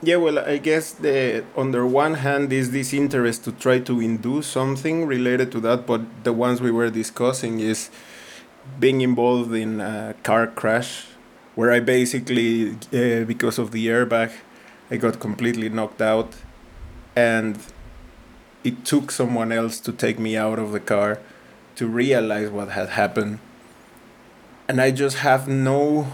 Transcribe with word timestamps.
Yeah, 0.00 0.16
well, 0.16 0.38
I 0.38 0.58
guess 0.58 0.92
the 0.92 1.44
on 1.56 1.72
the 1.72 1.84
one 1.84 2.14
hand 2.14 2.52
is 2.52 2.70
this 2.70 2.92
interest 2.92 3.44
to 3.44 3.52
try 3.52 3.80
to 3.80 4.00
induce 4.00 4.46
something 4.46 5.06
related 5.06 5.50
to 5.52 5.60
that, 5.60 5.86
but 5.86 6.02
the 6.22 6.32
ones 6.32 6.60
we 6.60 6.70
were 6.70 6.88
discussing 6.88 7.58
is 7.58 7.90
being 8.78 9.00
involved 9.00 9.52
in 9.54 9.80
a 9.80 10.14
car 10.22 10.46
crash 10.46 11.06
where 11.56 11.72
I 11.72 11.80
basically, 11.80 12.72
uh, 12.92 13.24
because 13.24 13.58
of 13.58 13.72
the 13.72 13.88
airbag, 13.88 14.30
I 14.90 14.96
got 14.98 15.18
completely 15.18 15.68
knocked 15.68 16.00
out, 16.00 16.34
and 17.16 17.58
it 18.62 18.84
took 18.84 19.10
someone 19.10 19.50
else 19.50 19.80
to 19.80 19.92
take 19.92 20.18
me 20.20 20.36
out 20.36 20.60
of 20.60 20.70
the 20.70 20.80
car 20.80 21.18
to 21.76 21.88
realize 21.88 22.50
what 22.50 22.68
had 22.70 22.90
happened. 22.90 23.40
And 24.68 24.80
I 24.80 24.92
just 24.92 25.18
have 25.18 25.48
no. 25.48 26.06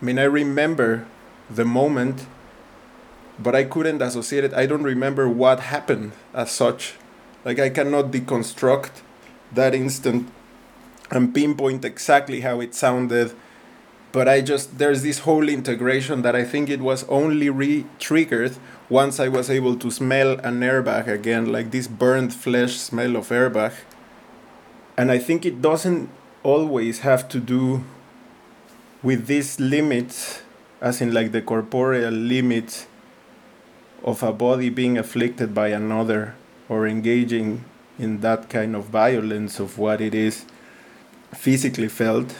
I 0.00 0.04
mean, 0.04 0.18
I 0.18 0.24
remember 0.24 1.06
the 1.50 1.64
moment, 1.64 2.26
but 3.38 3.54
I 3.54 3.64
couldn't 3.64 4.02
associate 4.02 4.44
it. 4.44 4.54
I 4.54 4.66
don't 4.66 4.82
remember 4.82 5.28
what 5.28 5.60
happened 5.60 6.12
as 6.34 6.50
such. 6.50 6.94
Like, 7.44 7.58
I 7.58 7.70
cannot 7.70 8.10
deconstruct 8.10 8.90
that 9.52 9.74
instant 9.74 10.28
and 11.10 11.34
pinpoint 11.34 11.84
exactly 11.84 12.40
how 12.40 12.60
it 12.60 12.74
sounded 12.74 13.34
but 14.10 14.26
I 14.26 14.40
just 14.40 14.78
there's 14.78 15.02
this 15.02 15.20
whole 15.20 15.48
integration 15.48 16.22
that 16.22 16.34
I 16.34 16.42
think 16.42 16.68
it 16.68 16.80
was 16.80 17.04
only 17.08 17.50
re-triggered 17.50 18.56
once 18.88 19.20
I 19.20 19.28
was 19.28 19.48
able 19.48 19.76
to 19.76 19.90
smell 19.90 20.40
an 20.40 20.58
airbag 20.60 21.06
again, 21.06 21.52
like 21.52 21.70
this 21.70 21.86
burned 21.86 22.34
flesh 22.34 22.76
smell 22.76 23.14
of 23.14 23.28
airbag. 23.28 23.74
And 24.96 25.12
I 25.12 25.18
think 25.18 25.46
it 25.46 25.62
doesn't 25.62 26.10
always 26.42 27.00
have 27.00 27.28
to 27.28 27.38
do 27.38 27.84
with 29.02 29.26
these 29.26 29.60
limits, 29.60 30.42
as 30.80 31.00
in 31.00 31.14
like 31.14 31.30
the 31.30 31.42
corporeal 31.42 32.10
limits 32.10 32.87
of 34.04 34.22
a 34.22 34.32
body 34.32 34.70
being 34.70 34.96
afflicted 34.96 35.54
by 35.54 35.68
another 35.68 36.34
or 36.68 36.86
engaging 36.86 37.64
in 37.98 38.20
that 38.20 38.48
kind 38.48 38.76
of 38.76 38.84
violence 38.84 39.58
of 39.58 39.78
what 39.78 40.00
it 40.00 40.14
is 40.14 40.44
physically 41.34 41.88
felt 41.88 42.36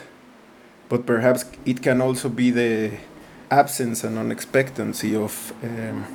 but 0.87 1.05
perhaps 1.05 1.45
it 1.65 1.81
can 1.81 2.01
also 2.01 2.29
be 2.29 2.49
the 2.49 2.97
absence 3.51 4.03
and 4.03 4.17
unexpectancy 4.17 5.15
of 5.15 5.53
um, 5.63 6.05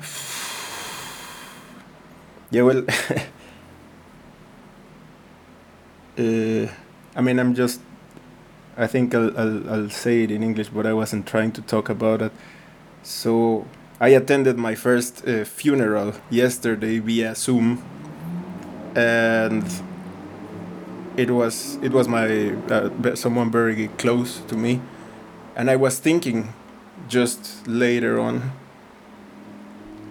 yeah 2.50 2.62
well 2.62 2.78
uh, 6.18 6.66
i 7.16 7.20
mean 7.20 7.38
i'm 7.38 7.54
just 7.54 7.80
i 8.80 8.86
think 8.86 9.14
I'll, 9.14 9.36
I'll, 9.38 9.70
I'll 9.70 9.90
say 9.90 10.24
it 10.24 10.30
in 10.30 10.42
english 10.42 10.68
but 10.68 10.86
i 10.86 10.92
wasn't 10.92 11.26
trying 11.26 11.52
to 11.52 11.62
talk 11.62 11.88
about 11.88 12.22
it. 12.22 12.32
So 13.02 13.66
i 14.00 14.08
attended 14.08 14.56
my 14.56 14.74
first 14.74 15.26
uh, 15.28 15.44
funeral 15.44 16.14
yesterday 16.30 16.98
via 16.98 17.34
zoom. 17.34 17.82
And 18.96 19.64
it 21.16 21.30
was 21.30 21.78
it 21.82 21.92
was 21.92 22.08
my 22.08 22.52
uh, 22.70 23.14
someone 23.14 23.50
very 23.50 23.88
close 23.98 24.40
to 24.48 24.56
me. 24.56 24.80
And 25.54 25.70
i 25.70 25.76
was 25.76 25.98
thinking 25.98 26.54
just 27.08 27.66
later 27.66 28.18
on 28.18 28.52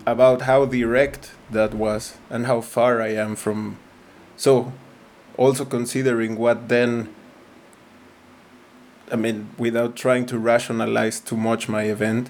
about 0.05 0.43
how 0.43 0.65
direct 0.65 1.31
that 1.51 1.73
was 1.73 2.17
and 2.29 2.45
how 2.45 2.61
far 2.61 3.01
i 3.01 3.09
am 3.09 3.35
from 3.35 3.77
so 4.35 4.71
also 5.37 5.63
considering 5.65 6.37
what 6.37 6.67
then 6.67 7.07
i 9.11 9.15
mean 9.15 9.49
without 9.57 9.95
trying 9.95 10.25
to 10.25 10.37
rationalize 10.37 11.19
too 11.19 11.37
much 11.37 11.67
my 11.69 11.83
event 11.83 12.29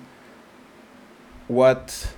what 1.47 2.13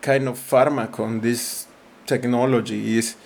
kind 0.00 0.28
of 0.28 0.38
pharmakon 0.38 1.22
this 1.22 1.66
technology 2.06 2.98
is 2.98 3.16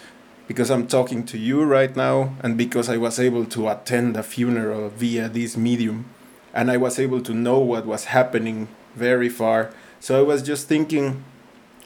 because 0.47 0.71
I'm 0.71 0.87
talking 0.87 1.25
to 1.27 1.39
you 1.39 1.65
right 1.65 1.95
now 1.97 2.35
and 2.43 2.57
because 2.57 2.89
I 2.89 2.97
was 2.97 3.19
able 3.19 3.47
to 3.47 3.69
attend 3.69 4.17
a 4.17 4.23
funeral 4.23 4.91
via 4.91 5.29
this 5.29 5.57
medium 5.57 6.07
and 6.53 6.71
I 6.71 6.77
was 6.77 6.99
able 6.99 7.21
to 7.23 7.33
know 7.33 7.59
what 7.59 7.87
was 7.87 8.07
happening 8.07 8.69
very 8.95 9.29
far. 9.29 9.73
So 10.01 10.19
I 10.19 10.23
was 10.23 10.43
just 10.43 10.69
thinking 10.69 11.25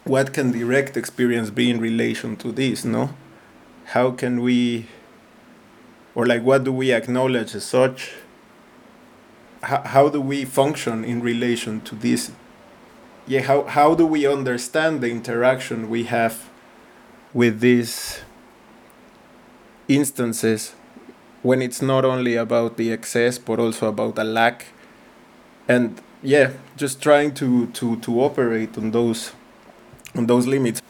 what 0.05 0.33
can 0.33 0.51
direct 0.53 0.97
experience 0.97 1.51
be 1.51 1.71
in 1.71 1.81
relation 1.81 2.37
to 2.37 2.51
this, 2.51 2.85
no? 2.85 3.11
How 3.87 4.11
can 4.11 4.43
we 4.43 4.87
or 6.19 6.27
like 6.27 6.43
what 6.43 6.65
do 6.65 6.73
we 6.73 6.93
acknowledge 6.93 7.55
as 7.55 7.63
such? 7.65 8.11
How, 9.63 9.83
how 9.83 10.09
do 10.09 10.21
we 10.21 10.45
function 10.45 11.05
in 11.05 11.21
relation 11.23 11.81
to 11.83 11.95
this? 11.95 12.33
Yeah, 13.29 13.43
how, 13.43 13.63
how 13.63 13.95
do 13.95 14.05
we 14.05 14.27
understand 14.27 15.01
the 15.01 15.11
interaction 15.11 15.89
we 15.89 16.05
have 16.05 16.51
with 17.33 17.61
these 17.61 18.23
instances 19.87 20.75
when 21.43 21.63
it's 21.63 21.81
not 21.81 22.05
only 22.05 22.35
about 22.35 22.79
the 22.79 22.91
excess 22.93 23.39
but 23.39 23.61
also 23.61 23.89
about 23.89 24.17
the 24.17 24.25
lack 24.25 24.67
and 25.69 26.01
yeah 26.23 26.51
just 26.77 27.01
trying 27.01 27.33
to 27.33 27.69
to 27.69 27.97
to 28.01 28.21
operate 28.21 28.77
on 28.77 28.91
those 28.91 29.33
on 30.17 30.27
those 30.27 30.47
limits 30.47 30.83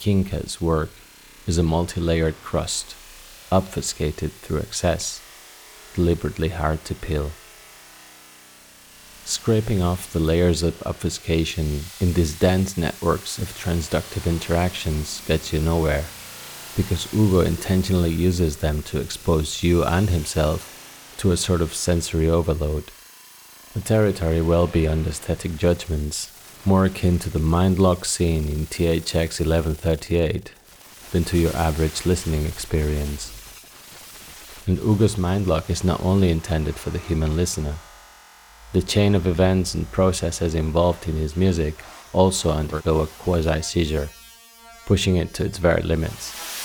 Esquinca's 0.00 0.62
work 0.62 0.88
is 1.46 1.58
a 1.58 1.62
multi-layered 1.62 2.34
crust, 2.42 2.96
obfuscated 3.52 4.32
through 4.32 4.60
excess, 4.60 5.20
deliberately 5.94 6.48
hard 6.48 6.82
to 6.86 6.94
peel. 6.94 7.32
Scraping 9.26 9.82
off 9.82 10.10
the 10.10 10.18
layers 10.18 10.62
of 10.62 10.82
obfuscation 10.86 11.80
in 12.00 12.14
these 12.14 12.38
dense 12.38 12.78
networks 12.78 13.36
of 13.36 13.48
transductive 13.48 14.26
interactions 14.26 15.22
gets 15.26 15.52
you 15.52 15.60
nowhere, 15.60 16.06
because 16.78 17.10
Hugo 17.10 17.40
intentionally 17.40 18.10
uses 18.10 18.56
them 18.56 18.82
to 18.84 19.00
expose 19.00 19.62
you 19.62 19.84
and 19.84 20.08
himself 20.08 21.14
to 21.18 21.30
a 21.30 21.36
sort 21.36 21.60
of 21.60 21.74
sensory 21.74 22.28
overload, 22.28 22.84
a 23.76 23.80
territory 23.80 24.40
well 24.40 24.66
beyond 24.66 25.06
aesthetic 25.06 25.58
judgments 25.58 26.39
more 26.66 26.84
akin 26.84 27.18
to 27.18 27.30
the 27.30 27.38
mind 27.38 27.78
lock 27.78 28.04
scene 28.04 28.46
in 28.48 28.66
THX 28.66 29.40
1138 29.40 30.52
than 31.10 31.24
to 31.24 31.38
your 31.38 31.56
average 31.56 32.04
listening 32.04 32.44
experience. 32.44 33.36
And 34.66 34.78
Hugo's 34.78 35.16
mind 35.16 35.46
lock 35.46 35.70
is 35.70 35.84
not 35.84 36.02
only 36.02 36.30
intended 36.30 36.74
for 36.74 36.90
the 36.90 36.98
human 36.98 37.34
listener. 37.34 37.76
The 38.72 38.82
chain 38.82 39.14
of 39.14 39.26
events 39.26 39.74
and 39.74 39.90
processes 39.90 40.54
involved 40.54 41.08
in 41.08 41.14
his 41.14 41.36
music 41.36 41.74
also 42.12 42.50
undergo 42.50 43.00
a 43.00 43.06
quasi 43.06 43.62
seizure, 43.62 44.10
pushing 44.86 45.16
it 45.16 45.32
to 45.34 45.44
its 45.44 45.58
very 45.58 45.82
limits. 45.82 46.59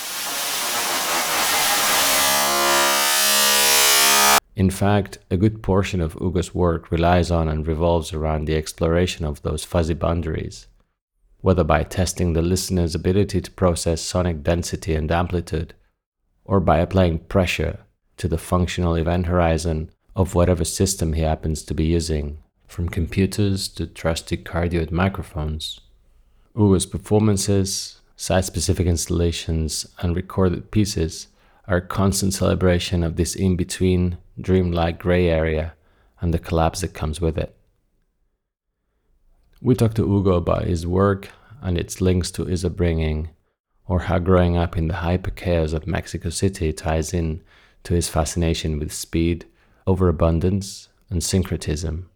In 4.55 4.69
fact, 4.69 5.17
a 5.29 5.35
good 5.35 5.61
portion 5.61 5.99
of 5.99 6.13
Hugo's 6.13 6.55
work 6.55 6.89
relies 6.89 7.29
on 7.29 7.49
and 7.49 7.67
revolves 7.67 8.13
around 8.13 8.45
the 8.45 8.55
exploration 8.55 9.25
of 9.25 9.41
those 9.41 9.65
fuzzy 9.65 9.93
boundaries, 9.93 10.67
whether 11.41 11.63
by 11.63 11.83
testing 11.83 12.33
the 12.33 12.41
listener's 12.41 12.95
ability 12.95 13.41
to 13.41 13.51
process 13.51 14.01
sonic 14.01 14.43
density 14.43 14.95
and 14.95 15.11
amplitude, 15.11 15.73
or 16.45 16.61
by 16.61 16.77
applying 16.77 17.19
pressure 17.19 17.79
to 18.15 18.29
the 18.29 18.37
functional 18.37 18.95
event 18.95 19.25
horizon 19.25 19.91
of 20.15 20.35
whatever 20.35 20.63
system 20.63 21.13
he 21.13 21.21
happens 21.21 21.61
to 21.63 21.73
be 21.73 21.83
using, 21.83 22.37
from 22.65 22.87
computers 22.87 23.67
to 23.67 23.85
trusty 23.85 24.37
cardioid 24.37 24.89
microphones. 24.89 25.81
Hugo's 26.55 26.85
performances, 26.85 27.99
site 28.15 28.45
specific 28.45 28.87
installations, 28.87 29.85
and 29.99 30.15
recorded 30.15 30.71
pieces 30.71 31.27
a 31.67 31.81
constant 31.81 32.33
celebration 32.33 33.03
of 33.03 33.15
this 33.15 33.35
in 33.35 33.55
between, 33.55 34.17
dreamlike 34.39 34.99
grey 34.99 35.27
area 35.27 35.73
and 36.21 36.33
the 36.33 36.39
collapse 36.39 36.81
that 36.81 36.93
comes 36.93 37.19
with 37.19 37.37
it. 37.37 37.55
We 39.61 39.75
talked 39.75 39.95
to 39.95 40.05
Hugo 40.05 40.33
about 40.33 40.65
his 40.65 40.85
work 40.85 41.29
and 41.61 41.77
its 41.77 42.01
links 42.01 42.29
to 42.31 42.45
his 42.45 42.63
upbringing, 42.63 43.29
or 43.87 44.01
how 44.01 44.19
growing 44.19 44.57
up 44.57 44.77
in 44.77 44.87
the 44.87 44.95
hyper 44.95 45.31
chaos 45.31 45.73
of 45.73 45.87
Mexico 45.87 46.29
City 46.29 46.71
ties 46.71 47.13
in 47.13 47.41
to 47.83 47.93
his 47.93 48.09
fascination 48.09 48.77
with 48.79 48.91
speed, 48.93 49.45
overabundance, 49.87 50.89
and 51.09 51.23
syncretism. 51.23 52.09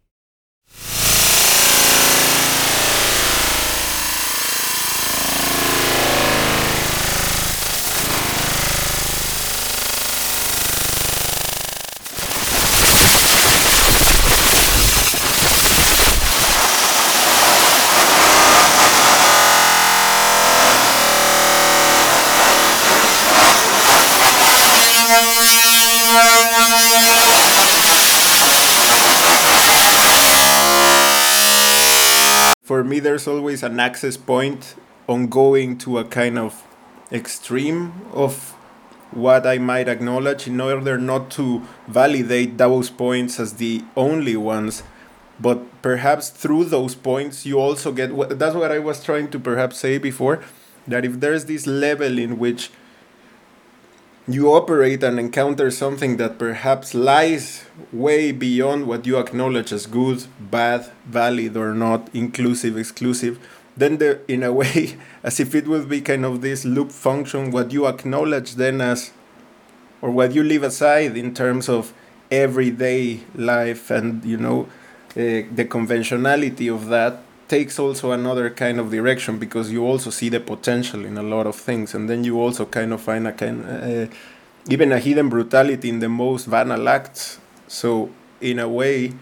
Me 32.90 32.98
there's 32.98 33.28
always 33.28 33.62
an 33.62 33.78
access 33.78 34.16
point 34.16 34.74
on 35.08 35.28
going 35.28 35.78
to 35.78 35.98
a 35.98 36.04
kind 36.04 36.36
of 36.36 36.66
extreme 37.12 37.92
of 38.12 38.50
what 39.12 39.46
I 39.46 39.58
might 39.58 39.88
acknowledge 39.88 40.46
in 40.46 40.60
order 40.60 40.98
not 40.98 41.30
to 41.32 41.62
validate 41.86 42.58
those 42.58 42.90
points 42.90 43.38
as 43.40 43.54
the 43.54 43.84
only 43.96 44.36
ones. 44.36 44.82
But 45.38 45.82
perhaps 45.82 46.30
through 46.30 46.64
those 46.66 46.94
points 46.94 47.46
you 47.46 47.58
also 47.58 47.92
get 47.92 48.10
that's 48.38 48.56
what 48.56 48.72
I 48.72 48.80
was 48.80 49.02
trying 49.02 49.30
to 49.30 49.38
perhaps 49.38 49.78
say 49.78 49.96
before 49.98 50.42
that 50.86 51.04
if 51.04 51.20
there's 51.20 51.44
this 51.46 51.66
level 51.66 52.18
in 52.18 52.38
which 52.38 52.70
you 54.34 54.52
operate 54.52 55.02
and 55.02 55.18
encounter 55.18 55.70
something 55.70 56.16
that 56.18 56.38
perhaps 56.38 56.94
lies 56.94 57.64
way 57.92 58.32
beyond 58.32 58.86
what 58.86 59.06
you 59.06 59.18
acknowledge 59.18 59.72
as 59.72 59.86
good, 59.86 60.24
bad, 60.38 60.90
valid 61.06 61.56
or 61.56 61.74
not, 61.74 62.08
inclusive, 62.12 62.76
exclusive, 62.76 63.38
then 63.76 63.98
there, 63.98 64.20
in 64.28 64.42
a 64.42 64.52
way, 64.60 64.96
as 65.22 65.40
if 65.40 65.54
it 65.54 65.66
would 65.66 65.88
be 65.88 66.00
kind 66.00 66.24
of 66.24 66.40
this 66.42 66.64
loop 66.64 66.92
function, 66.92 67.50
what 67.50 67.72
you 67.72 67.86
acknowledge 67.86 68.56
then 68.56 68.80
as, 68.80 69.12
or 70.02 70.10
what 70.10 70.34
you 70.34 70.42
leave 70.42 70.62
aside 70.62 71.16
in 71.16 71.34
terms 71.34 71.68
of 71.68 71.92
everyday 72.30 73.20
life 73.34 73.90
and, 73.90 74.24
you 74.24 74.36
know, 74.36 74.68
uh, 75.16 75.42
the 75.52 75.66
conventionality 75.68 76.68
of 76.68 76.86
that 76.86 77.20
takes 77.50 77.78
also 77.78 78.12
another 78.12 78.48
kind 78.48 78.78
of 78.80 78.90
direction 78.90 79.38
because 79.38 79.70
you 79.70 79.84
also 79.84 80.10
see 80.10 80.28
the 80.30 80.40
potential 80.40 81.04
in 81.04 81.18
a 81.18 81.22
lot 81.22 81.46
of 81.46 81.56
things. 81.56 81.94
And 81.94 82.08
then 82.08 82.24
you 82.24 82.40
also 82.40 82.64
kind 82.64 82.92
of 82.92 83.00
find 83.02 83.26
a 83.26 83.32
kind 83.32 83.56
uh, 83.66 84.06
even 84.68 84.92
a 84.92 84.98
hidden 84.98 85.28
brutality 85.28 85.88
in 85.88 85.98
the 85.98 86.08
most 86.08 86.48
banal 86.48 86.88
acts. 86.88 87.40
So 87.66 88.10
in 88.40 88.58
a 88.58 88.68
way 88.68 89.12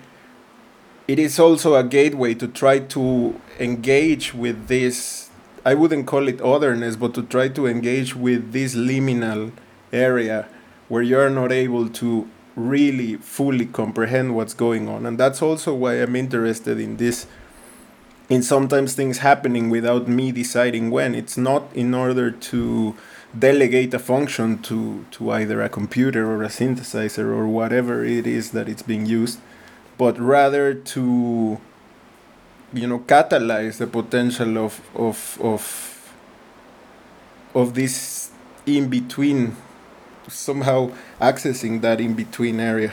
it 1.08 1.18
is 1.18 1.38
also 1.40 1.74
a 1.74 1.82
gateway 1.82 2.34
to 2.34 2.46
try 2.46 2.78
to 2.78 3.40
engage 3.58 4.34
with 4.34 4.68
this 4.68 5.30
i 5.64 5.74
wouldn't 5.74 6.06
call 6.06 6.28
it 6.28 6.40
otherness 6.40 6.94
but 6.96 7.14
to 7.14 7.22
try 7.22 7.48
to 7.48 7.66
engage 7.66 8.14
with 8.14 8.52
this 8.52 8.76
liminal 8.76 9.50
area 9.92 10.46
where 10.88 11.02
you're 11.02 11.30
not 11.30 11.50
able 11.50 11.88
to 11.88 12.28
really 12.54 13.16
fully 13.16 13.66
comprehend 13.66 14.34
what's 14.34 14.54
going 14.54 14.88
on. 14.88 15.06
And 15.06 15.16
that's 15.18 15.40
also 15.40 15.74
why 15.74 15.94
i'm 15.94 16.16
interested 16.16 16.78
in 16.78 16.96
this 16.96 17.26
in 18.28 18.42
sometimes 18.42 18.94
things 18.94 19.18
happening 19.18 19.70
without 19.70 20.06
me 20.06 20.32
deciding 20.32 20.90
when. 20.90 21.14
It's 21.14 21.36
not 21.36 21.74
in 21.74 21.94
order 21.94 22.30
to 22.30 22.94
delegate 23.38 23.92
a 23.94 23.98
function 23.98 24.58
to, 24.62 25.06
to 25.12 25.30
either 25.30 25.62
a 25.62 25.68
computer 25.68 26.30
or 26.30 26.42
a 26.42 26.48
synthesizer 26.48 27.26
or 27.26 27.46
whatever 27.46 28.04
it 28.04 28.26
is 28.26 28.50
that 28.52 28.68
it's 28.68 28.82
being 28.82 29.06
used, 29.06 29.40
but 29.96 30.18
rather 30.18 30.74
to 30.74 31.60
you 32.72 32.86
know 32.86 32.98
catalyze 32.98 33.78
the 33.78 33.86
potential 33.86 34.58
of 34.58 34.80
of 34.94 35.38
of 35.40 36.12
of 37.54 37.74
this 37.74 38.30
in 38.66 38.88
between 38.90 39.56
somehow 40.28 40.90
accessing 41.18 41.80
that 41.80 41.98
in 41.98 42.12
between 42.12 42.60
area 42.60 42.92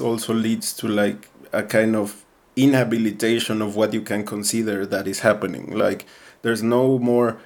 also 0.00 0.34
leads 0.34 0.72
to 0.74 0.88
like 0.88 1.28
a 1.52 1.62
kind 1.62 1.96
of 1.96 2.24
inhabilitation 2.56 3.62
of 3.62 3.76
what 3.76 3.92
you 3.92 4.02
can 4.02 4.24
consider 4.24 4.84
that 4.86 5.06
is 5.06 5.20
happening. 5.20 5.76
Like 5.76 6.06
there's 6.42 6.62
no 6.62 6.98
more 6.98 7.38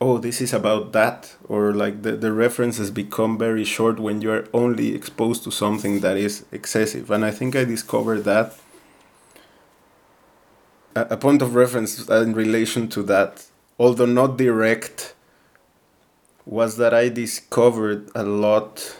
oh 0.00 0.18
this 0.18 0.40
is 0.40 0.52
about 0.52 0.92
that 0.92 1.34
or 1.48 1.72
like 1.72 2.02
the, 2.02 2.12
the 2.12 2.32
references 2.32 2.90
become 2.90 3.38
very 3.38 3.64
short 3.64 3.98
when 3.98 4.20
you're 4.20 4.46
only 4.52 4.94
exposed 4.94 5.42
to 5.44 5.50
something 5.50 6.00
that 6.00 6.16
is 6.16 6.44
excessive. 6.52 7.10
And 7.10 7.24
i 7.24 7.30
think 7.30 7.56
i 7.56 7.64
discovered 7.64 8.20
that 8.24 8.54
a, 10.94 11.02
a 11.10 11.16
point 11.16 11.40
of 11.42 11.54
reference 11.54 12.08
uh, 12.10 12.20
in 12.22 12.34
relation 12.34 12.88
to 12.88 13.02
that 13.04 13.46
although 13.78 14.06
not 14.06 14.36
direct 14.36 15.14
was 16.44 16.76
that 16.76 16.92
i 16.92 17.08
discovered 17.08 18.10
a 18.14 18.22
lot 18.22 18.98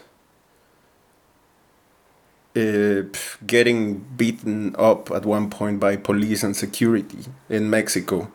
uh, 2.57 3.03
getting 3.45 3.99
beaten 4.17 4.75
up 4.77 5.11
at 5.11 5.25
one 5.25 5.49
point 5.49 5.79
by 5.79 5.95
police 5.95 6.43
and 6.43 6.55
security 6.55 7.19
in 7.49 7.69
Mexico 7.69 8.31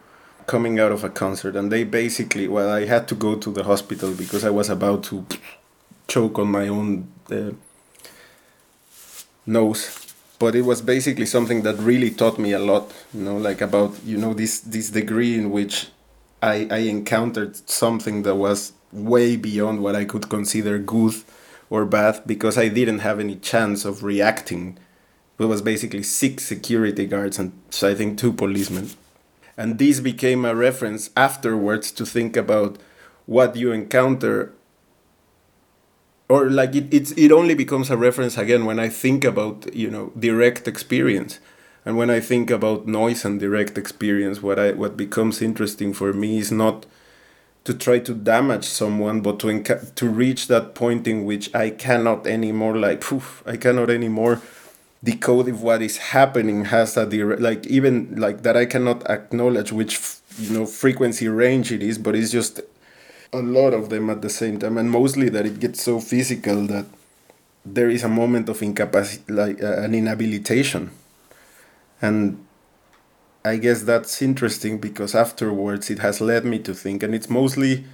coming 0.46 0.78
out 0.78 0.92
of 0.92 1.02
a 1.02 1.10
concert. 1.10 1.56
And 1.56 1.72
they 1.72 1.84
basically 1.84 2.46
well 2.48 2.70
I 2.70 2.84
had 2.84 3.08
to 3.08 3.14
go 3.14 3.34
to 3.36 3.50
the 3.50 3.64
hospital 3.64 4.12
because 4.14 4.44
I 4.44 4.50
was 4.50 4.68
about 4.68 5.02
to 5.04 5.26
choke 6.06 6.38
on 6.38 6.48
my 6.48 6.68
own 6.68 7.08
uh, 7.30 7.52
nose. 9.46 9.98
But 10.38 10.54
it 10.56 10.62
was 10.62 10.82
basically 10.82 11.26
something 11.26 11.62
that 11.62 11.76
really 11.78 12.10
taught 12.10 12.38
me 12.38 12.52
a 12.52 12.58
lot 12.58 12.92
you 13.14 13.22
know 13.22 13.36
like 13.36 13.60
about 13.60 13.94
you 14.04 14.18
know 14.18 14.34
this 14.34 14.60
this 14.60 14.90
degree 14.90 15.34
in 15.34 15.50
which 15.50 15.88
I 16.42 16.68
I 16.70 16.78
encountered 16.96 17.56
something 17.68 18.22
that 18.22 18.36
was 18.36 18.72
way 18.92 19.36
beyond 19.36 19.82
what 19.82 19.96
I 19.96 20.04
could 20.04 20.28
consider 20.28 20.78
good 20.78 21.14
or 21.72 21.86
bad 21.86 22.20
because 22.26 22.58
I 22.58 22.68
didn't 22.68 22.98
have 22.98 23.18
any 23.18 23.36
chance 23.36 23.86
of 23.86 24.04
reacting. 24.04 24.76
It 25.38 25.44
it 25.44 25.48
was 25.48 25.62
basically 25.62 26.02
six 26.02 26.44
security 26.44 27.06
guards 27.06 27.38
and 27.38 27.52
so 27.70 27.88
I 27.88 27.94
think 27.94 28.18
two 28.18 28.32
policemen. 28.32 28.90
And 29.56 29.78
this 29.78 29.98
became 30.00 30.44
a 30.44 30.54
reference 30.54 31.08
afterwards 31.16 31.90
to 31.92 32.04
think 32.04 32.36
about 32.36 32.76
what 33.24 33.56
you 33.56 33.72
encounter 33.72 34.52
or 36.28 36.50
like 36.50 36.76
it, 36.76 36.92
it's 36.92 37.12
it 37.12 37.32
only 37.32 37.54
becomes 37.54 37.88
a 37.90 37.96
reference 37.96 38.36
again 38.36 38.66
when 38.66 38.78
I 38.78 38.90
think 38.90 39.24
about 39.24 39.74
you 39.74 39.90
know 39.90 40.12
direct 40.18 40.68
experience 40.68 41.40
and 41.86 41.96
when 41.96 42.10
I 42.10 42.20
think 42.20 42.50
about 42.50 42.86
noise 42.86 43.24
and 43.24 43.40
direct 43.40 43.78
experience 43.78 44.42
what 44.42 44.58
I 44.58 44.72
what 44.72 44.96
becomes 44.96 45.40
interesting 45.40 45.94
for 45.94 46.12
me 46.12 46.38
is 46.38 46.52
not 46.52 46.84
to 47.64 47.74
try 47.74 47.98
to 48.00 48.14
damage 48.14 48.64
someone 48.64 49.20
but 49.20 49.38
to 49.40 49.62
to 49.94 50.08
reach 50.08 50.48
that 50.48 50.74
point 50.74 51.06
in 51.06 51.24
which 51.24 51.54
I 51.54 51.70
cannot 51.70 52.26
anymore 52.26 52.76
like 52.76 53.00
poof, 53.00 53.42
I 53.46 53.56
cannot 53.56 53.90
anymore 53.90 54.40
decode 55.04 55.48
if 55.48 55.56
what 55.56 55.82
is 55.82 55.96
happening 55.96 56.66
has 56.66 56.96
a 56.96 57.06
direct 57.06 57.42
like 57.42 57.66
even 57.66 58.14
like 58.16 58.42
that 58.42 58.56
I 58.56 58.66
cannot 58.66 59.08
acknowledge 59.10 59.72
which 59.72 60.00
you 60.38 60.50
know 60.56 60.66
frequency 60.66 61.28
range 61.28 61.72
it 61.72 61.82
is 61.82 61.98
but 61.98 62.14
it's 62.14 62.30
just 62.30 62.60
a 63.32 63.38
lot 63.38 63.74
of 63.74 63.88
them 63.90 64.10
at 64.10 64.22
the 64.22 64.30
same 64.30 64.58
time 64.58 64.78
and 64.78 64.90
mostly 64.90 65.28
that 65.30 65.46
it 65.46 65.58
gets 65.58 65.82
so 65.82 65.98
physical 65.98 66.66
that 66.66 66.86
there 67.64 67.88
is 67.88 68.02
a 68.02 68.08
moment 68.08 68.48
of 68.48 68.62
incapacity 68.62 69.32
like 69.32 69.62
uh, 69.62 69.82
an 69.82 69.94
inhabilitation. 69.94 70.90
And 72.00 72.44
i 73.44 73.56
guess 73.56 73.82
that's 73.82 74.22
interesting 74.22 74.78
because 74.78 75.14
afterwards 75.14 75.90
it 75.90 75.98
has 75.98 76.20
led 76.20 76.44
me 76.44 76.58
to 76.58 76.74
think 76.74 77.02
and 77.02 77.14
it's 77.14 77.28
mostly 77.28 77.84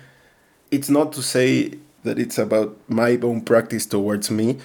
it's 0.71 0.91
not 0.91 1.13
to 1.13 1.23
say 1.23 1.73
that 2.05 2.19
it's 2.19 2.39
about 2.39 2.77
my 2.89 3.19
own 3.23 3.41
practice 3.41 3.87
towards 3.87 4.31
me 4.31 4.59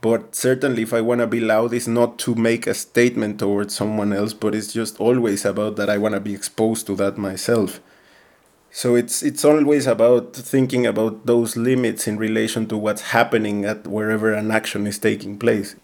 but 0.00 0.34
certainly 0.34 0.82
if 0.82 0.92
i 0.92 1.00
want 1.00 1.20
to 1.20 1.26
be 1.26 1.40
loud 1.40 1.72
it's 1.72 1.86
not 1.86 2.18
to 2.18 2.34
make 2.34 2.66
a 2.66 2.74
statement 2.74 3.38
towards 3.38 3.74
someone 3.74 4.12
else 4.12 4.32
but 4.32 4.54
it's 4.54 4.72
just 4.72 5.00
always 5.00 5.44
about 5.44 5.76
that 5.76 5.88
i 5.88 5.96
want 5.96 6.14
to 6.14 6.20
be 6.20 6.34
exposed 6.34 6.86
to 6.86 6.94
that 6.94 7.16
myself 7.16 7.80
so 8.76 8.96
it's 8.96 9.22
it's 9.22 9.44
always 9.44 9.86
about 9.86 10.34
thinking 10.34 10.84
about 10.84 11.26
those 11.26 11.56
limits 11.56 12.08
in 12.08 12.16
relation 12.18 12.66
to 12.66 12.76
what's 12.76 13.14
happening 13.14 13.64
at 13.64 13.86
wherever 13.86 14.32
an 14.32 14.50
action 14.50 14.88
is 14.88 14.98
taking 14.98 15.38
place. 15.38 15.76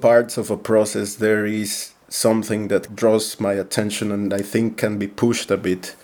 Parts 0.00 0.36
of 0.36 0.50
a 0.50 0.56
process 0.56 1.16
there 1.16 1.46
is 1.46 1.92
something 2.08 2.68
that 2.68 2.94
draws 2.96 3.38
my 3.38 3.52
attention 3.52 4.10
and 4.10 4.34
I 4.34 4.42
think 4.42 4.76
can 4.76 4.98
be 4.98 5.06
pushed 5.06 5.50
a 5.50 5.56
bit. 5.56 5.94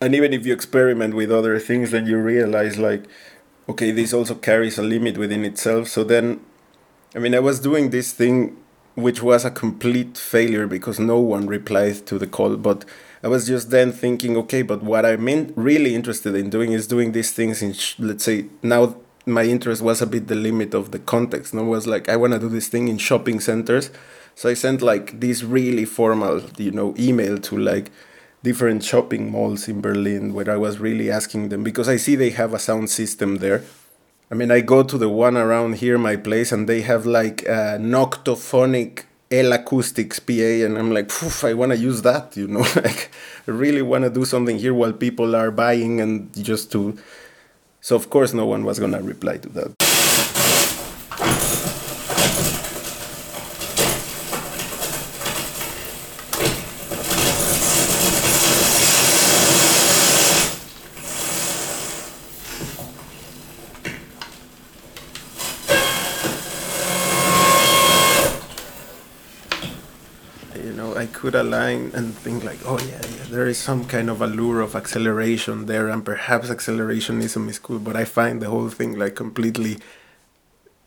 And 0.00 0.14
even 0.14 0.32
if 0.32 0.44
you 0.44 0.52
experiment 0.52 1.14
with 1.14 1.30
other 1.30 1.58
things, 1.58 1.92
then 1.92 2.06
you 2.06 2.18
realize 2.18 2.76
like, 2.78 3.04
okay, 3.68 3.90
this 3.90 4.12
also 4.12 4.34
carries 4.34 4.78
a 4.78 4.82
limit 4.82 5.16
within 5.16 5.44
itself. 5.44 5.88
So 5.88 6.04
then, 6.04 6.40
I 7.14 7.18
mean, 7.18 7.34
I 7.34 7.40
was 7.40 7.60
doing 7.60 7.90
this 7.90 8.12
thing 8.12 8.56
which 8.96 9.22
was 9.22 9.44
a 9.44 9.50
complete 9.50 10.16
failure 10.16 10.66
because 10.66 10.98
no 10.98 11.20
one 11.20 11.46
replied 11.46 12.06
to 12.06 12.18
the 12.18 12.26
call. 12.26 12.56
But 12.56 12.84
I 13.22 13.28
was 13.28 13.46
just 13.46 13.70
then 13.70 13.92
thinking, 13.92 14.36
okay, 14.38 14.62
but 14.62 14.82
what 14.82 15.04
I'm 15.04 15.28
in, 15.28 15.52
really 15.54 15.94
interested 15.94 16.34
in 16.34 16.50
doing 16.50 16.72
is 16.72 16.86
doing 16.86 17.12
these 17.12 17.30
things 17.30 17.62
in, 17.62 17.74
let's 18.04 18.24
say, 18.24 18.46
now 18.62 18.96
my 19.26 19.42
interest 19.42 19.82
was 19.82 20.00
a 20.00 20.06
bit 20.06 20.28
the 20.28 20.36
limit 20.36 20.72
of 20.72 20.92
the 20.92 21.00
context. 21.00 21.52
No, 21.52 21.64
was 21.64 21.86
like 21.86 22.08
I 22.08 22.16
want 22.16 22.32
to 22.32 22.38
do 22.38 22.48
this 22.48 22.68
thing 22.68 22.88
in 22.88 22.98
shopping 22.98 23.40
centers, 23.40 23.90
so 24.34 24.48
I 24.48 24.54
sent 24.54 24.82
like 24.82 25.20
this 25.20 25.42
really 25.42 25.84
formal, 25.84 26.42
you 26.56 26.70
know, 26.70 26.94
email 26.98 27.38
to 27.38 27.58
like 27.58 27.90
different 28.42 28.84
shopping 28.84 29.30
malls 29.32 29.66
in 29.66 29.80
Berlin 29.80 30.32
where 30.32 30.48
I 30.48 30.56
was 30.56 30.78
really 30.78 31.10
asking 31.10 31.48
them 31.48 31.64
because 31.64 31.88
I 31.88 31.96
see 31.96 32.14
they 32.14 32.30
have 32.30 32.54
a 32.54 32.58
sound 32.60 32.88
system 32.90 33.36
there. 33.38 33.64
I 34.30 34.34
mean, 34.34 34.50
I 34.50 34.60
go 34.60 34.82
to 34.82 34.98
the 34.98 35.08
one 35.08 35.36
around 35.36 35.76
here, 35.76 35.98
my 35.98 36.16
place, 36.16 36.52
and 36.52 36.68
they 36.68 36.82
have 36.82 37.06
like 37.06 37.42
a 37.42 37.78
Noctophonic 37.78 39.04
L 39.30 39.52
Acoustics 39.52 40.20
PA, 40.20 40.64
and 40.64 40.78
I'm 40.78 40.92
like, 40.92 41.10
I 41.44 41.54
want 41.54 41.72
to 41.72 41.78
use 41.78 42.02
that, 42.02 42.36
you 42.36 42.46
know, 42.46 42.60
like 42.76 43.10
I 43.48 43.50
really 43.50 43.82
want 43.82 44.04
to 44.04 44.10
do 44.10 44.24
something 44.24 44.58
here 44.58 44.74
while 44.74 44.92
people 44.92 45.34
are 45.34 45.50
buying 45.50 46.00
and 46.00 46.32
just 46.34 46.70
to 46.72 46.96
so 47.86 47.94
of 47.94 48.10
course 48.10 48.34
no 48.34 48.44
one 48.44 48.64
was 48.64 48.80
gonna 48.80 49.00
reply 49.00 49.36
to 49.36 49.48
that. 49.50 49.70
you 70.64 70.72
know, 70.72 70.96
I 70.96 71.04
could 71.16 71.34
align 71.34 71.90
and 71.94 72.14
think 72.14 72.44
like, 72.44 72.60
oh 72.66 72.78
yeah, 72.78 73.00
yeah, 73.16 73.24
there 73.34 73.46
is 73.46 73.58
some 73.58 73.86
kind 73.86 74.08
of 74.10 74.20
allure 74.20 74.60
of 74.60 74.76
acceleration 74.76 75.64
there, 75.64 75.88
and 75.88 76.04
perhaps 76.04 76.50
accelerationism 76.50 77.48
is 77.48 77.58
cool. 77.58 77.78
But 77.78 77.96
I 77.96 78.04
find 78.04 78.40
the 78.40 78.50
whole 78.50 78.68
thing 78.68 78.98
like 78.98 79.14
completely, 79.16 79.78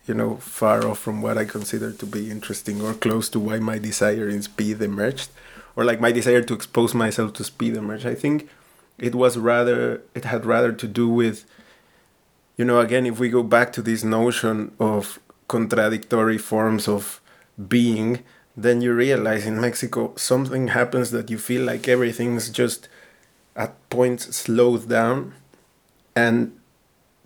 you 0.06 0.14
know, 0.14 0.36
far 0.36 0.86
off 0.86 1.00
from 1.00 1.20
what 1.20 1.36
I 1.36 1.44
consider 1.44 1.92
to 1.92 2.06
be 2.06 2.30
interesting 2.30 2.80
or 2.80 2.94
close 2.94 3.28
to 3.30 3.40
why 3.40 3.58
my 3.58 3.78
desire 3.78 4.28
in 4.28 4.42
speed 4.42 4.80
emerged, 4.80 5.30
or 5.74 5.84
like 5.84 6.00
my 6.00 6.12
desire 6.12 6.42
to 6.42 6.54
expose 6.54 6.94
myself 6.94 7.32
to 7.34 7.44
speed 7.44 7.76
emerged. 7.76 8.06
I 8.06 8.14
think 8.14 8.48
it 8.98 9.14
was 9.14 9.36
rather, 9.36 10.02
it 10.14 10.24
had 10.24 10.46
rather 10.46 10.72
to 10.72 10.86
do 10.86 11.08
with, 11.08 11.44
you 12.56 12.64
know, 12.64 12.78
again, 12.78 13.04
if 13.04 13.18
we 13.18 13.28
go 13.30 13.42
back 13.42 13.72
to 13.72 13.82
this 13.82 14.04
notion 14.04 14.70
of 14.78 15.18
contradictory 15.48 16.38
forms 16.38 16.86
of 16.86 17.20
being 17.68 18.22
then 18.62 18.80
you 18.80 18.92
realize 18.92 19.46
in 19.46 19.60
Mexico 19.60 20.12
something 20.16 20.68
happens 20.68 21.10
that 21.10 21.30
you 21.30 21.38
feel 21.38 21.62
like 21.62 21.88
everything's 21.88 22.50
just 22.50 22.88
at 23.56 23.72
points 23.90 24.36
slowed 24.36 24.88
down. 24.88 25.34
And 26.16 26.56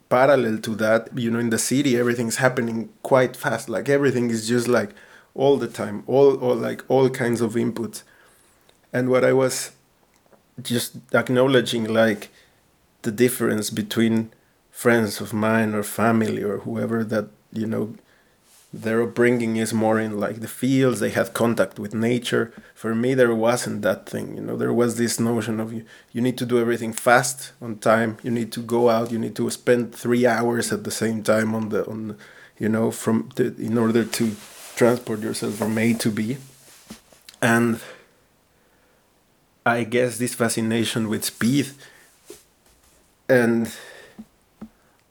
parallel 0.08 0.58
to 0.58 0.74
that 0.76 1.08
you 1.18 1.30
know 1.30 1.38
in 1.38 1.50
the 1.50 1.58
city 1.58 1.96
everything's 1.96 2.36
happening 2.36 2.88
quite 3.02 3.36
fast. 3.36 3.68
Like 3.68 3.88
everything 3.88 4.30
is 4.30 4.46
just 4.48 4.68
like 4.68 4.90
all 5.34 5.56
the 5.56 5.68
time 5.68 6.04
all 6.06 6.36
all 6.36 6.54
like 6.54 6.82
all 6.88 7.08
kinds 7.10 7.40
of 7.40 7.54
inputs. 7.54 8.02
And 8.92 9.08
what 9.08 9.24
i 9.24 9.32
was 9.32 9.72
just 10.62 10.96
acknowledging 11.12 11.84
like 11.84 12.30
the 13.02 13.10
difference 13.10 13.70
between 13.70 14.30
friends 14.70 15.20
of 15.20 15.32
mine 15.32 15.74
or 15.74 15.82
family 15.82 16.42
or 16.42 16.58
whoever 16.58 17.04
that 17.04 17.28
you 17.52 17.66
know 17.66 17.94
their 18.74 19.02
upbringing 19.02 19.56
is 19.56 19.72
more 19.72 20.00
in 20.00 20.18
like 20.18 20.40
the 20.40 20.48
fields 20.48 20.98
they 20.98 21.10
had 21.10 21.32
contact 21.32 21.78
with 21.78 21.94
nature. 21.94 22.52
For 22.74 22.94
me 22.94 23.14
there 23.14 23.34
wasn't 23.34 23.82
that 23.82 24.08
thing 24.08 24.36
you 24.36 24.42
know? 24.42 24.56
There 24.56 24.72
was 24.72 24.96
this 24.96 25.20
notion 25.20 25.60
of 25.60 25.72
you 25.72 25.84
you 26.12 26.20
need 26.20 26.36
to 26.38 26.46
do 26.46 26.58
everything 26.58 26.92
fast 26.92 27.52
on 27.62 27.78
time 27.78 28.18
you 28.22 28.30
need 28.30 28.50
to 28.52 28.60
go 28.60 28.90
out 28.90 29.12
you 29.12 29.18
need 29.18 29.36
to 29.36 29.48
spend 29.50 29.94
three 29.94 30.26
hours 30.26 30.72
at 30.72 30.82
the 30.82 30.90
same 30.90 31.22
time 31.22 31.54
on 31.54 31.68
the 31.68 31.86
on 31.88 32.18
you 32.58 32.68
know 32.68 32.90
from 32.90 33.30
the, 33.36 33.54
in 33.56 33.78
order 33.78 34.04
to 34.04 34.34
transport 34.74 35.20
yourself 35.20 35.54
from 35.54 35.78
a 35.78 35.94
to 35.94 36.10
b. 36.10 36.36
And 37.40 37.80
i 39.64 39.84
guess 39.84 40.18
this 40.18 40.34
fascination 40.34 41.08
with 41.08 41.24
speed 41.24 41.68
and 43.28 43.72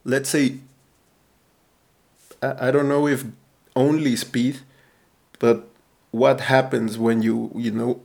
let's 0.03 0.29
say 0.29 0.57
I, 2.41 2.67
I 2.67 2.71
don't 2.71 2.89
know 2.89 3.07
if 3.07 3.23
only 3.75 4.15
speed, 4.15 4.59
but 5.39 5.67
what 6.11 6.41
happens 6.41 6.97
when 6.97 7.21
you 7.21 7.51
you 7.55 7.71
know 7.71 8.01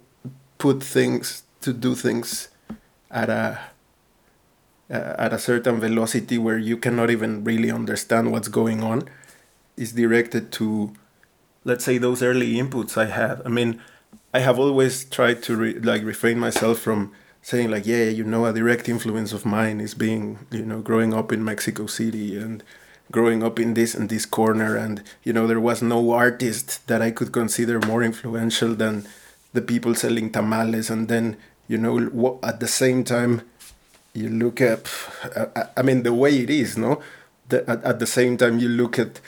put 0.59 0.83
things 0.83 1.43
to 1.61 1.73
do 1.73 1.95
things 1.95 2.49
at 3.11 3.29
a 3.29 3.59
uh, 4.91 5.15
at 5.19 5.33
a 5.33 5.39
certain 5.39 5.79
velocity 5.79 6.39
where 6.39 6.59
you 6.59 6.77
cannot 6.77 7.11
even 7.11 7.45
really 7.45 7.71
understand 7.71 8.33
what's 8.33 8.49
going 8.49 8.83
on 8.83 9.09
is 9.77 9.93
directed 9.93 10.51
to 10.51 10.93
let's 11.65 11.85
say 11.85 11.99
those 11.99 12.23
early 12.23 12.55
inputs 12.55 12.97
i 12.97 13.05
had. 13.05 13.43
I 13.45 13.51
mean 13.51 13.81
i 14.33 14.41
have 14.41 14.59
always 14.59 15.05
tried 15.05 15.43
to 15.45 15.57
re- 15.57 15.79
like 15.79 16.03
refrain 16.03 16.39
myself 16.39 16.79
from 16.79 17.13
saying 17.43 17.71
like, 17.71 17.87
yeah, 17.87 18.05
you 18.05 18.25
know, 18.25 18.45
a 18.45 18.53
direct 18.53 18.89
influence 18.89 19.33
of 19.33 19.47
mine 19.47 19.81
is 19.81 19.95
being, 19.95 20.39
you 20.51 20.65
know, 20.65 20.81
growing 20.81 21.15
up 21.15 21.33
in 21.33 21.45
Mexico 21.45 21.87
City 21.87 22.37
and 22.37 22.63
growing 23.11 23.43
up 23.43 23.59
in 23.59 23.75
this 23.75 23.95
and 23.95 24.09
this 24.09 24.27
corner, 24.27 24.77
and 24.77 25.03
you 25.25 25.33
know, 25.33 25.47
there 25.47 25.61
was 25.61 25.83
no 25.83 26.13
artist 26.13 26.87
that 26.89 27.03
I 27.03 27.11
could 27.11 27.33
consider 27.33 27.81
more 27.81 28.03
influential 28.03 28.75
than 28.75 29.07
the 29.53 29.63
people 29.63 29.95
selling 29.95 30.31
tamales, 30.31 30.91
and 30.91 31.09
then 31.09 31.37
you 31.69 31.79
know, 31.79 32.39
at 32.43 32.61
the 32.61 32.69
same 32.69 33.05
time, 33.05 33.43
you 34.15 34.29
look 34.31 34.61
at, 34.61 34.91
I 35.77 35.83
mean, 35.83 36.03
the 36.03 36.15
way 36.15 36.39
it 36.39 36.51
is, 36.51 36.79
no, 36.79 37.01
the, 37.49 37.69
at, 37.69 37.85
at 37.85 37.99
the 37.99 38.07
same 38.07 38.37
time 38.37 38.59
you 38.59 38.69
look 38.69 38.99
at 38.99 39.21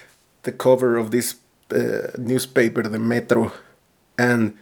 the 0.42 0.52
cover 0.52 0.96
of 0.96 1.10
this 1.10 1.36
uh, 1.72 2.08
newspaper, 2.18 2.82
the 2.82 2.98
Metro, 2.98 3.52
and 4.18 4.56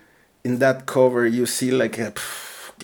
in 0.45 0.59
that 0.59 0.87
cover 0.87 1.27
you 1.27 1.47
see 1.47 1.71
like 1.71 1.99
a 1.99 2.13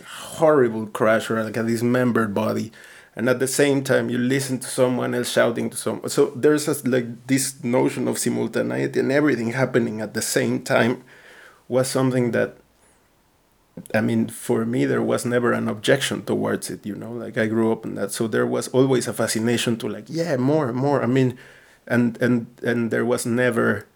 horrible 0.07 0.87
crash 0.87 1.31
or 1.31 1.43
like 1.43 1.57
a 1.57 1.63
dismembered 1.63 2.35
body 2.35 2.73
and 3.17 3.29
at 3.29 3.39
the 3.39 3.47
same 3.47 3.83
time 3.83 4.11
you 4.11 4.19
listen 4.19 4.59
to 4.59 4.67
someone 4.67 5.15
else 5.15 5.31
shouting 5.31 5.71
to 5.71 5.77
someone 5.77 6.09
so 6.09 6.27
there's 6.37 6.67
a, 6.69 6.89
like 6.89 7.27
this 7.27 7.63
notion 7.63 8.09
of 8.09 8.19
simultaneity 8.19 9.01
and 9.01 9.13
everything 9.13 9.53
happening 9.53 10.01
at 10.01 10.15
the 10.15 10.23
same 10.23 10.63
time 10.63 11.03
was 11.69 11.89
something 11.89 12.33
that 12.33 12.57
i 13.95 14.01
mean 14.01 14.29
for 14.29 14.65
me 14.65 14.85
there 14.85 15.03
was 15.03 15.25
never 15.25 15.53
an 15.53 15.69
objection 15.69 16.23
towards 16.25 16.71
it 16.71 16.85
you 16.87 16.95
know? 16.95 17.13
Like 17.13 17.37
i 17.39 17.47
grew 17.47 17.73
up 17.73 17.85
in 17.85 17.95
that. 17.97 18.13
So 18.13 18.29
there 18.29 18.47
was 18.47 18.69
always 18.69 19.09
a 19.09 19.13
fascination 19.13 19.77
to 19.79 19.89
like 19.89 20.07
yeah 20.09 20.37
more 20.37 20.73
more. 20.73 21.03
I 21.03 21.07
mean 21.07 21.39
and 21.87 22.21
and 22.21 22.47
and 22.63 22.91
there 22.91 23.05
was 23.05 23.27
never 23.27 23.87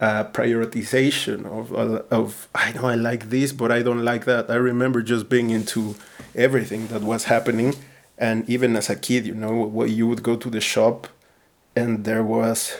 uh, 0.00 0.24
prioritization 0.24 1.46
of, 1.46 1.72
of 1.72 2.48
I 2.54 2.72
know 2.72 2.86
I 2.86 2.96
like 2.96 3.30
this, 3.30 3.52
but 3.52 3.70
I 3.70 3.82
don't 3.82 4.04
like 4.04 4.24
that. 4.24 4.50
I 4.50 4.56
remember 4.56 5.00
just 5.00 5.28
being 5.28 5.50
into 5.50 5.94
everything 6.34 6.88
that 6.88 7.02
was 7.02 7.24
happening, 7.24 7.74
and 8.18 8.48
even 8.48 8.76
as 8.76 8.90
a 8.90 8.96
kid, 8.96 9.26
you 9.26 9.34
know, 9.34 9.52
what 9.52 9.90
you 9.90 10.06
would 10.06 10.22
go 10.22 10.36
to 10.36 10.50
the 10.50 10.60
shop, 10.60 11.08
and 11.74 12.04
there 12.04 12.22
was, 12.22 12.76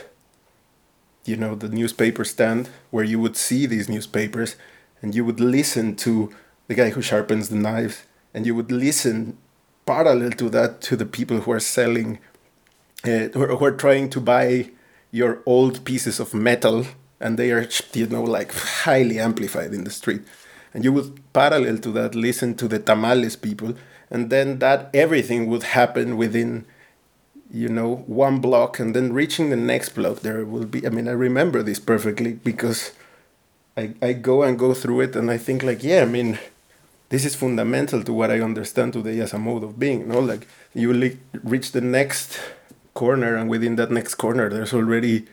you 1.25 1.35
know, 1.35 1.55
the 1.55 1.69
newspaper 1.69 2.23
stand 2.23 2.69
where 2.91 3.03
you 3.03 3.19
would 3.19 3.35
see 3.35 3.65
these 3.65 3.89
newspapers, 3.89 4.55
and 5.01 5.15
you 5.15 5.25
would 5.25 5.39
listen 5.39 5.95
to 5.97 6.33
the 6.67 6.75
guy 6.75 6.89
who 6.91 7.01
sharpens 7.01 7.49
the 7.49 7.55
knives, 7.55 8.03
and 8.33 8.45
you 8.45 8.55
would 8.55 8.71
listen 8.71 9.37
parallel 9.85 10.31
to 10.31 10.49
that 10.49 10.81
to 10.81 10.95
the 10.95 11.05
people 11.05 11.41
who 11.41 11.51
are 11.51 11.59
selling, 11.59 12.19
uh, 13.03 13.27
who 13.33 13.65
are 13.65 13.71
trying 13.71 14.09
to 14.09 14.21
buy 14.21 14.69
your 15.11 15.41
old 15.45 15.83
pieces 15.85 16.19
of 16.19 16.33
metal 16.33 16.85
and 17.23 17.37
they 17.37 17.51
are 17.51 17.67
you 17.93 18.07
know 18.07 18.23
like 18.23 18.53
highly 18.53 19.19
amplified 19.19 19.73
in 19.73 19.85
the 19.85 19.89
street. 19.89 20.21
And 20.73 20.83
you 20.83 20.91
would 20.91 21.21
parallel 21.33 21.77
to 21.79 21.91
that 21.91 22.15
listen 22.15 22.55
to 22.55 22.67
the 22.67 22.79
tamales 22.79 23.35
people 23.35 23.75
and 24.09 24.29
then 24.29 24.59
that 24.59 24.89
everything 24.93 25.47
would 25.47 25.63
happen 25.63 26.17
within 26.17 26.65
you 27.51 27.69
know 27.69 27.97
one 28.07 28.39
block 28.39 28.79
and 28.79 28.95
then 28.95 29.13
reaching 29.13 29.49
the 29.49 29.55
next 29.55 29.89
block 29.89 30.19
there 30.21 30.43
will 30.45 30.65
be 30.65 30.85
i 30.85 30.89
mean 30.89 31.07
i 31.07 31.11
remember 31.11 31.61
this 31.61 31.79
perfectly 31.79 32.33
because 32.33 32.91
i 33.77 33.93
i 34.01 34.13
go 34.13 34.43
and 34.43 34.57
go 34.57 34.73
through 34.73 35.01
it 35.01 35.15
and 35.15 35.29
i 35.29 35.37
think 35.37 35.61
like 35.63 35.83
yeah 35.83 36.01
i 36.01 36.05
mean 36.05 36.39
this 37.09 37.25
is 37.25 37.35
fundamental 37.35 38.03
to 38.03 38.11
what 38.11 38.31
i 38.31 38.39
understand 38.39 38.93
today 38.93 39.19
as 39.19 39.33
a 39.33 39.39
mode 39.39 39.63
of 39.63 39.77
being 39.77 39.99
you 40.01 40.05
know 40.07 40.19
like 40.19 40.47
you 40.73 41.17
reach 41.43 41.71
the 41.71 41.81
next 41.81 42.39
corner 42.93 43.35
and 43.35 43.49
within 43.49 43.75
that 43.75 43.91
next 43.91 44.15
corner 44.15 44.49
there's 44.49 44.73
already 44.73 45.25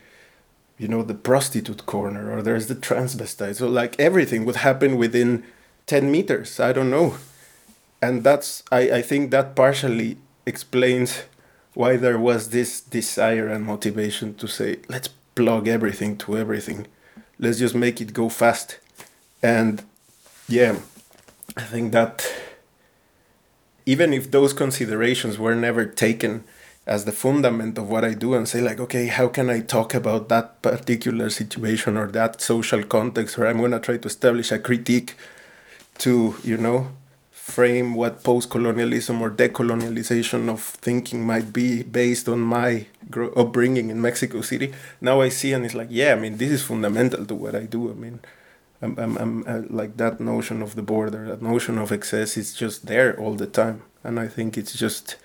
you 0.81 0.87
know, 0.87 1.03
the 1.03 1.13
prostitute 1.13 1.85
corner 1.85 2.35
or 2.35 2.41
there's 2.41 2.65
the 2.65 2.73
transvestite. 2.73 3.57
So 3.57 3.67
like 3.67 3.95
everything 3.99 4.45
would 4.45 4.55
happen 4.57 4.97
within 4.97 5.43
10 5.85 6.11
meters. 6.11 6.59
I 6.59 6.73
don't 6.73 6.89
know. 6.89 7.17
And 8.01 8.23
that's, 8.23 8.63
I, 8.71 8.79
I 8.91 9.01
think 9.01 9.31
that 9.31 9.55
partially 9.55 10.17
explains 10.45 11.23
why 11.73 11.97
there 11.97 12.19
was 12.19 12.49
this 12.49 12.81
desire 12.81 13.47
and 13.47 13.65
motivation 13.65 14.33
to 14.35 14.47
say, 14.47 14.79
let's 14.89 15.09
plug 15.35 15.67
everything 15.67 16.17
to 16.17 16.37
everything. 16.37 16.87
Let's 17.39 17.59
just 17.59 17.75
make 17.75 18.01
it 18.01 18.13
go 18.13 18.29
fast. 18.29 18.79
And 19.41 19.83
yeah, 20.47 20.79
I 21.55 21.63
think 21.63 21.91
that 21.93 22.27
even 23.85 24.13
if 24.13 24.31
those 24.31 24.53
considerations 24.53 25.37
were 25.37 25.55
never 25.55 25.85
taken 25.85 26.43
as 26.85 27.05
the 27.05 27.11
fundament 27.11 27.77
of 27.77 27.89
what 27.89 28.03
I 28.03 28.13
do 28.13 28.33
and 28.33 28.47
say 28.47 28.59
like, 28.61 28.79
okay, 28.79 29.07
how 29.07 29.27
can 29.27 29.49
I 29.49 29.61
talk 29.61 29.93
about 29.93 30.29
that 30.29 30.61
particular 30.61 31.29
situation 31.29 31.95
or 31.95 32.07
that 32.07 32.41
social 32.41 32.83
context 32.83 33.37
where 33.37 33.47
I'm 33.47 33.61
gonna 33.61 33.79
try 33.79 33.97
to 33.97 34.07
establish 34.07 34.51
a 34.51 34.59
critique 34.59 35.15
to, 35.99 36.35
you 36.43 36.57
know, 36.57 36.91
frame 37.51 37.93
what 38.01 38.23
post-colonialism 38.23 39.21
or 39.21 39.29
decolonialization 39.29 40.49
of 40.49 40.61
thinking 40.61 41.25
might 41.25 41.51
be 41.51 41.83
based 41.83 42.27
on 42.29 42.39
my 42.39 42.85
upbringing 43.35 43.89
in 43.89 44.01
Mexico 44.01 44.41
City. 44.41 44.73
Now 44.99 45.21
I 45.21 45.29
see 45.29 45.53
and 45.53 45.65
it's 45.65 45.75
like, 45.75 45.91
yeah, 45.91 46.13
I 46.13 46.19
mean, 46.23 46.37
this 46.37 46.51
is 46.51 46.63
fundamental 46.63 47.25
to 47.25 47.35
what 47.35 47.55
I 47.55 47.65
do. 47.75 47.91
I 47.91 47.93
mean, 47.93 48.19
I'm, 48.81 48.97
I'm, 48.97 49.17
I'm 49.17 49.33
uh, 49.47 49.61
like 49.69 49.97
that 49.97 50.19
notion 50.19 50.61
of 50.61 50.75
the 50.75 50.81
border, 50.81 51.27
that 51.27 51.41
notion 51.41 51.77
of 51.77 51.91
excess 51.91 52.37
is 52.37 52.53
just 52.53 52.87
there 52.87 53.19
all 53.19 53.35
the 53.35 53.47
time. 53.47 53.83
And 54.03 54.19
I 54.19 54.27
think 54.27 54.57
it's 54.57 54.73
just 54.73 55.17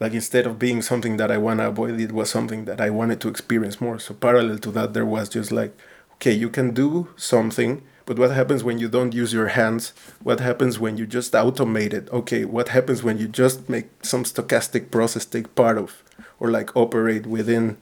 like 0.00 0.12
instead 0.12 0.46
of 0.46 0.58
being 0.58 0.82
something 0.82 1.16
that 1.18 1.30
I 1.30 1.38
want 1.38 1.60
to 1.60 1.68
avoid, 1.68 2.00
it 2.00 2.12
was 2.12 2.30
something 2.30 2.64
that 2.64 2.80
I 2.80 2.90
wanted 2.90 3.20
to 3.22 3.28
experience 3.28 3.80
more. 3.80 3.98
So 3.98 4.14
parallel 4.14 4.58
to 4.58 4.70
that, 4.72 4.92
there 4.94 5.06
was 5.06 5.28
just 5.28 5.52
like, 5.52 5.76
okay, 6.14 6.32
you 6.32 6.48
can 6.48 6.72
do 6.72 7.08
something, 7.16 7.82
but 8.06 8.18
what 8.18 8.32
happens 8.32 8.62
when 8.62 8.78
you 8.78 8.88
don't 8.88 9.14
use 9.14 9.32
your 9.32 9.48
hands? 9.48 9.92
What 10.22 10.40
happens 10.40 10.78
when 10.78 10.96
you 10.98 11.06
just 11.06 11.32
automate 11.32 11.92
it? 11.92 12.10
Okay, 12.10 12.44
what 12.44 12.68
happens 12.68 13.02
when 13.02 13.18
you 13.18 13.28
just 13.28 13.68
make 13.68 13.88
some 14.04 14.24
stochastic 14.24 14.90
process 14.90 15.24
take 15.24 15.54
part 15.54 15.78
of, 15.78 16.02
or 16.38 16.50
like 16.50 16.76
operate 16.76 17.26
within 17.26 17.78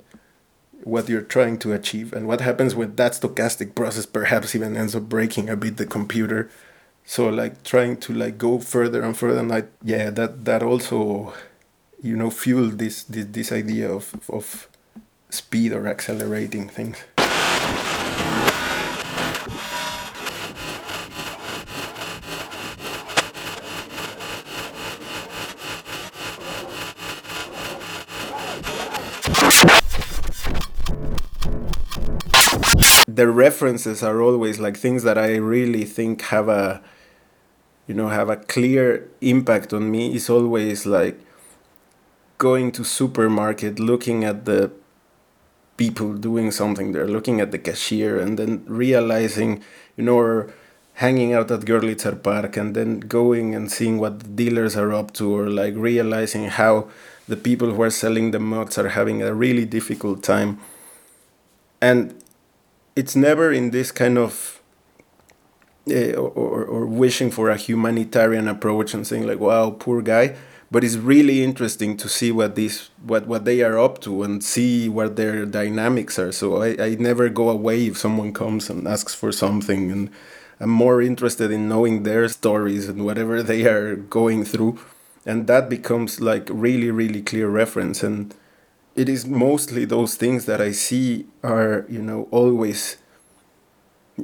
what 0.84 1.08
you're 1.08 1.22
trying 1.22 1.58
to 1.60 1.72
achieve? 1.72 2.12
And 2.12 2.28
what 2.28 2.40
happens 2.40 2.74
when 2.74 2.94
that 2.96 3.12
stochastic 3.12 3.74
process 3.74 4.06
perhaps 4.06 4.54
even 4.54 4.76
ends 4.76 4.94
up 4.94 5.08
breaking 5.08 5.48
a 5.48 5.56
bit 5.56 5.76
the 5.76 5.86
computer? 5.86 6.48
So 7.04 7.28
like 7.28 7.64
trying 7.64 7.96
to 7.98 8.14
like 8.14 8.38
go 8.38 8.60
further 8.60 9.02
and 9.02 9.16
further, 9.16 9.40
and 9.40 9.48
like 9.48 9.70
yeah, 9.82 10.10
that 10.10 10.44
that 10.44 10.62
also 10.62 11.34
you 12.00 12.16
know 12.16 12.30
fuel 12.30 12.68
this 12.68 13.02
this, 13.04 13.26
this 13.26 13.50
idea 13.50 13.90
of 13.90 14.14
of 14.28 14.68
speed 15.30 15.72
or 15.72 15.88
accelerating 15.88 16.68
things 16.68 16.98
the 33.14 33.28
references 33.28 34.02
are 34.02 34.22
always 34.22 34.58
like 34.58 34.76
things 34.76 35.02
that 35.02 35.18
I 35.18 35.36
really 35.36 35.84
think 35.84 36.22
have 36.22 36.48
a 36.48 36.82
you 37.86 37.94
know 37.94 38.08
have 38.08 38.28
a 38.28 38.36
clear 38.36 39.08
impact 39.20 39.72
on 39.72 39.90
me 39.90 40.14
is 40.14 40.30
always 40.30 40.86
like 40.86 41.18
going 42.38 42.72
to 42.72 42.84
supermarket 42.84 43.78
looking 43.78 44.24
at 44.24 44.44
the 44.44 44.70
people 45.76 46.14
doing 46.14 46.50
something 46.50 46.92
there 46.92 47.08
looking 47.08 47.40
at 47.40 47.50
the 47.50 47.58
cashier 47.58 48.18
and 48.18 48.38
then 48.38 48.64
realizing 48.66 49.62
you 49.96 50.04
know 50.04 50.18
or 50.18 50.52
hanging 50.94 51.32
out 51.32 51.50
at 51.50 51.60
Görlitzer 51.60 52.22
Park 52.22 52.56
and 52.56 52.76
then 52.76 53.00
going 53.00 53.54
and 53.54 53.70
seeing 53.70 53.98
what 53.98 54.20
the 54.20 54.28
dealers 54.28 54.76
are 54.76 54.92
up 54.92 55.12
to 55.14 55.34
or 55.34 55.48
like 55.48 55.74
realizing 55.76 56.44
how 56.48 56.88
the 57.26 57.36
people 57.36 57.72
who 57.72 57.82
are 57.82 57.90
selling 57.90 58.30
the 58.30 58.38
mugs 58.38 58.76
are 58.76 58.90
having 58.90 59.22
a 59.22 59.32
really 59.32 59.64
difficult 59.64 60.22
time. 60.22 60.58
And 61.80 62.21
it's 62.94 63.16
never 63.16 63.52
in 63.52 63.70
this 63.70 63.90
kind 63.90 64.18
of 64.18 64.60
uh, 65.90 66.12
or, 66.12 66.64
or 66.64 66.86
wishing 66.86 67.30
for 67.30 67.50
a 67.50 67.56
humanitarian 67.56 68.46
approach 68.46 68.94
and 68.94 69.06
saying 69.06 69.26
like 69.26 69.40
wow 69.40 69.70
poor 69.70 70.02
guy. 70.02 70.36
But 70.70 70.84
it's 70.84 70.96
really 70.96 71.42
interesting 71.44 71.98
to 71.98 72.08
see 72.08 72.32
what 72.32 72.54
these 72.54 72.90
what 73.04 73.26
what 73.26 73.44
they 73.44 73.62
are 73.62 73.78
up 73.78 74.00
to 74.02 74.22
and 74.22 74.42
see 74.44 74.88
what 74.88 75.16
their 75.16 75.44
dynamics 75.44 76.18
are. 76.18 76.32
So 76.32 76.62
i, 76.62 76.76
I 76.78 76.94
never 76.94 77.28
go 77.28 77.50
away 77.50 77.86
if 77.86 77.98
someone 77.98 78.32
comes 78.32 78.70
and 78.70 78.86
asks 78.86 79.14
for 79.14 79.32
something 79.32 79.90
and 79.90 80.10
i'm 80.60 80.70
more 80.70 81.02
interested 81.02 81.50
in 81.50 81.68
knowing 81.68 82.04
their 82.04 82.28
stories 82.28 82.88
and 82.88 83.04
whatever 83.04 83.42
they 83.42 83.64
are 83.66 83.96
going 83.96 84.44
through. 84.44 84.78
And 85.26 85.46
that 85.46 85.68
becomes 85.68 86.20
like 86.20 86.48
really 86.50 86.90
really 86.90 87.22
clear 87.22 87.48
reference. 87.48 88.02
And 88.02 88.34
it 88.94 89.08
is 89.08 89.26
mostly 89.26 89.84
those 89.84 90.16
things 90.16 90.44
that 90.44 90.60
i 90.60 90.70
see 90.70 91.26
are 91.42 91.86
you 91.88 92.00
know 92.00 92.28
always 92.30 92.98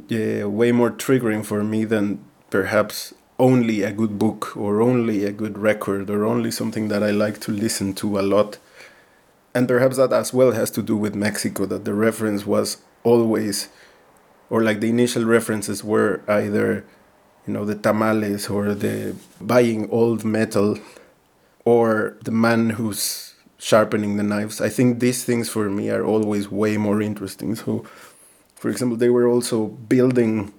yeah, 0.09 0.45
way 0.45 0.73
more 0.73 0.91
triggering 0.91 1.45
for 1.45 1.65
me 1.65 1.85
than 1.85 2.23
perhaps 2.51 3.15
only 3.39 3.83
a 3.83 3.93
good 3.93 4.19
book 4.19 4.57
or 4.57 4.81
only 4.81 5.25
a 5.25 5.33
good 5.33 5.59
record 5.59 6.11
or 6.11 6.25
only 6.25 6.51
something 6.51 6.89
that 6.89 7.03
I 7.03 7.11
like 7.11 7.41
to 7.41 7.53
listen 7.53 7.95
to 7.95 8.19
a 8.19 8.23
lot. 8.23 8.59
And 9.55 9.67
perhaps 9.67 9.97
that 9.97 10.13
as 10.13 10.33
well 10.33 10.53
has 10.53 10.71
to 10.73 10.83
do 10.83 10.97
with 10.97 11.15
Mexico, 11.15 11.67
that 11.67 11.85
the 11.85 11.95
reference 11.95 12.47
was 12.47 12.79
always, 13.03 13.69
or 14.51 14.63
like 14.63 14.81
the 14.81 14.91
initial 14.91 15.25
references 15.25 15.83
were 15.83 16.21
either, 16.29 16.85
you 17.47 17.53
know, 17.53 17.65
the 17.65 17.75
tamales 17.75 18.49
or 18.49 18.75
the 18.75 19.17
buying 19.41 19.89
old 19.91 20.25
metal 20.25 20.79
or 21.65 22.17
the 22.23 22.31
man 22.31 22.71
who's 22.71 23.28
sharpening 23.59 24.17
the 24.17 24.23
knives. 24.23 24.61
I 24.61 24.69
think 24.69 25.01
these 25.01 25.25
things 25.25 25.49
for 25.49 25.69
me 25.69 25.91
are 25.91 26.05
always 26.05 26.51
way 26.51 26.77
more 26.77 27.03
interesting. 27.03 27.55
So, 27.57 27.85
for 28.55 28.71
example, 28.71 28.97
they 28.97 29.11
were 29.11 29.29
also 29.29 29.67
building, 29.67 30.53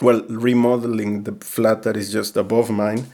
well, 0.00 0.22
remodeling 0.28 1.24
the 1.24 1.32
flat 1.32 1.82
that 1.84 1.96
is 1.96 2.10
just 2.12 2.36
above 2.36 2.70
mine. 2.70 3.06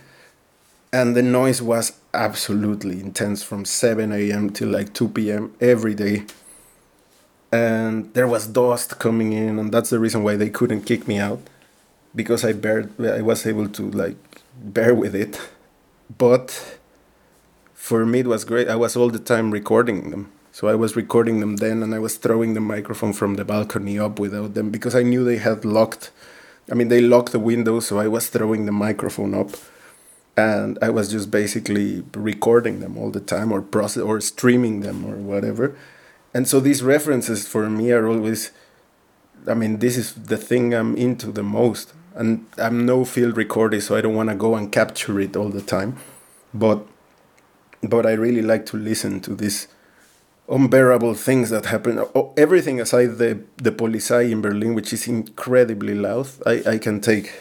And 0.92 1.16
the 1.16 1.22
noise 1.22 1.60
was 1.62 1.92
absolutely 2.14 3.00
intense 3.00 3.42
from 3.42 3.64
7 3.64 4.12
a.m. 4.12 4.50
till 4.50 4.68
like 4.68 4.92
2 4.92 5.08
p.m. 5.08 5.54
every 5.60 5.94
day. 5.94 6.24
And 7.50 8.12
there 8.14 8.26
was 8.26 8.46
dust 8.46 8.98
coming 8.98 9.32
in, 9.32 9.58
and 9.58 9.72
that's 9.72 9.90
the 9.90 9.98
reason 9.98 10.22
why 10.22 10.36
they 10.36 10.48
couldn't 10.48 10.82
kick 10.82 11.06
me 11.06 11.18
out 11.18 11.40
because 12.14 12.44
I 12.44 12.52
bear, 12.52 12.90
I 12.98 13.22
was 13.22 13.46
able 13.46 13.68
to 13.68 13.90
like 13.90 14.16
bear 14.56 14.94
with 14.94 15.14
it. 15.14 15.40
But 16.16 16.78
for 17.82 18.06
me 18.06 18.20
it 18.20 18.28
was 18.28 18.44
great. 18.44 18.68
I 18.68 18.76
was 18.76 18.94
all 18.94 19.10
the 19.10 19.18
time 19.18 19.50
recording 19.50 20.10
them. 20.10 20.30
So 20.52 20.68
I 20.68 20.76
was 20.76 20.94
recording 20.94 21.40
them 21.40 21.56
then 21.56 21.82
and 21.82 21.92
I 21.92 21.98
was 21.98 22.14
throwing 22.16 22.54
the 22.54 22.60
microphone 22.60 23.12
from 23.12 23.34
the 23.34 23.44
balcony 23.44 23.98
up 23.98 24.20
without 24.20 24.54
them 24.54 24.70
because 24.70 24.94
I 24.94 25.02
knew 25.02 25.24
they 25.24 25.38
had 25.38 25.64
locked 25.64 26.12
I 26.70 26.74
mean 26.74 26.86
they 26.86 27.00
locked 27.00 27.32
the 27.32 27.40
window 27.40 27.80
so 27.80 27.98
I 27.98 28.06
was 28.06 28.28
throwing 28.28 28.66
the 28.66 28.78
microphone 28.86 29.34
up 29.34 29.50
and 30.36 30.78
I 30.80 30.90
was 30.90 31.10
just 31.10 31.32
basically 31.32 32.04
recording 32.14 32.78
them 32.78 32.96
all 32.96 33.10
the 33.10 33.26
time 33.34 33.50
or 33.50 33.60
process 33.60 34.04
or 34.04 34.20
streaming 34.20 34.82
them 34.82 35.04
or 35.04 35.16
whatever. 35.16 35.76
And 36.32 36.46
so 36.46 36.60
these 36.60 36.84
references 36.84 37.48
for 37.48 37.68
me 37.68 37.90
are 37.90 38.06
always 38.06 38.52
I 39.48 39.54
mean 39.54 39.80
this 39.80 39.96
is 39.96 40.14
the 40.14 40.36
thing 40.36 40.72
I'm 40.72 40.96
into 40.96 41.32
the 41.32 41.42
most. 41.42 41.94
And 42.14 42.46
I'm 42.58 42.86
no 42.86 43.04
field 43.04 43.36
recorder 43.36 43.80
so 43.80 43.96
I 43.96 44.02
don't 44.02 44.14
want 44.14 44.28
to 44.28 44.36
go 44.36 44.54
and 44.54 44.70
capture 44.70 45.18
it 45.18 45.34
all 45.34 45.48
the 45.48 45.62
time. 45.76 45.96
But 46.54 46.86
but 47.82 48.06
I 48.06 48.12
really 48.12 48.42
like 48.42 48.66
to 48.66 48.76
listen 48.76 49.20
to 49.20 49.34
these 49.34 49.68
unbearable 50.48 51.14
things 51.14 51.50
that 51.50 51.66
happen. 51.66 52.04
Everything 52.36 52.80
aside 52.80 53.18
the 53.18 53.40
the 53.56 53.72
Polizei 53.72 54.30
in 54.30 54.40
Berlin, 54.40 54.74
which 54.74 54.92
is 54.92 55.08
incredibly 55.08 55.94
loud, 55.94 56.28
I, 56.46 56.62
I 56.66 56.78
can 56.78 57.00
take. 57.00 57.32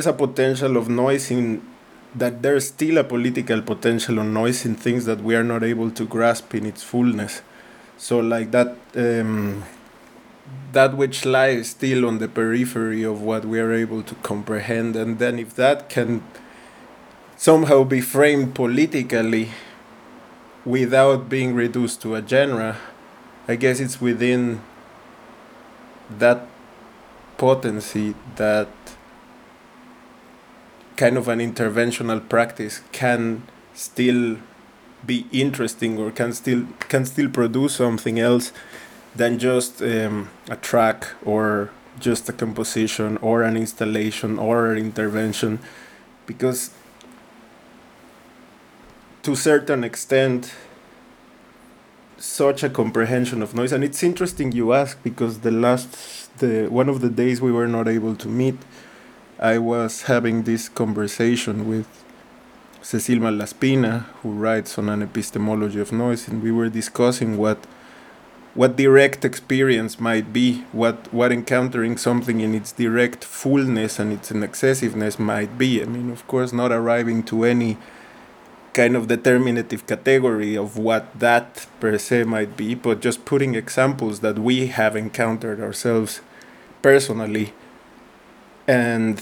There's 0.00 0.14
a 0.14 0.16
potential 0.16 0.78
of 0.78 0.88
noise 0.88 1.30
in 1.30 1.60
that 2.14 2.40
there's 2.40 2.68
still 2.68 2.96
a 2.96 3.04
political 3.04 3.60
potential 3.60 4.18
of 4.18 4.24
noise 4.24 4.64
in 4.64 4.74
things 4.74 5.04
that 5.04 5.22
we 5.22 5.36
are 5.36 5.44
not 5.44 5.62
able 5.62 5.90
to 5.90 6.06
grasp 6.06 6.54
in 6.54 6.64
its 6.64 6.82
fullness. 6.82 7.42
So 7.98 8.18
like 8.18 8.50
that 8.52 8.78
um, 8.96 9.62
that 10.72 10.96
which 10.96 11.26
lies 11.26 11.68
still 11.70 12.06
on 12.06 12.16
the 12.16 12.28
periphery 12.28 13.02
of 13.02 13.20
what 13.20 13.44
we 13.44 13.60
are 13.60 13.72
able 13.74 14.02
to 14.04 14.14
comprehend, 14.16 14.96
and 14.96 15.18
then 15.18 15.38
if 15.38 15.54
that 15.56 15.90
can 15.90 16.22
somehow 17.36 17.84
be 17.84 18.00
framed 18.00 18.54
politically 18.54 19.50
without 20.64 21.28
being 21.28 21.54
reduced 21.54 22.00
to 22.00 22.14
a 22.14 22.26
genre, 22.26 22.78
I 23.46 23.56
guess 23.56 23.80
it's 23.80 24.00
within 24.00 24.62
that 26.08 26.46
potency 27.36 28.14
that 28.36 28.68
kind 31.00 31.16
of 31.16 31.28
an 31.28 31.38
interventional 31.38 32.20
practice 32.28 32.82
can 32.92 33.42
still 33.72 34.36
be 35.06 35.26
interesting 35.32 35.98
or 35.98 36.10
can 36.10 36.30
still 36.40 36.62
can 36.92 37.06
still 37.06 37.30
produce 37.30 37.76
something 37.76 38.18
else 38.18 38.52
than 39.16 39.38
just 39.38 39.80
um, 39.80 40.28
a 40.50 40.56
track 40.56 40.98
or 41.24 41.70
just 41.98 42.28
a 42.28 42.34
composition 42.42 43.16
or 43.28 43.42
an 43.42 43.56
installation 43.56 44.38
or 44.38 44.72
an 44.72 44.78
intervention. 44.78 45.58
Because 46.26 46.70
to 49.22 49.32
a 49.32 49.36
certain 49.50 49.82
extent 49.84 50.52
such 52.18 52.62
a 52.62 52.68
comprehension 52.68 53.42
of 53.42 53.54
noise 53.54 53.72
and 53.72 53.82
it's 53.82 54.02
interesting 54.02 54.52
you 54.52 54.74
ask 54.74 55.02
because 55.02 55.40
the 55.40 55.50
last 55.50 55.88
the 56.42 56.66
one 56.68 56.88
of 56.90 57.00
the 57.00 57.08
days 57.08 57.40
we 57.40 57.50
were 57.58 57.70
not 57.78 57.88
able 57.88 58.14
to 58.14 58.28
meet 58.28 58.58
I 59.42 59.56
was 59.56 60.02
having 60.02 60.42
this 60.42 60.68
conversation 60.68 61.66
with 61.66 61.86
Cecile 62.82 63.20
Malaspina, 63.20 64.02
who 64.20 64.32
writes 64.32 64.76
on 64.78 64.90
an 64.90 65.00
epistemology 65.00 65.80
of 65.80 65.92
noise, 65.92 66.28
and 66.28 66.42
we 66.42 66.52
were 66.52 66.68
discussing 66.68 67.38
what 67.38 67.66
what 68.52 68.76
direct 68.76 69.24
experience 69.24 69.98
might 69.98 70.30
be, 70.30 70.64
what 70.72 71.10
what 71.10 71.32
encountering 71.32 71.96
something 71.96 72.40
in 72.40 72.54
its 72.54 72.72
direct 72.72 73.24
fullness 73.24 73.98
and 73.98 74.12
its 74.12 74.30
excessiveness 74.30 75.18
might 75.18 75.56
be. 75.56 75.80
I 75.80 75.86
mean, 75.86 76.10
of 76.10 76.26
course, 76.26 76.52
not 76.52 76.70
arriving 76.70 77.22
to 77.32 77.44
any 77.44 77.78
kind 78.74 78.94
of 78.94 79.08
determinative 79.08 79.86
category 79.86 80.54
of 80.54 80.76
what 80.76 81.18
that 81.18 81.66
per 81.80 81.96
se 81.96 82.24
might 82.24 82.58
be, 82.58 82.74
but 82.74 83.00
just 83.00 83.24
putting 83.24 83.54
examples 83.54 84.20
that 84.20 84.38
we 84.38 84.66
have 84.66 84.96
encountered 84.96 85.60
ourselves 85.62 86.20
personally 86.82 87.54
and 88.70 89.18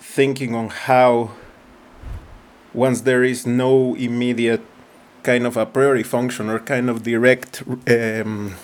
thinking 0.00 0.56
on 0.56 0.70
how 0.70 1.30
once 2.74 3.02
there 3.02 3.22
is 3.22 3.46
no 3.46 3.94
immediate 3.94 4.64
kind 5.22 5.46
of 5.46 5.56
a 5.56 5.64
priori 5.64 6.02
function 6.02 6.48
or 6.48 6.58
kind 6.58 6.90
of 6.90 7.04
direct 7.04 7.62
um, 7.88 8.56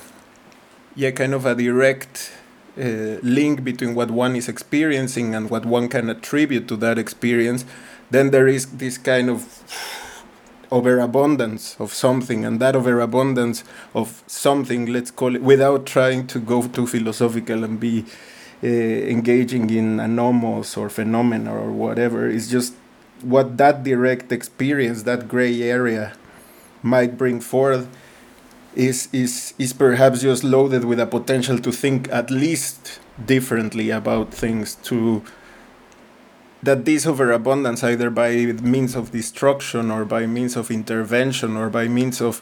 yeah 0.97 1.13
kind 1.13 1.35
of 1.35 1.47
a 1.47 1.55
direct 1.55 2.33
uh, 2.77 3.17
link 3.23 3.63
between 3.63 3.95
what 3.95 4.11
one 4.11 4.35
is 4.35 4.49
experiencing 4.49 5.37
and 5.37 5.51
what 5.51 5.65
one 5.65 5.89
can 5.89 6.11
attribute 6.11 6.67
to 6.67 6.75
that 6.75 6.99
experience 6.99 7.65
then 8.11 8.33
there 8.33 8.49
is 8.49 8.67
this 8.79 8.99
kind 8.99 9.31
of 9.31 9.39
overabundance 10.73 11.77
of 11.79 11.95
something 11.95 12.45
and 12.45 12.59
that 12.59 12.75
overabundance 12.75 13.63
of 13.95 14.25
something 14.27 14.87
let's 14.87 15.13
call 15.13 15.37
it 15.37 15.43
without 15.43 15.87
trying 15.87 16.27
to 16.27 16.41
go 16.41 16.67
too 16.67 16.89
philosophical 16.89 17.63
and 17.63 17.79
be 17.79 18.05
uh, 18.65 18.67
engaging 18.67 19.69
in 19.69 19.99
anomos 19.99 20.79
or 20.79 20.89
phenomena 20.89 21.55
or 21.55 21.71
whatever. 21.71 22.29
It's 22.29 22.49
just 22.49 22.75
what 23.21 23.59
that 23.59 23.85
direct 23.85 24.33
experience, 24.33 25.03
that 25.03 25.29
gray 25.29 25.63
area, 25.63 26.15
might 26.83 27.19
bring 27.19 27.41
forth 27.41 27.87
is 28.75 29.09
is 29.13 29.55
is 29.59 29.73
perhaps 29.73 30.23
just 30.23 30.43
loaded 30.43 30.85
with 30.85 30.99
a 30.99 31.07
potential 31.07 31.59
to 31.59 31.71
think 31.71 32.09
at 32.11 32.31
least 32.31 33.01
differently 33.25 33.91
about 33.91 34.33
things 34.33 34.75
to 34.77 35.23
that 36.63 36.85
this 36.85 37.07
overabundance 37.07 37.85
either 37.85 38.11
by 38.11 38.35
means 38.63 38.97
of 38.97 39.13
destruction 39.13 39.91
or 39.91 40.05
by 40.05 40.27
means 40.27 40.57
of 40.57 40.71
intervention 40.71 41.57
or 41.57 41.69
by 41.69 41.87
means 41.87 42.21
of 42.21 42.41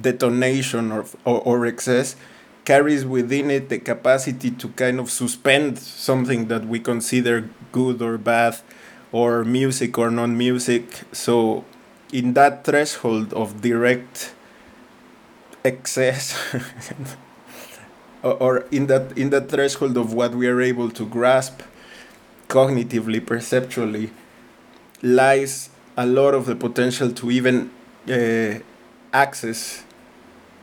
detonation 0.00 0.92
or, 0.92 1.04
or, 1.24 1.40
or 1.42 1.66
excess 1.66 2.16
carries 2.64 3.04
within 3.04 3.50
it 3.50 3.68
the 3.68 3.78
capacity 3.78 4.50
to 4.50 4.68
kind 4.70 5.00
of 5.00 5.10
suspend 5.10 5.78
something 5.78 6.48
that 6.48 6.64
we 6.64 6.78
consider 6.78 7.48
good 7.72 8.00
or 8.00 8.18
bad 8.18 8.58
or 9.10 9.44
music 9.44 9.98
or 9.98 10.10
non-music. 10.10 11.02
So 11.12 11.64
in 12.12 12.34
that 12.34 12.64
threshold 12.64 13.32
of 13.32 13.60
direct 13.62 14.34
excess 15.64 16.36
or 18.22 18.66
in 18.70 18.86
that 18.86 19.16
in 19.16 19.30
that 19.30 19.48
threshold 19.48 19.96
of 19.96 20.12
what 20.12 20.34
we 20.34 20.46
are 20.46 20.60
able 20.60 20.90
to 20.90 21.06
grasp 21.06 21.62
cognitively 22.48 23.24
perceptually 23.24 24.10
lies 25.02 25.70
a 25.96 26.06
lot 26.06 26.34
of 26.34 26.46
the 26.46 26.54
potential 26.54 27.10
to 27.12 27.30
even 27.30 27.70
uh, 28.08 28.58
access 29.12 29.84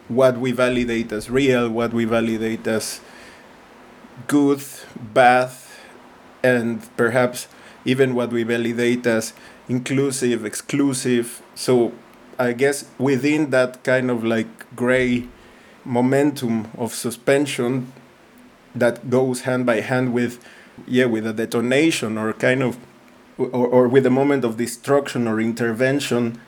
what 0.09 0.37
we 0.37 0.51
validate 0.51 1.11
as 1.11 1.29
real, 1.29 1.69
what 1.69 1.93
we 1.93 2.03
validate 2.03 2.67
as 2.67 2.99
good, 4.27 4.61
bad, 4.95 5.51
and 6.43 6.85
perhaps 6.97 7.47
even 7.85 8.15
what 8.15 8.31
we 8.31 8.43
validate 8.43 9.05
as 9.07 9.33
inclusive, 9.69 10.43
exclusive. 10.43 11.41
So 11.55 11.93
I 12.37 12.53
guess 12.53 12.85
within 12.97 13.51
that 13.51 13.83
kind 13.83 14.09
of 14.09 14.23
like 14.23 14.75
gray 14.75 15.27
momentum 15.85 16.69
of 16.77 16.93
suspension 16.93 17.93
that 18.75 19.09
goes 19.09 19.41
hand 19.41 19.65
by 19.65 19.81
hand 19.81 20.13
with 20.13 20.43
yeah 20.87 21.05
with 21.05 21.25
a 21.25 21.33
detonation 21.33 22.17
or 22.17 22.31
kind 22.33 22.61
of 22.61 22.77
or, 23.37 23.47
or 23.49 23.87
with 23.87 24.05
a 24.05 24.09
moment 24.09 24.43
of 24.45 24.57
destruction 24.57 25.27
or 25.27 25.39
intervention 25.39 26.39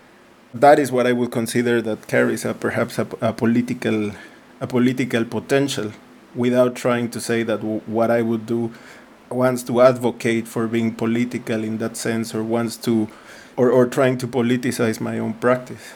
that 0.54 0.80
is 0.80 0.92
what 0.92 1.08
i 1.08 1.12
would 1.12 1.32
consider 1.32 1.82
that 1.82 2.08
carries 2.08 2.46
a 2.46 2.54
perhaps 2.54 3.00
a, 3.00 3.08
a 3.22 3.34
political 3.34 4.12
a 4.60 4.68
political 4.68 5.24
potential 5.26 5.92
without 6.36 6.76
trying 6.76 7.10
to 7.10 7.20
say 7.22 7.44
that 7.44 7.64
what 7.64 8.12
i 8.12 8.22
would 8.22 8.46
do 8.46 8.72
wants 9.30 9.64
to 9.64 9.82
advocate 9.82 10.48
for 10.48 10.68
being 10.68 10.94
political 10.94 11.64
in 11.64 11.78
that 11.78 11.96
sense 11.96 12.36
or 12.36 12.44
wants 12.44 12.76
to 12.76 13.08
or, 13.56 13.70
or 13.70 13.86
trying 13.86 14.18
to 14.18 14.28
politicize 14.28 15.00
my 15.00 15.18
own 15.20 15.34
practice 15.36 15.94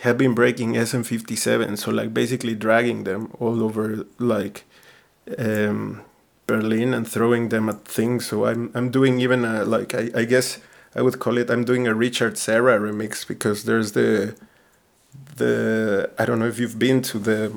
have 0.00 0.16
been 0.16 0.34
breaking 0.34 0.74
SM57, 0.74 1.78
so 1.78 1.90
like 1.90 2.14
basically 2.14 2.54
dragging 2.54 3.04
them 3.04 3.30
all 3.38 3.62
over 3.62 4.06
like 4.18 4.64
um, 5.38 6.02
Berlin 6.46 6.94
and 6.94 7.06
throwing 7.06 7.50
them 7.50 7.68
at 7.68 7.84
things. 7.84 8.26
So 8.26 8.46
I'm 8.46 8.70
I'm 8.74 8.90
doing 8.90 9.20
even 9.20 9.44
a 9.44 9.64
like 9.64 9.94
I, 9.94 10.10
I 10.14 10.24
guess 10.24 10.58
I 10.94 11.02
would 11.02 11.18
call 11.18 11.36
it 11.38 11.50
I'm 11.50 11.64
doing 11.64 11.86
a 11.86 11.94
Richard 11.94 12.38
Serra 12.38 12.78
remix 12.78 13.26
because 13.26 13.64
there's 13.64 13.92
the 13.92 14.34
the 15.36 16.10
I 16.18 16.24
don't 16.24 16.38
know 16.38 16.48
if 16.48 16.58
you've 16.58 16.78
been 16.78 17.02
to 17.02 17.18
the 17.18 17.52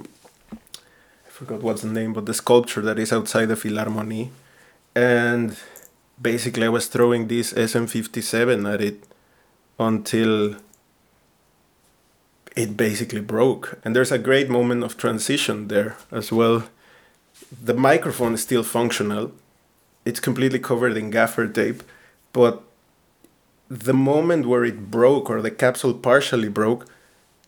I 0.51 1.29
forgot 1.29 1.61
what's 1.61 1.81
the 1.81 1.87
name, 1.87 2.11
but 2.13 2.25
the 2.25 2.33
sculpture 2.33 2.81
that 2.81 2.99
is 2.99 3.13
outside 3.13 3.45
the 3.45 3.55
Philharmonie, 3.55 4.29
and 4.95 5.57
basically 6.21 6.65
I 6.65 6.69
was 6.69 6.87
throwing 6.87 7.27
this 7.27 7.53
SM57 7.53 8.73
at 8.73 8.81
it 8.81 9.03
until 9.79 10.55
it 12.55 12.77
basically 12.77 13.21
broke. 13.21 13.79
And 13.83 13.95
there's 13.95 14.11
a 14.11 14.17
great 14.17 14.49
moment 14.49 14.83
of 14.83 14.97
transition 14.97 15.67
there 15.67 15.97
as 16.11 16.31
well. 16.31 16.63
The 17.63 17.73
microphone 17.73 18.33
is 18.33 18.41
still 18.41 18.63
functional, 18.63 19.31
it's 20.05 20.19
completely 20.19 20.59
covered 20.59 20.97
in 20.97 21.09
gaffer 21.09 21.47
tape, 21.47 21.83
but 22.33 22.63
the 23.69 23.93
moment 23.93 24.45
where 24.45 24.65
it 24.65 24.91
broke 24.91 25.29
or 25.29 25.41
the 25.41 25.51
capsule 25.51 25.93
partially 25.93 26.49
broke, 26.49 26.85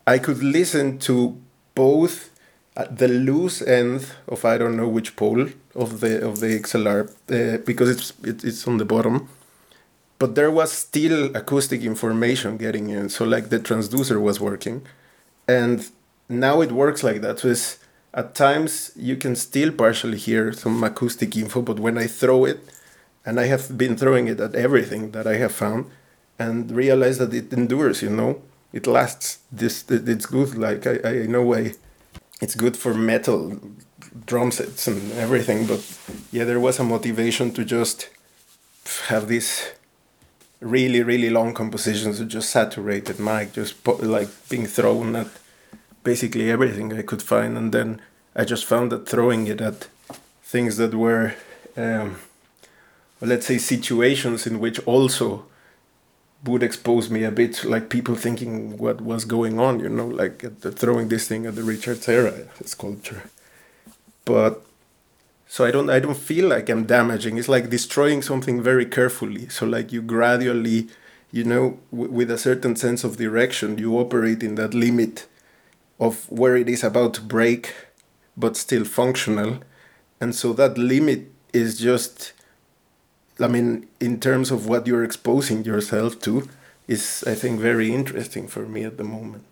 I 0.07 0.17
could 0.17 0.41
listen 0.41 0.99
to 0.99 1.39
both 1.75 2.31
the 2.75 3.07
loose 3.07 3.61
end 3.61 4.07
of 4.27 4.43
I 4.43 4.57
don't 4.57 4.75
know 4.75 4.87
which 4.87 5.15
pole 5.15 5.47
of 5.73 5.99
the 6.01 6.25
of 6.25 6.39
the 6.39 6.59
XLR 6.59 7.09
uh, 7.29 7.57
because 7.65 7.89
it's 7.89 8.13
it, 8.23 8.43
it's 8.43 8.67
on 8.67 8.77
the 8.77 8.85
bottom, 8.85 9.29
but 10.19 10.35
there 10.35 10.51
was 10.51 10.71
still 10.71 11.35
acoustic 11.35 11.81
information 11.81 12.57
getting 12.57 12.89
in. 12.89 13.09
So 13.09 13.25
like 13.25 13.49
the 13.49 13.59
transducer 13.59 14.21
was 14.21 14.39
working, 14.39 14.85
and 15.47 15.87
now 16.29 16.61
it 16.61 16.71
works 16.71 17.03
like 17.03 17.21
that. 17.21 17.39
So 17.39 17.49
it's, 17.49 17.79
at 18.13 18.33
times 18.33 18.91
you 18.95 19.17
can 19.17 19.35
still 19.35 19.71
partially 19.71 20.17
hear 20.17 20.53
some 20.53 20.83
acoustic 20.83 21.35
info, 21.35 21.61
but 21.61 21.79
when 21.79 21.97
I 21.97 22.07
throw 22.07 22.45
it, 22.45 22.59
and 23.25 23.39
I 23.39 23.47
have 23.47 23.77
been 23.77 23.97
throwing 23.97 24.27
it 24.27 24.39
at 24.39 24.55
everything 24.55 25.11
that 25.11 25.27
I 25.27 25.35
have 25.35 25.51
found, 25.51 25.85
and 26.37 26.71
realize 26.71 27.17
that 27.17 27.33
it 27.33 27.51
endures. 27.51 28.01
You 28.01 28.09
know, 28.09 28.41
it 28.71 28.87
lasts. 28.87 29.39
This 29.51 29.83
it's 29.89 30.25
good. 30.25 30.57
Like 30.57 30.85
I 30.87 31.23
I 31.23 31.25
know 31.25 31.53
I, 31.53 31.73
it's 32.41 32.55
good 32.55 32.77
for 32.77 32.93
metal 32.93 33.59
drum 34.25 34.51
sets 34.51 34.87
and 34.87 35.11
everything. 35.13 35.65
But 35.65 35.81
yeah, 36.31 36.43
there 36.45 36.59
was 36.59 36.79
a 36.79 36.83
motivation 36.83 37.51
to 37.53 37.65
just 37.65 38.09
have 39.07 39.27
this 39.27 39.71
really 40.59 41.03
really 41.03 41.29
long 41.29 41.53
compositions. 41.53 42.19
With 42.19 42.29
just 42.29 42.49
saturated 42.49 43.19
mic 43.19 43.53
just 43.53 43.83
po- 43.83 43.99
like 44.01 44.29
being 44.49 44.65
thrown 44.65 45.15
at 45.15 45.27
basically 46.03 46.51
everything 46.51 46.93
i 46.93 47.01
could 47.01 47.21
find. 47.21 47.57
And 47.57 47.71
then 47.71 48.01
i 48.35 48.43
just 48.43 48.65
found 48.65 48.91
that 48.91 49.07
throwing 49.07 49.47
it 49.47 49.61
at 49.61 49.87
things 50.43 50.77
that 50.77 50.93
were 50.93 51.33
um, 51.77 52.17
well, 53.19 53.29
let's 53.29 53.45
say 53.47 53.57
situations 53.57 54.47
in 54.47 54.59
which 54.59 54.79
also 54.85 55.45
would 56.43 56.63
expose 56.63 57.09
me 57.09 57.23
a 57.23 57.31
bit 57.31 57.63
like 57.63 57.89
people 57.89 58.15
thinking 58.15 58.77
what 58.77 59.01
was 59.01 59.25
going 59.25 59.59
on 59.59 59.79
you 59.79 59.89
know 59.89 60.07
like 60.07 60.43
throwing 60.61 61.07
this 61.07 61.27
thing 61.27 61.45
at 61.45 61.55
the 61.55 61.63
richard 61.63 62.01
serra 62.03 62.47
sculpture. 62.63 63.23
But 64.25 64.63
so 65.55 65.63
i 65.63 65.71
don't 65.71 65.89
i 65.89 65.99
don't 66.01 66.17
feel 66.17 66.49
like 66.49 66.67
i'm 66.67 66.85
damaging. 66.85 67.37
It's 67.37 67.47
like 67.47 67.69
destroying 67.69 68.21
something 68.21 68.61
very 68.61 68.85
carefully. 68.85 69.47
So 69.47 69.65
like 69.65 69.93
you 69.93 70.01
gradually 70.01 70.89
you 71.31 71.45
know 71.45 71.79
w- 71.91 72.11
with 72.11 72.29
a 72.29 72.37
certain 72.37 72.75
sense 72.75 73.05
of 73.05 73.15
direction 73.15 73.77
you 73.77 73.97
operate 73.97 74.43
in 74.43 74.55
that 74.55 74.73
limit 74.73 75.27
of 75.97 76.29
where 76.29 76.57
it 76.57 76.67
is 76.67 76.83
about 76.83 77.13
to 77.13 77.21
break 77.21 77.73
but 78.35 78.57
still 78.57 78.83
functional. 78.83 79.59
And 80.19 80.35
so 80.35 80.51
that 80.59 80.77
limit 80.77 81.31
is 81.53 81.79
just 81.79 82.33
i 83.39 83.47
mean 83.47 83.87
in 84.01 84.19
terms 84.19 84.51
of 84.51 84.67
what 84.67 84.85
you're 84.87 85.05
exposing 85.05 85.63
yourself 85.71 86.19
to 86.25 86.33
is 86.95 87.23
i 87.33 87.35
think 87.41 87.61
very 87.61 87.89
interesting 87.99 88.45
for 88.45 88.63
me 88.73 88.83
at 88.83 88.97
the 88.97 89.07
moment 89.17 89.47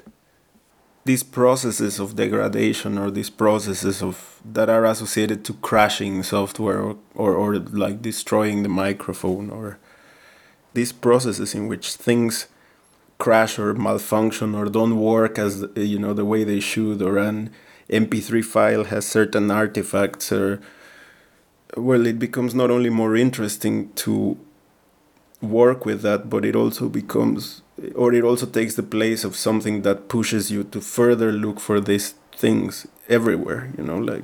these 1.05 1.23
processes 1.23 1.99
of 1.99 2.15
degradation 2.15 2.97
or 2.97 3.11
these 3.11 3.29
processes 3.29 4.01
of 4.01 4.39
that 4.45 4.69
are 4.69 4.85
associated 4.85 5.43
to 5.45 5.53
crashing 5.55 6.23
software 6.23 6.81
or, 6.81 6.97
or, 7.15 7.35
or 7.35 7.55
like 7.59 8.01
destroying 8.01 8.63
the 8.63 8.69
microphone 8.69 9.49
or 9.49 9.77
these 10.73 10.91
processes 10.91 11.53
in 11.53 11.67
which 11.67 11.95
things 11.95 12.47
crash 13.17 13.59
or 13.59 13.73
malfunction 13.73 14.55
or 14.55 14.65
don't 14.65 14.97
work 14.97 15.37
as 15.37 15.65
you 15.75 15.99
know 15.99 16.13
the 16.13 16.25
way 16.25 16.43
they 16.43 16.59
should 16.59 17.01
or 17.01 17.17
an 17.17 17.49
mp3 17.89 18.43
file 18.43 18.85
has 18.85 19.05
certain 19.05 19.51
artifacts 19.51 20.31
or 20.31 20.59
well 21.77 22.05
it 22.05 22.17
becomes 22.17 22.55
not 22.55 22.71
only 22.71 22.89
more 22.89 23.15
interesting 23.15 23.91
to 23.93 24.37
work 25.41 25.85
with 25.85 26.01
that 26.01 26.29
but 26.29 26.45
it 26.45 26.55
also 26.55 26.87
becomes 26.89 27.62
or 27.95 28.13
it 28.13 28.23
also 28.23 28.45
takes 28.45 28.75
the 28.75 28.83
place 28.83 29.23
of 29.23 29.35
something 29.35 29.81
that 29.81 30.07
pushes 30.07 30.51
you 30.51 30.63
to 30.63 30.79
further 30.79 31.31
look 31.31 31.59
for 31.59 31.79
these 31.79 32.13
things 32.35 32.87
everywhere 33.09 33.71
you 33.77 33.83
know 33.83 33.97
like 33.97 34.23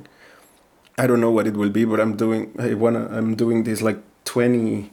i 0.98 1.06
don't 1.06 1.20
know 1.20 1.30
what 1.30 1.46
it 1.46 1.54
will 1.54 1.70
be 1.70 1.84
but 1.84 2.00
i'm 2.00 2.16
doing 2.16 2.52
i 2.58 2.74
wanna 2.74 3.08
i'm 3.10 3.34
doing 3.34 3.64
this 3.64 3.82
like 3.82 3.98
20 4.24 4.90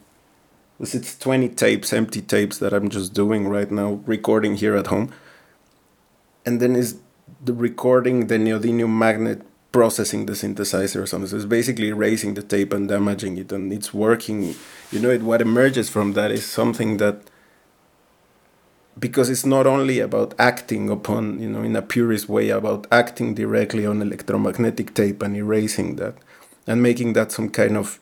it's 0.80 1.18
20 1.18 1.50
tapes 1.50 1.92
empty 1.92 2.22
tapes 2.22 2.60
that 2.60 2.74
i'm 2.74 2.90
just 2.90 3.14
doing 3.14 3.48
right 3.48 3.72
now 3.72 4.00
recording 4.06 4.56
here 4.56 4.76
at 4.76 4.88
home. 4.88 5.12
And 6.46 6.62
then 6.62 6.76
is 6.76 7.00
the 7.44 7.54
recording 7.54 8.28
the 8.28 8.36
neodymium 8.36 8.96
magnet 8.98 9.42
processing 9.72 10.28
the 10.28 10.34
synthesizer 10.34 11.02
or 11.02 11.06
something. 11.06 11.28
So 11.28 11.36
it's 11.36 11.46
basically 11.46 11.90
erasing 11.90 12.36
the 12.36 12.42
tape 12.42 12.74
and 12.74 12.88
damaging 12.88 13.38
it 13.38 13.52
and 13.52 13.74
it's 13.74 13.94
working 13.94 14.56
you 14.92 15.00
know 15.00 15.10
it 15.10 15.24
what 15.24 15.42
emerges 15.42 15.90
from 15.90 16.14
that 16.14 16.32
is 16.32 16.46
something 16.46 16.98
that 16.98 17.22
because 19.00 19.30
it's 19.30 19.46
not 19.46 19.68
only 19.68 20.00
about 20.00 20.34
acting 20.40 20.90
upon, 20.90 21.40
you 21.40 21.50
know, 21.50 21.64
in 21.64 21.76
a 21.76 21.82
purist 21.82 22.28
way, 22.28 22.50
about 22.50 22.88
acting 22.92 23.34
directly 23.34 23.86
on 23.86 24.02
electromagnetic 24.02 24.94
tape 24.94 25.22
and 25.22 25.36
erasing 25.36 25.96
that 25.98 26.16
and 26.66 26.82
making 26.82 27.14
that 27.14 27.32
some 27.32 27.50
kind 27.50 27.78
of 27.78 28.00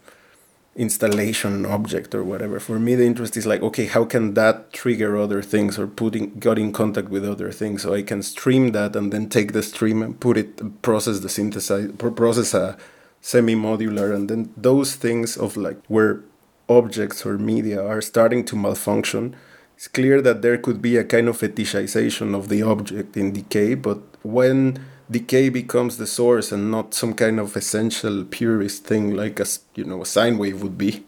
installation 0.76 1.66
object 1.66 2.14
or 2.14 2.24
whatever. 2.24 2.60
For 2.60 2.80
me, 2.80 2.96
the 2.96 3.06
interest 3.06 3.38
is 3.38 3.46
like, 3.46 3.62
okay, 3.62 3.86
how 3.86 4.04
can 4.06 4.34
that 4.34 4.74
trigger 4.74 5.18
other 5.18 5.42
things 5.42 5.80
or 5.80 5.88
putting 5.88 6.38
got 6.40 6.60
in 6.60 6.74
contact 6.74 7.10
with 7.10 7.24
other 7.24 7.52
things, 7.52 7.84
so 7.84 7.94
I 7.94 8.02
can 8.02 8.22
stream 8.22 8.72
that 8.72 8.96
and 8.96 9.14
then 9.14 9.30
take 9.30 9.54
the 9.54 9.64
stream 9.64 10.02
and 10.02 10.20
put 10.20 10.38
it, 10.38 10.82
process 10.82 11.20
the 11.20 11.30
synthesize, 11.30 11.92
process 11.94 12.54
a, 12.54 12.78
semi-modular 13.26 14.14
and 14.14 14.30
then 14.30 14.54
those 14.56 14.94
things 14.94 15.36
of 15.36 15.58
like 15.58 15.82
where 15.88 16.22
objects 16.70 17.26
or 17.26 17.40
media 17.40 17.84
are 17.84 18.00
starting 18.00 18.46
to 18.46 18.56
malfunction 18.56 19.36
it's 19.76 19.88
clear 19.88 20.22
that 20.22 20.42
there 20.42 20.58
could 20.58 20.82
be 20.82 20.98
a 20.98 21.04
kind 21.04 21.28
of 21.28 21.38
fetishization 21.38 22.34
of 22.36 22.50
the 22.50 22.62
object 22.62 23.18
in 23.18 23.34
decay 23.34 23.76
but 23.76 24.00
when 24.24 24.80
decay 25.12 25.50
becomes 25.50 25.98
the 25.98 26.08
source 26.08 26.52
and 26.52 26.72
not 26.72 26.94
some 26.94 27.14
kind 27.14 27.40
of 27.40 27.56
essential 27.56 28.24
purist 28.24 28.86
thing 28.86 29.14
like 29.16 29.40
a 29.40 29.46
you 29.76 29.84
know 29.84 30.02
a 30.02 30.06
sine 30.06 30.38
wave 30.38 30.62
would 30.62 30.78
be 30.78 31.06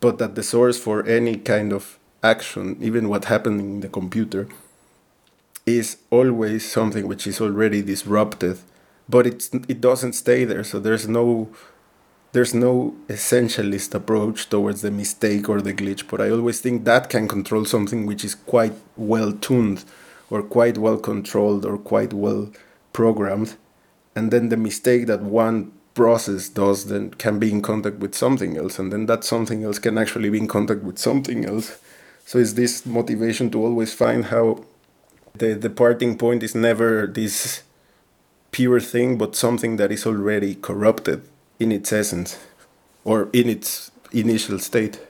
but 0.00 0.18
that 0.18 0.34
the 0.34 0.42
source 0.42 0.78
for 0.78 1.04
any 1.06 1.36
kind 1.36 1.72
of 1.72 1.98
action 2.22 2.76
even 2.80 3.08
what 3.08 3.26
happened 3.26 3.60
in 3.60 3.80
the 3.80 3.88
computer 3.88 4.48
is 5.66 5.98
always 6.10 6.70
something 6.70 7.06
which 7.06 7.26
is 7.26 7.40
already 7.40 7.82
disrupted 7.82 8.58
but 9.08 9.26
it's 9.26 9.50
it 9.68 9.80
doesn't 9.80 10.14
stay 10.14 10.44
there 10.44 10.64
so 10.64 10.78
there's 10.80 11.08
no 11.08 11.48
there's 12.32 12.54
no 12.54 12.94
essentialist 13.08 13.94
approach 13.94 14.48
towards 14.48 14.82
the 14.82 14.90
mistake 14.90 15.48
or 15.48 15.60
the 15.60 15.72
glitch 15.72 16.06
but 16.08 16.20
i 16.20 16.30
always 16.30 16.60
think 16.60 16.84
that 16.84 17.08
can 17.08 17.26
control 17.26 17.64
something 17.64 18.06
which 18.06 18.24
is 18.24 18.34
quite 18.34 18.74
well 18.96 19.32
tuned 19.32 19.84
or 20.30 20.42
quite 20.42 20.78
well 20.78 20.98
controlled 20.98 21.64
or 21.64 21.78
quite 21.78 22.12
well 22.12 22.50
programmed. 22.92 23.56
And 24.14 24.30
then 24.30 24.48
the 24.48 24.56
mistake 24.56 25.06
that 25.06 25.22
one 25.22 25.72
process 25.94 26.48
does 26.48 26.86
then 26.86 27.10
can 27.10 27.38
be 27.38 27.50
in 27.50 27.62
contact 27.62 27.98
with 27.98 28.14
something 28.14 28.56
else 28.56 28.78
and 28.78 28.92
then 28.92 29.06
that 29.06 29.24
something 29.24 29.64
else 29.64 29.78
can 29.78 29.98
actually 29.98 30.30
be 30.30 30.38
in 30.38 30.46
contact 30.46 30.82
with 30.82 30.98
something 30.98 31.44
else. 31.44 31.78
So 32.24 32.38
it's 32.38 32.52
this 32.52 32.86
motivation 32.86 33.50
to 33.50 33.64
always 33.64 33.94
find 33.94 34.26
how 34.26 34.64
the 35.34 35.54
the 35.54 35.70
parting 35.70 36.18
point 36.18 36.42
is 36.42 36.54
never 36.54 37.06
this 37.06 37.62
pure 38.50 38.80
thing 38.80 39.18
but 39.18 39.36
something 39.36 39.76
that 39.76 39.92
is 39.92 40.06
already 40.06 40.54
corrupted 40.54 41.22
in 41.58 41.72
its 41.72 41.92
essence 41.92 42.38
or 43.04 43.28
in 43.32 43.48
its 43.48 43.90
initial 44.12 44.58
state 44.58 45.00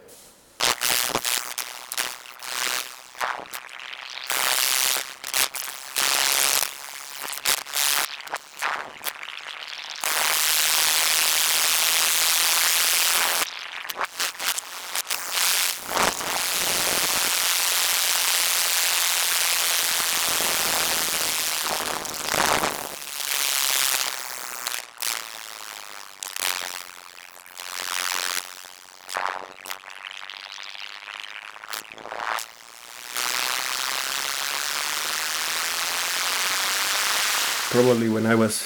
probably 37.79 38.09
when 38.09 38.27
I 38.27 38.35
was 38.35 38.65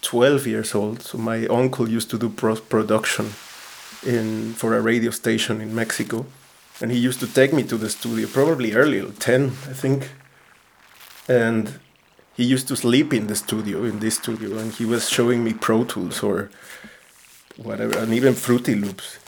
12 0.00 0.46
years 0.46 0.74
old. 0.74 1.02
So 1.02 1.18
my 1.18 1.46
uncle 1.46 1.90
used 1.90 2.08
to 2.10 2.18
do 2.18 2.30
production 2.30 3.26
in 4.02 4.54
for 4.54 4.74
a 4.74 4.80
radio 4.80 5.10
station 5.10 5.60
in 5.60 5.74
Mexico, 5.74 6.24
and 6.80 6.90
he 6.90 6.98
used 6.98 7.20
to 7.20 7.26
take 7.26 7.52
me 7.52 7.64
to 7.64 7.76
the 7.76 7.90
studio 7.90 8.26
probably 8.26 8.72
early, 8.72 9.02
10 9.02 9.42
I 9.44 9.74
think, 9.82 10.08
and 11.28 11.78
he 12.34 12.44
used 12.44 12.66
to 12.68 12.76
sleep 12.76 13.12
in 13.12 13.26
the 13.26 13.34
studio 13.34 13.84
in 13.84 13.98
this 13.98 14.16
studio, 14.16 14.56
and 14.56 14.72
he 14.72 14.86
was 14.86 15.10
showing 15.10 15.44
me 15.44 15.52
Pro 15.52 15.84
Tools 15.84 16.22
or 16.22 16.48
whatever, 17.58 17.98
and 17.98 18.14
even 18.14 18.32
Fruity 18.32 18.74
Loops, 18.74 19.18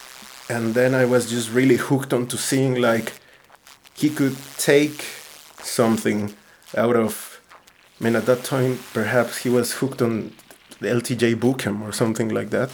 and 0.49 0.75
then 0.75 0.95
I 0.95 1.05
was 1.05 1.29
just 1.29 1.53
really 1.53 1.77
hooked 1.77 2.15
on 2.15 2.27
to 2.29 2.39
seeing 2.39 2.81
like 2.81 3.13
he 3.95 4.09
could 4.09 4.37
take 4.57 5.05
something 5.63 6.33
out 6.75 6.97
of 6.97 7.28
I 8.01 8.05
mean, 8.05 8.17
at 8.17 8.27
that 8.27 8.45
time, 8.45 8.79
perhaps 8.93 9.39
he 9.39 9.49
was 9.49 9.73
hooked 9.75 10.01
on 10.03 10.33
the 10.81 10.89
LTJ 10.89 11.35
Bukem 11.37 11.83
or 11.83 11.93
something 11.93 12.29
like 12.29 12.51
that. 12.51 12.71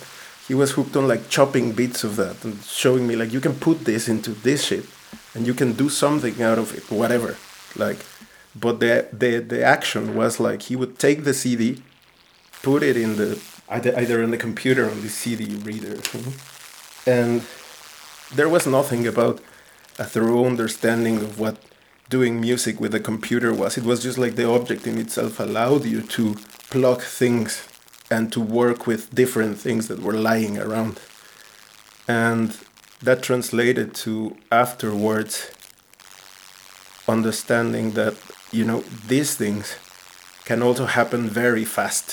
He 0.46 0.54
was 0.54 0.72
hooked 0.72 0.94
on 0.96 1.08
like 1.08 1.30
chopping 1.30 1.72
bits 1.72 2.04
of 2.04 2.16
that 2.16 2.44
and 2.44 2.62
showing 2.62 3.06
me 3.06 3.16
like 3.16 3.32
you 3.32 3.40
can 3.40 3.54
put 3.54 3.86
this 3.86 4.08
into 4.08 4.32
this 4.32 4.66
shit 4.66 4.84
and 5.34 5.46
you 5.46 5.54
can 5.54 5.72
do 5.72 5.88
something 5.88 6.42
out 6.42 6.58
of 6.58 6.74
it, 6.74 6.90
whatever. 6.90 7.36
Like, 7.76 7.98
but 8.54 8.80
the 8.80 9.08
the 9.12 9.38
the 9.38 9.64
action 9.64 10.14
was 10.14 10.38
like 10.38 10.62
he 10.62 10.76
would 10.76 10.98
take 10.98 11.24
the 11.24 11.34
CD, 11.34 11.82
put 12.62 12.82
it 12.82 12.96
in 12.96 13.16
the 13.16 13.40
either 13.68 13.98
either 13.98 14.22
in 14.22 14.30
the 14.30 14.36
computer 14.36 14.86
or 14.86 14.90
on 14.90 15.00
the 15.00 15.08
CD 15.08 15.56
reader, 15.56 15.98
and 17.06 17.42
there 18.34 18.48
was 18.48 18.66
nothing 18.66 19.06
about 19.06 19.40
a 19.98 20.04
thorough 20.04 20.44
understanding 20.44 21.16
of 21.18 21.38
what 21.38 21.56
doing 22.14 22.40
music 22.40 22.78
with 22.78 22.94
a 22.94 23.00
computer 23.00 23.52
was. 23.52 23.76
It 23.76 23.82
was 23.82 24.00
just 24.00 24.18
like 24.18 24.36
the 24.36 24.48
object 24.48 24.86
in 24.86 24.96
itself 24.98 25.40
allowed 25.40 25.84
you 25.84 26.00
to 26.16 26.36
plug 26.70 27.00
things 27.02 27.66
and 28.08 28.32
to 28.34 28.40
work 28.40 28.86
with 28.86 29.12
different 29.12 29.58
things 29.58 29.88
that 29.88 29.98
were 29.98 30.18
lying 30.30 30.56
around. 30.56 31.00
And 32.06 32.56
that 33.02 33.24
translated 33.28 33.96
to 34.04 34.36
afterwards 34.52 35.50
understanding 37.08 37.86
that, 37.98 38.14
you 38.52 38.64
know, 38.64 38.84
these 39.08 39.34
things 39.34 39.74
can 40.44 40.62
also 40.62 40.86
happen 40.86 41.28
very 41.28 41.64
fast, 41.64 42.06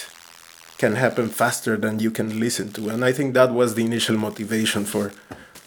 can 0.80 0.96
happen 0.96 1.30
faster 1.30 1.78
than 1.78 2.00
you 2.00 2.10
can 2.10 2.40
listen 2.40 2.72
to. 2.74 2.90
And 2.90 3.06
I 3.06 3.12
think 3.12 3.36
that 3.36 3.52
was 3.54 3.76
the 3.76 3.86
initial 3.86 4.18
motivation 4.18 4.84
for 4.84 5.12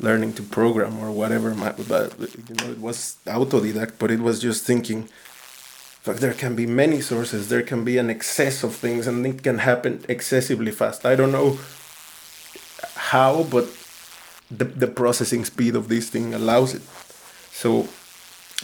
learning 0.01 0.35
to 0.35 0.43
program 0.43 0.99
or 0.99 1.11
whatever. 1.11 1.51
But 1.55 2.19
you 2.19 2.55
know, 2.57 2.71
it 2.71 2.81
was 2.81 3.17
autodidact, 3.27 3.93
but 3.99 4.11
it 4.11 4.21
was 4.21 4.41
just 4.41 4.65
thinking. 4.65 5.09
Like 6.07 6.19
there 6.19 6.35
can 6.35 6.55
be 6.55 6.67
many 6.67 7.01
sources. 7.01 7.49
There 7.49 7.63
can 7.63 7.83
be 7.83 7.97
an 7.97 8.11
excess 8.11 8.63
of 8.63 8.77
things, 8.77 9.07
and 9.07 9.27
it 9.27 9.43
can 9.43 9.59
happen 9.59 10.05
excessively 10.07 10.71
fast. 10.71 11.07
I 11.07 11.17
don't 11.17 11.33
know 11.33 11.59
how, 12.95 13.45
but 13.45 13.67
the 14.51 14.65
the 14.65 14.87
processing 14.87 15.47
speed 15.47 15.75
of 15.77 15.89
this 15.89 16.11
thing 16.11 16.35
allows 16.35 16.75
it. 16.75 16.83
So, 17.53 17.89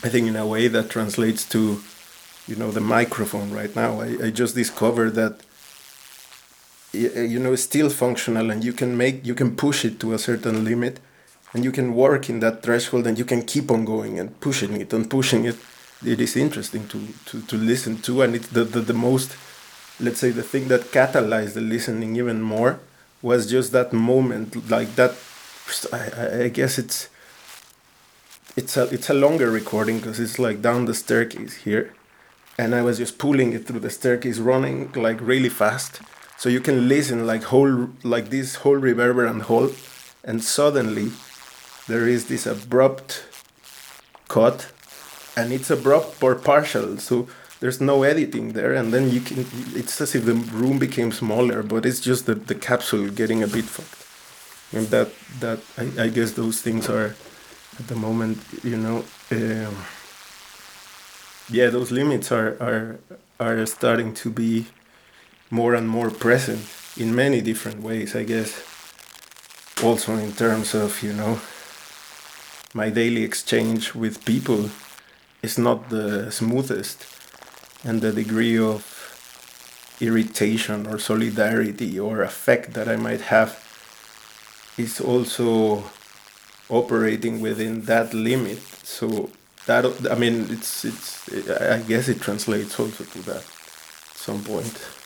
I 0.05 0.09
think 0.11 0.29
in 0.29 0.37
a 0.37 0.47
way 0.47 0.69
that 0.69 0.91
translates 0.91 1.49
to, 1.51 1.81
you 2.47 2.57
know, 2.57 2.71
the 2.71 2.81
microphone 2.83 3.51
right 3.53 3.75
now. 3.75 4.01
I, 4.01 4.27
I 4.27 4.31
just 4.31 4.55
discovered 4.55 5.15
that 5.15 5.41
you 6.93 7.39
know 7.39 7.53
it's 7.53 7.63
still 7.63 7.89
functional 7.89 8.51
and 8.51 8.65
you 8.65 8.73
can 8.73 8.97
make 8.97 9.25
you 9.25 9.35
can 9.35 9.55
push 9.55 9.85
it 9.85 10.01
to 10.01 10.13
a 10.13 10.19
certain 10.19 10.65
limit 10.65 10.99
and 11.53 11.65
you 11.65 11.73
can 11.73 11.95
work 11.95 12.29
in 12.29 12.41
that 12.41 12.63
threshold 12.63 13.07
and 13.07 13.19
you 13.19 13.25
can 13.25 13.43
keep 13.43 13.71
on 13.71 13.85
going 13.85 14.19
and 14.19 14.39
pushing 14.41 14.81
it 14.81 14.93
and 14.93 15.11
pushing 15.11 15.45
it. 15.45 15.57
It 16.05 16.21
is 16.21 16.37
interesting 16.37 16.89
to 16.89 16.99
to, 17.27 17.43
to 17.43 17.57
listen 17.57 18.01
to. 18.03 18.23
And 18.23 18.37
it's 18.37 18.49
the, 18.49 18.65
the, 18.65 18.81
the 18.81 18.95
most 18.95 19.37
let's 20.01 20.21
say 20.21 20.31
the 20.31 20.43
thing 20.43 20.69
that 20.69 20.93
catalyzed 20.93 21.55
the 21.55 21.61
listening 21.61 22.17
even 22.17 22.41
more 22.41 22.81
was 23.23 23.51
just 23.51 23.73
that 23.73 23.93
moment 23.93 24.71
like 24.71 24.95
that 24.97 25.15
i, 25.93 26.45
I 26.45 26.49
guess 26.49 26.79
it's 26.79 27.09
it's 28.57 28.77
a 28.77 28.85
it's 28.95 29.11
a 29.11 29.15
longer 29.15 29.51
recording 29.51 29.99
because 29.99 30.19
it's 30.19 30.39
like 30.39 30.61
down 30.63 30.87
the 30.87 30.95
staircase 30.95 31.55
here. 31.67 31.95
And 32.59 32.75
i 32.75 32.83
was 32.83 32.99
just 32.99 33.19
pulling 33.19 33.53
it 33.53 33.67
through 33.67 33.81
the 33.81 33.91
staircase 33.91 34.39
running 34.39 34.93
like 34.93 35.21
really 35.21 35.49
fast. 35.49 36.01
So 36.37 36.49
you 36.49 36.61
can 36.61 36.89
listen 36.89 37.27
like 37.27 37.45
whole 37.45 37.91
like 38.03 38.31
this 38.31 38.57
whole 38.57 38.77
reverberant 38.77 39.43
hall 39.43 39.71
and 40.25 40.43
suddenly 40.43 41.13
there 41.91 42.07
is 42.09 42.27
this 42.27 42.47
abrupt 42.47 43.25
cut 44.29 44.71
and 45.37 45.53
it's 45.53 45.71
abrupt 45.71 46.23
or 46.23 46.35
partial 46.35 46.97
so 46.99 47.29
there's 47.61 47.81
no 47.81 48.03
editing 48.03 48.53
there 48.55 48.73
and 48.73 48.93
then 48.93 49.11
you 49.11 49.21
can 49.21 49.47
it's 49.75 50.01
as 50.01 50.15
if 50.15 50.25
the 50.25 50.35
room 50.35 50.79
became 50.79 51.13
smaller 51.13 51.63
but 51.63 51.85
it's 51.85 52.01
just 52.01 52.27
the, 52.27 52.35
the 52.35 52.55
capsule 52.55 53.09
getting 53.09 53.43
a 53.43 53.47
bit 53.47 53.65
fucked. 53.65 54.07
And 54.73 54.87
that 54.89 55.11
that 55.41 55.59
I, 55.77 56.05
I 56.05 56.09
guess 56.09 56.33
those 56.33 56.63
things 56.63 56.89
are 56.89 57.15
at 57.79 57.87
the 57.89 57.97
moment 57.97 58.39
you 58.63 58.77
know 58.77 59.05
um, 59.33 59.77
yeah 61.51 61.69
those 61.71 61.91
limits 61.91 62.33
are 62.33 62.57
are 62.61 62.99
are 63.39 63.67
starting 63.67 64.15
to 64.15 64.31
be 64.31 64.67
more 65.51 65.75
and 65.75 65.89
more 65.89 66.11
present 66.11 66.63
in 66.97 67.15
many 67.15 67.41
different 67.41 67.83
ways 67.83 68.15
i 68.15 68.25
guess. 68.25 68.51
Also 69.83 70.15
in 70.17 70.33
terms 70.33 70.75
of 70.75 71.03
you 71.03 71.13
know 71.13 71.41
my 72.75 72.91
daily 72.91 73.25
exchange 73.25 73.95
with 73.95 74.25
people 74.25 74.71
is 75.43 75.59
not 75.59 75.91
the 75.91 76.31
smoothest 76.31 77.07
and 77.85 78.01
the 78.01 78.13
degree 78.13 78.59
of 78.59 78.97
irritation 80.01 80.87
or 80.87 80.99
solidarity 80.99 81.99
or 81.99 82.23
affect 82.23 82.73
that 82.75 82.89
I 82.89 82.97
might 82.97 83.23
have 83.23 83.59
is 84.79 85.01
also 85.01 85.85
operating 86.69 87.41
within 87.41 87.83
that 87.83 88.15
limit. 88.15 88.59
So 88.83 89.31
that 89.67 89.85
I 90.11 90.15
mean 90.15 90.47
it's 90.51 90.85
it's 90.85 91.29
I 91.49 91.81
guess 91.81 92.09
it 92.09 92.21
translates 92.21 92.79
also 92.79 93.05
to 93.05 93.19
that 93.23 93.45
at 93.45 94.17
some 94.17 94.43
point 94.43 95.00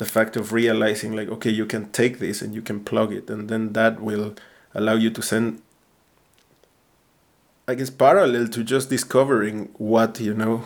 the 0.00 0.04
fact 0.16 0.34
of 0.36 0.52
realizing 0.52 1.14
like 1.14 1.28
okay 1.28 1.50
you 1.60 1.66
can 1.66 1.84
take 2.00 2.18
this 2.18 2.42
and 2.42 2.54
you 2.54 2.62
can 2.62 2.78
plug 2.90 3.12
it 3.12 3.30
and 3.30 3.48
then 3.50 3.72
that 3.78 4.00
will 4.00 4.34
allow 4.74 4.94
you 4.94 5.10
to 5.10 5.22
send 5.22 5.62
i 7.68 7.74
guess 7.74 7.90
parallel 7.90 8.48
to 8.48 8.64
just 8.64 8.90
discovering 8.90 9.56
what 9.92 10.20
you 10.20 10.34
know 10.42 10.56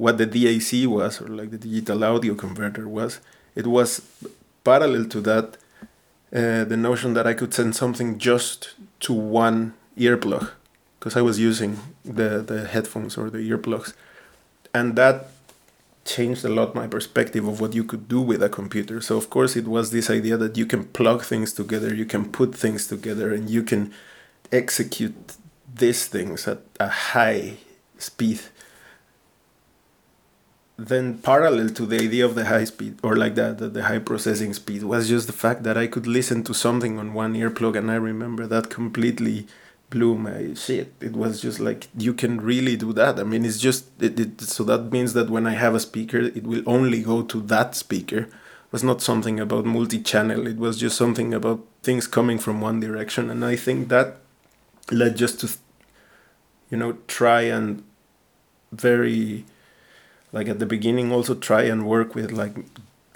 what 0.00 0.16
the 0.16 0.26
DAC 0.26 0.86
was 0.86 1.20
or 1.20 1.28
like 1.28 1.50
the 1.50 1.58
digital 1.58 2.02
audio 2.02 2.34
converter 2.34 2.88
was. 2.88 3.20
It 3.54 3.66
was 3.66 4.00
parallel 4.64 5.04
to 5.08 5.20
that 5.20 5.58
uh, 6.34 6.64
the 6.64 6.76
notion 6.76 7.12
that 7.14 7.26
i 7.26 7.34
could 7.34 7.52
send 7.52 7.76
something 7.76 8.18
just 8.18 8.74
to 9.00 9.12
one 9.12 9.74
earplug 9.98 10.50
because 10.98 11.16
i 11.16 11.22
was 11.28 11.38
using 11.38 11.72
the 12.04 12.30
the 12.50 12.66
headphones 12.66 13.18
or 13.18 13.28
the 13.28 13.42
earplugs. 13.50 13.92
And 14.72 14.96
that 14.96 15.16
changed 16.04 16.44
a 16.44 16.48
lot 16.48 16.74
my 16.74 16.86
perspective 16.86 17.46
of 17.46 17.60
what 17.60 17.74
you 17.74 17.84
could 17.84 18.08
do 18.08 18.20
with 18.20 18.42
a 18.42 18.48
computer. 18.48 19.00
So 19.00 19.16
of 19.16 19.30
course 19.30 19.56
it 19.56 19.68
was 19.68 19.90
this 19.90 20.10
idea 20.10 20.36
that 20.36 20.56
you 20.56 20.66
can 20.66 20.84
plug 20.84 21.22
things 21.22 21.52
together, 21.52 21.94
you 21.94 22.06
can 22.06 22.30
put 22.30 22.54
things 22.54 22.86
together, 22.86 23.32
and 23.32 23.48
you 23.50 23.62
can 23.62 23.92
execute 24.50 25.36
these 25.72 26.06
things 26.06 26.48
at 26.48 26.62
a 26.78 26.88
high 26.88 27.54
speed. 27.98 28.40
Then 30.76 31.18
parallel 31.18 31.68
to 31.70 31.84
the 31.84 32.00
idea 32.00 32.24
of 32.24 32.34
the 32.34 32.46
high 32.46 32.64
speed 32.64 32.98
or 33.02 33.14
like 33.14 33.34
that, 33.34 33.58
the, 33.58 33.68
the 33.68 33.84
high 33.84 33.98
processing 33.98 34.54
speed 34.54 34.82
was 34.82 35.08
just 35.08 35.26
the 35.26 35.34
fact 35.34 35.62
that 35.64 35.76
I 35.76 35.86
could 35.86 36.06
listen 36.06 36.42
to 36.44 36.54
something 36.54 36.98
on 36.98 37.12
one 37.12 37.34
earplug 37.34 37.76
and 37.76 37.90
I 37.90 37.96
remember 37.96 38.46
that 38.46 38.70
completely 38.70 39.46
blew 39.90 40.14
my 40.14 40.54
shit. 40.54 40.94
It 41.00 41.12
was 41.12 41.42
just 41.42 41.60
like 41.60 41.88
you 41.96 42.14
can 42.14 42.40
really 42.40 42.76
do 42.76 42.92
that. 42.94 43.18
I 43.18 43.24
mean, 43.24 43.44
it's 43.44 43.58
just 43.58 43.86
it, 44.00 44.18
it, 44.18 44.40
so 44.40 44.64
that 44.64 44.92
means 44.92 45.12
that 45.14 45.28
when 45.28 45.46
I 45.46 45.52
have 45.52 45.74
a 45.74 45.80
speaker, 45.80 46.18
it 46.18 46.44
will 46.44 46.62
only 46.66 47.02
go 47.02 47.22
to 47.22 47.40
that 47.42 47.74
speaker. 47.74 48.20
It 48.20 48.72
was 48.72 48.84
not 48.84 49.02
something 49.02 49.40
about 49.40 49.64
multi-channel. 49.64 50.46
It 50.46 50.56
was 50.58 50.78
just 50.78 50.96
something 50.96 51.34
about 51.34 51.64
things 51.82 52.06
coming 52.06 52.38
from 52.38 52.60
one 52.60 52.78
direction, 52.80 53.28
and 53.28 53.44
I 53.44 53.56
think 53.56 53.88
that 53.88 54.18
led 54.92 55.16
just 55.16 55.40
to, 55.40 55.50
you 56.70 56.78
know, 56.78 56.98
try 57.08 57.42
and 57.42 57.82
very, 58.72 59.44
like 60.32 60.48
at 60.48 60.60
the 60.60 60.66
beginning, 60.66 61.12
also 61.12 61.34
try 61.34 61.62
and 61.62 61.86
work 61.86 62.14
with 62.14 62.30
like 62.30 62.54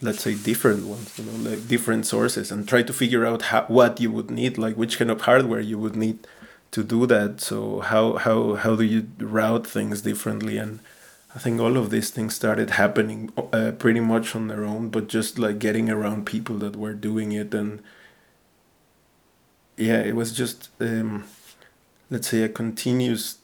let's 0.02 0.22
say 0.22 0.34
different 0.34 0.84
ones 0.84 1.16
you 1.18 1.24
know 1.24 1.50
like 1.50 1.68
different 1.68 2.04
sources 2.04 2.50
and 2.50 2.68
try 2.68 2.82
to 2.82 2.92
figure 2.92 3.24
out 3.24 3.42
how, 3.42 3.62
what 3.68 4.00
you 4.00 4.10
would 4.10 4.28
need 4.28 4.58
like 4.58 4.76
which 4.76 4.98
kind 4.98 5.10
of 5.10 5.22
hardware 5.22 5.60
you 5.60 5.78
would 5.78 5.94
need 5.94 6.18
to 6.74 6.82
do 6.82 7.06
that. 7.06 7.40
So 7.40 7.80
how 7.80 8.14
how 8.14 8.54
how 8.54 8.74
do 8.74 8.82
you 8.82 9.06
route 9.18 9.64
things 9.64 10.02
differently? 10.02 10.58
And 10.58 10.80
I 11.34 11.38
think 11.38 11.60
all 11.60 11.76
of 11.76 11.90
these 11.90 12.10
things 12.10 12.34
started 12.34 12.70
happening 12.70 13.32
uh, 13.52 13.72
pretty 13.78 14.00
much 14.00 14.34
on 14.34 14.48
their 14.48 14.64
own, 14.64 14.88
but 14.88 15.06
just 15.06 15.38
like 15.38 15.60
getting 15.60 15.88
around 15.88 16.26
people 16.26 16.56
that 16.58 16.74
were 16.74 16.92
doing 16.94 17.30
it, 17.30 17.54
and 17.54 17.80
yeah, 19.76 20.00
it 20.00 20.16
was 20.16 20.32
just 20.32 20.68
um, 20.80 21.24
let's 22.10 22.28
say 22.28 22.42
a 22.42 22.48
continuous 22.48 23.38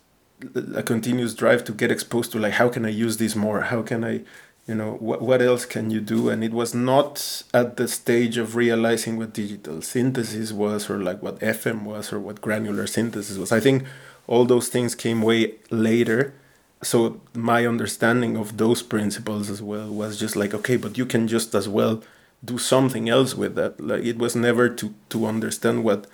a 0.74 0.83
continuous 0.83 1.35
drive 1.35 1.62
to 1.64 1.72
get 1.72 1.93
exposed 1.93 2.33
to 2.33 2.39
like 2.41 2.55
how 2.55 2.68
can 2.68 2.85
I 2.85 2.89
use 2.89 3.18
this 3.18 3.37
more? 3.37 3.61
How 3.61 3.83
can 3.83 4.03
I 4.05 4.22
you 4.71 4.77
know 4.77 4.93
what, 5.01 5.21
what 5.21 5.43
else 5.43 5.64
can 5.66 5.91
you 5.91 6.01
do? 6.01 6.29
And 6.29 6.45
it 6.45 6.53
was 6.53 6.73
not 6.73 7.43
at 7.53 7.77
the 7.77 7.89
stage 7.89 8.37
of 8.39 8.55
realizing 8.55 9.16
what 9.16 9.33
digital 9.33 9.83
synthesis 9.83 10.53
was 10.53 10.89
or 10.89 11.03
like 11.03 11.21
what 11.21 11.41
fm 11.41 11.83
was 11.83 12.12
or 12.12 12.21
what 12.21 12.41
granular 12.41 12.87
synthesis 12.87 13.37
was. 13.37 13.51
I 13.51 13.59
think 13.59 13.83
all 14.29 14.45
those 14.45 14.68
things 14.68 14.95
came 14.95 15.23
way 15.23 15.57
later. 15.71 16.35
So 16.83 17.21
my 17.35 17.66
understanding 17.66 18.37
of 18.37 18.59
those 18.59 18.81
principles 18.81 19.51
as 19.51 19.61
well 19.61 19.89
was 19.89 20.21
just 20.21 20.37
like 20.37 20.55
okay 20.55 20.77
but 20.77 20.97
you 20.97 21.05
can 21.05 21.27
just 21.27 21.53
as 21.53 21.68
well 21.68 22.01
do 22.45 22.57
something 22.57 23.09
else 23.09 23.35
with 23.35 23.57
that. 23.57 23.81
Like 23.81 24.05
it 24.05 24.18
was 24.18 24.37
never 24.37 24.68
to 24.68 24.95
to 25.09 25.27
understand 25.27 25.83
what 25.83 26.07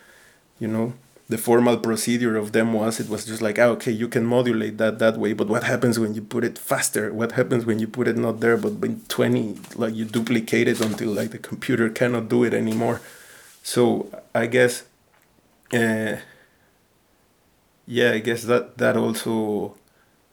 you 0.59 0.69
know 0.69 0.95
the 1.29 1.39
formal 1.39 1.77
procedure 1.77 2.37
of 2.37 2.53
them 2.53 2.73
was 2.73 3.01
it 3.01 3.09
was 3.09 3.25
just 3.25 3.43
like 3.43 3.59
ah, 3.59 3.65
okay 3.65 3.91
you 3.91 4.09
can 4.09 4.25
modulate 4.25 4.79
that 4.79 4.99
that 5.01 5.17
way 5.19 5.33
but 5.33 5.49
what 5.49 5.65
happens 5.65 5.99
when 5.99 6.15
you 6.15 6.23
put 6.23 6.45
it 6.45 6.57
faster? 6.59 7.13
What 7.13 7.33
happens 7.33 7.67
when 7.67 7.79
you 7.81 7.89
put 7.89 8.07
it 8.09 8.17
not 8.17 8.41
there 8.41 8.57
but 8.57 8.73
in 8.85 9.01
20 9.09 9.59
like 9.75 9.95
you 9.95 10.05
duplicate 10.05 10.69
it 10.69 10.81
until 10.81 11.11
like 11.11 11.31
the 11.31 11.39
computer 11.39 11.89
cannot 11.89 12.29
do 12.29 12.45
it 12.45 12.55
anymore? 12.55 13.01
So 13.63 14.09
i 14.35 14.47
guess 14.47 14.85
uh, 15.73 16.17
yeah 17.87 18.13
i 18.13 18.19
guess 18.19 18.45
that 18.45 18.79
that 18.79 18.97
also 18.97 19.75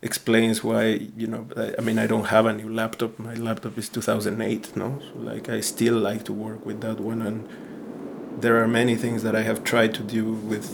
explains 0.03 0.63
why 0.63 1.09
you 1.17 1.25
know 1.25 1.47
I, 1.57 1.73
I 1.79 1.81
mean 1.81 1.97
i 1.97 2.05
don't 2.05 2.25
have 2.25 2.45
a 2.45 2.53
new 2.53 2.71
laptop. 2.71 3.17
My 3.17 3.33
laptop 3.33 3.77
is 3.77 3.89
2008 3.89 4.75
no? 4.75 4.99
So 5.01 5.19
like 5.19 5.49
i 5.49 5.59
still 5.61 5.97
like 5.97 6.23
to 6.25 6.33
work 6.33 6.65
with 6.65 6.81
that 6.81 6.99
one 6.99 7.21
and 7.23 7.47
there 8.39 8.61
are 8.61 8.67
many 8.67 8.95
things 8.95 9.23
that 9.23 9.35
I 9.35 9.43
have 9.43 9.63
tried 9.63 9.93
to 9.95 10.03
do 10.03 10.33
with 10.33 10.69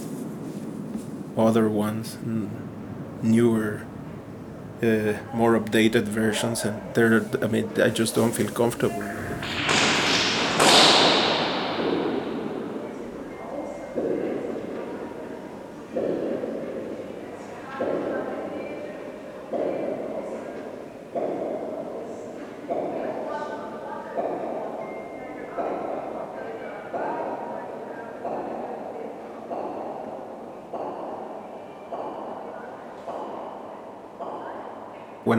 other 1.38 1.70
ones, 1.70 2.18
newer, 3.22 3.86
uh, 4.82 5.14
more 5.34 5.60
updated 5.60 6.04
versions, 6.04 6.66
and 6.66 6.82
they're, 6.94 7.26
I 7.42 7.48
mean, 7.48 7.70
I 7.82 7.90
just 7.90 8.16
don't 8.16 8.32
feel 8.32 8.50
comfortable. 8.50 9.04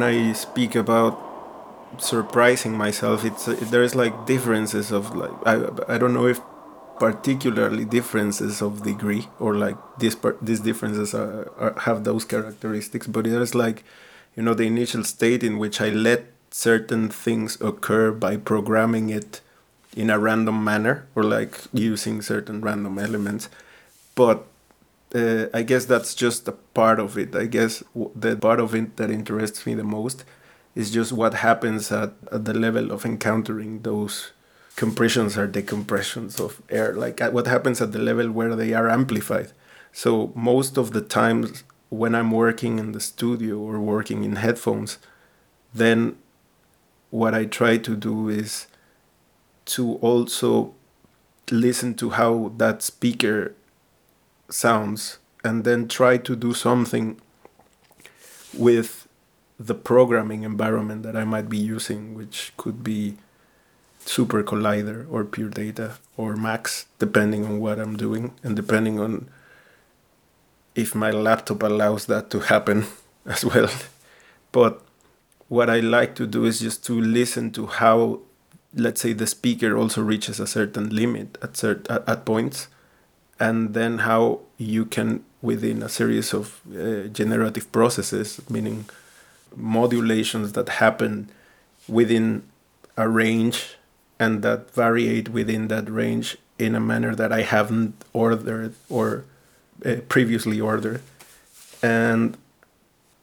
When 0.01 0.15
I 0.15 0.33
speak 0.33 0.75
about 0.75 1.19
surprising 1.99 2.77
myself, 2.77 3.25
it's 3.25 3.45
there's 3.71 3.95
like 3.95 4.27
differences 4.27 4.91
of 4.91 5.15
like 5.15 5.33
I 5.45 5.55
I 5.95 5.99
don't 5.99 6.15
know 6.15 6.27
if 6.27 6.41
particularly 6.99 7.85
differences 7.85 8.63
of 8.63 8.83
degree 8.83 9.29
or 9.39 9.55
like 9.55 9.77
this 9.99 10.17
these 10.41 10.61
differences 10.61 11.15
are, 11.15 11.51
are 11.59 11.75
have 11.81 12.05
those 12.05 12.25
characteristics, 12.25 13.07
but 13.07 13.25
there's 13.25 13.55
like 13.55 13.85
you 14.37 14.43
know 14.43 14.55
the 14.55 14.65
initial 14.65 15.05
state 15.05 15.43
in 15.45 15.59
which 15.59 15.81
I 15.81 15.91
let 15.91 16.25
certain 16.51 17.11
things 17.11 17.61
occur 17.61 18.11
by 18.11 18.37
programming 18.37 19.11
it 19.11 19.41
in 19.95 20.09
a 20.09 20.19
random 20.19 20.65
manner 20.65 21.07
or 21.15 21.25
like 21.25 21.59
using 21.73 22.23
certain 22.23 22.61
random 22.61 22.99
elements. 22.99 23.49
But 24.15 24.47
uh, 25.15 25.47
I 25.53 25.63
guess 25.63 25.85
that's 25.85 26.15
just 26.15 26.47
a 26.49 26.53
part 26.53 27.01
of 27.01 27.19
it. 27.19 27.35
I 27.35 27.47
guess 27.47 27.83
the 28.15 28.37
part 28.37 28.61
of 28.61 28.75
it 28.75 28.97
that 28.97 29.11
interests 29.11 29.67
me 29.67 29.75
the 29.75 29.85
most 29.85 30.25
is 30.75 30.91
just 30.91 31.13
what 31.13 31.35
happens 31.35 31.91
at, 31.91 32.13
at 32.31 32.45
the 32.45 32.55
level 32.55 32.93
of 32.93 33.05
encountering 33.05 33.83
those 33.83 34.33
compressions 34.77 35.37
or 35.37 35.49
decompressions 35.49 36.41
of 36.41 36.63
air, 36.71 36.95
like 36.95 37.21
what 37.33 37.47
happens 37.47 37.81
at 37.81 37.93
the 37.93 37.99
level 37.99 38.31
where 38.31 38.55
they 38.55 38.73
are 38.73 38.89
amplified. 38.89 39.53
So, 39.93 40.33
most 40.37 40.79
of 40.79 40.93
the 40.93 41.01
times 41.01 41.65
when 41.89 42.15
I'm 42.15 42.31
working 42.31 42.79
in 42.79 42.93
the 42.93 43.01
studio 43.01 43.59
or 43.59 43.81
working 43.81 44.23
in 44.23 44.37
headphones, 44.37 44.99
then 45.75 46.17
what 47.11 47.35
I 47.35 47.45
try 47.45 47.77
to 47.79 47.97
do 47.97 48.29
is 48.29 48.69
to 49.67 49.95
also 49.97 50.75
listen 51.51 51.95
to 51.95 52.11
how 52.11 52.53
that 52.57 52.83
speaker 52.83 53.55
sounds 54.53 55.19
and 55.45 55.65
then 55.65 55.89
try 55.89 56.17
to 56.17 56.37
do 56.37 56.53
something 56.53 57.21
with 58.55 59.09
the 59.59 59.75
programming 59.75 60.43
environment 60.43 61.03
that 61.03 61.17
I 61.17 61.25
might 61.25 61.49
be 61.49 61.59
using, 61.59 62.15
which 62.15 62.53
could 62.57 62.83
be 62.83 63.17
SuperCollider 64.05 65.07
or 65.11 65.25
Pure 65.25 65.51
Data 65.51 65.95
or 66.17 66.37
Max, 66.37 66.87
depending 66.99 67.45
on 67.45 67.61
what 67.61 67.79
I'm 67.79 67.97
doing 67.97 68.33
and 68.43 68.57
depending 68.57 68.99
on 68.99 69.29
if 70.75 70.95
my 70.95 71.11
laptop 71.11 71.63
allows 71.63 72.07
that 72.07 72.31
to 72.31 72.41
happen 72.41 72.87
as 73.27 73.45
well. 73.45 73.71
But 74.53 74.83
what 75.49 75.69
I 75.69 75.81
like 75.81 76.15
to 76.17 76.27
do 76.27 76.45
is 76.45 76.61
just 76.61 76.85
to 76.87 76.99
listen 76.99 77.51
to 77.53 77.67
how, 77.67 78.21
let's 78.75 79.01
say, 79.01 79.13
the 79.13 79.27
speaker 79.27 79.77
also 79.77 80.01
reaches 80.01 80.41
a 80.41 80.47
certain 80.47 80.89
limit 80.89 81.37
at 81.43 81.53
cert- 81.55 81.87
at 82.09 82.25
points 82.25 82.69
and 83.41 83.75
then 83.75 83.99
how 83.99 84.41
you 84.59 84.85
can 84.85 85.25
within 85.43 85.83
a 85.83 85.89
series 85.89 86.35
of 86.35 86.61
uh, 86.77 87.09
generative 87.09 87.73
processes 87.73 88.41
meaning 88.51 88.85
modulations 89.57 90.53
that 90.53 90.69
happen 90.69 91.29
within 91.89 92.43
a 92.97 93.09
range 93.09 93.77
and 94.19 94.43
that 94.43 94.73
variate 94.75 95.29
within 95.31 95.69
that 95.69 95.89
range 95.91 96.37
in 96.59 96.75
a 96.75 96.81
manner 96.81 97.15
that 97.15 97.33
I 97.33 97.43
haven't 97.43 97.95
ordered 98.13 98.75
or 98.91 99.25
uh, 99.85 99.97
previously 100.09 100.61
ordered. 100.61 101.01
And 101.83 102.37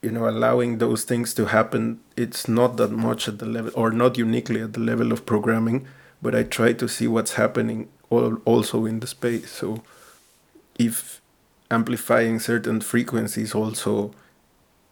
you 0.01 0.11
know 0.11 0.27
allowing 0.27 0.79
those 0.79 1.03
things 1.03 1.33
to 1.33 1.45
happen 1.45 1.99
it's 2.15 2.47
not 2.47 2.77
that 2.77 2.91
much 2.91 3.27
at 3.27 3.39
the 3.39 3.45
level 3.45 3.71
or 3.75 3.89
not 3.91 4.17
uniquely 4.17 4.61
at 4.61 4.73
the 4.73 4.79
level 4.79 5.11
of 5.11 5.25
programming 5.25 5.87
but 6.21 6.35
i 6.35 6.43
try 6.43 6.71
to 6.71 6.87
see 6.87 7.07
what's 7.07 7.33
happening 7.33 7.89
also 8.09 8.85
in 8.85 8.99
the 8.99 9.07
space. 9.07 9.51
So 9.51 9.83
if 10.77 11.21
amplifying 11.69 12.39
certain 12.39 12.79
frequencies 12.81 13.53
also 13.53 14.11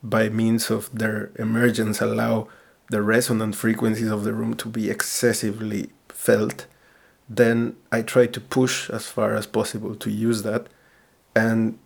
by 0.04 0.30
means 0.30 0.70
of 0.70 0.90
their 0.98 1.32
emergence 1.38 2.02
allow 2.02 2.48
the 2.90 3.02
resonant 3.02 3.56
frequencies 3.56 4.12
of 4.12 4.24
the 4.24 4.34
room 4.34 4.54
to 4.54 4.68
be 4.68 4.90
excessively 4.90 5.90
felt 6.10 6.66
then 7.28 7.76
i 7.92 8.02
try 8.02 8.28
to 8.28 8.40
push 8.40 8.90
as 8.90 9.08
far 9.08 9.34
as 9.36 9.48
possible 9.48 9.96
to 9.96 10.12
use 10.12 10.44
that 10.44 10.68
and 11.36 11.80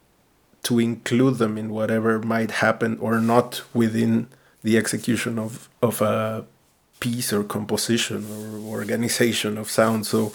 to 0.63 0.79
include 0.79 1.37
them 1.37 1.57
in 1.57 1.69
whatever 1.69 2.19
might 2.19 2.51
happen 2.51 2.97
or 2.99 3.19
not 3.19 3.61
within 3.73 4.27
the 4.61 4.77
execution 4.77 5.39
of, 5.39 5.69
of 5.81 6.01
a 6.01 6.45
piece 6.99 7.31
or 7.31 7.43
composition 7.43 8.25
or 8.29 8.77
organization 8.77 9.57
of 9.57 9.69
sound. 9.69 10.05
So 10.05 10.33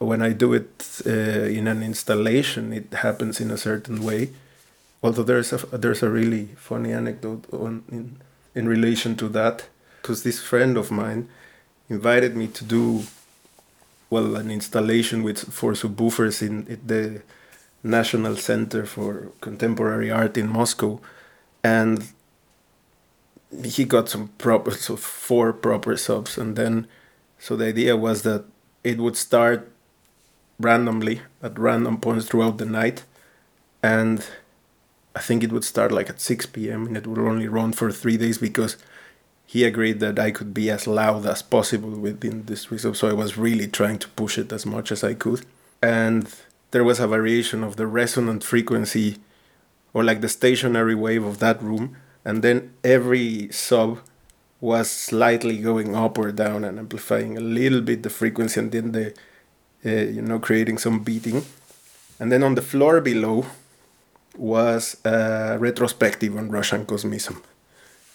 when 0.00 0.22
I 0.22 0.32
do 0.32 0.54
it 0.54 1.02
uh, 1.06 1.10
in 1.10 1.68
an 1.68 1.82
installation, 1.82 2.72
it 2.72 2.92
happens 2.92 3.40
in 3.40 3.50
a 3.50 3.58
certain 3.58 4.02
way. 4.02 4.30
Although 5.02 5.22
there's 5.22 5.52
a 5.52 5.58
there's 5.76 6.02
a 6.02 6.10
really 6.10 6.46
funny 6.56 6.92
anecdote 6.92 7.46
on 7.52 7.84
in 7.92 8.16
in 8.54 8.66
relation 8.68 9.14
to 9.16 9.28
that, 9.28 9.68
because 10.00 10.22
this 10.22 10.40
friend 10.40 10.76
of 10.76 10.90
mine 10.90 11.28
invited 11.88 12.36
me 12.36 12.48
to 12.48 12.64
do 12.64 13.04
well 14.08 14.36
an 14.36 14.50
installation 14.50 15.22
with 15.22 15.52
for 15.52 15.72
subwoofers 15.72 16.42
in, 16.42 16.66
in 16.66 16.80
the 16.86 17.22
National 17.82 18.36
Center 18.36 18.84
four 18.86 19.32
Contemporary 19.40 20.10
Art 20.10 20.36
in 20.36 20.48
Moscow, 20.48 21.00
and 21.62 22.08
he 23.64 23.84
got 23.84 24.08
some 24.08 24.28
proper 24.38 24.70
so 24.72 24.96
four 24.96 25.52
proper 25.52 25.96
subs, 25.96 26.38
and 26.38 26.56
then 26.56 26.86
so 27.38 27.56
the 27.56 27.66
idea 27.66 27.96
was 27.96 28.22
that 28.22 28.44
it 28.82 28.98
would 28.98 29.16
start 29.16 29.69
randomly 30.60 31.22
at 31.42 31.58
random 31.58 32.00
points 32.00 32.26
throughout 32.26 32.58
the 32.58 32.66
night, 32.66 33.04
and 33.82 34.24
I 35.14 35.20
think 35.20 35.42
it 35.42 35.52
would 35.52 35.64
start 35.64 35.92
like 35.92 36.08
at 36.08 36.20
6 36.20 36.46
p.m. 36.46 36.86
and 36.86 36.96
it 36.96 37.06
would 37.06 37.18
only 37.18 37.48
run 37.48 37.72
for 37.72 37.90
three 37.90 38.16
days 38.16 38.38
because 38.38 38.76
he 39.46 39.64
agreed 39.64 39.98
that 40.00 40.18
I 40.18 40.30
could 40.30 40.54
be 40.54 40.70
as 40.70 40.86
loud 40.86 41.26
as 41.26 41.42
possible 41.42 41.90
within 41.90 42.44
this 42.44 42.66
resub. 42.66 42.94
So 42.94 43.08
I 43.08 43.12
was 43.12 43.36
really 43.36 43.66
trying 43.66 43.98
to 43.98 44.08
push 44.10 44.38
it 44.38 44.52
as 44.52 44.64
much 44.64 44.92
as 44.92 45.02
I 45.02 45.14
could. 45.14 45.44
And 45.82 46.32
there 46.70 46.84
was 46.84 47.00
a 47.00 47.08
variation 47.08 47.64
of 47.64 47.76
the 47.76 47.86
resonant 47.86 48.44
frequency 48.44 49.18
or 49.92 50.04
like 50.04 50.20
the 50.20 50.28
stationary 50.28 50.94
wave 50.94 51.24
of 51.24 51.40
that 51.40 51.60
room 51.62 51.96
and 52.24 52.42
then 52.42 52.72
every 52.84 53.50
sub 53.50 53.98
was 54.60 54.90
slightly 54.90 55.58
going 55.58 55.96
up 55.96 56.18
or 56.18 56.30
down 56.30 56.64
and 56.64 56.78
amplifying 56.78 57.36
a 57.36 57.40
little 57.40 57.80
bit 57.80 58.02
the 58.02 58.10
frequency 58.10 58.60
and 58.60 58.72
then 58.72 58.92
the 58.92 59.14
you 59.82 60.22
know 60.22 60.38
creating 60.38 60.78
some 60.78 61.00
beating 61.00 61.44
and 62.18 62.30
then 62.30 62.42
on 62.42 62.54
the 62.54 62.62
floor 62.62 63.00
below 63.00 63.46
was 64.36 64.96
a 65.04 65.56
retrospective 65.58 66.36
on 66.36 66.50
russian 66.50 66.84
cosmism 66.84 67.42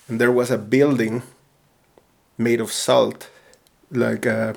and 0.07 0.22
there 0.22 0.32
was 0.32 0.51
a 0.51 0.57
building 0.57 1.24
made 2.38 2.61
of 2.61 2.72
salt 2.72 3.30
like 3.91 4.26
uh, 4.26 4.53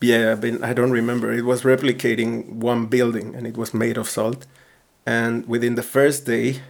yeah, 0.00 0.36
I 0.62 0.72
don't 0.72 0.90
remember. 0.90 1.30
It 1.32 1.44
was 1.44 1.62
replicating 1.62 2.48
one 2.48 2.86
building 2.86 3.34
and 3.34 3.46
it 3.46 3.56
was 3.56 3.74
made 3.74 3.98
of 3.98 4.08
salt. 4.08 4.46
And 5.04 5.46
within 5.46 5.74
the 5.74 5.82
first 5.82 6.24
day, 6.24 6.60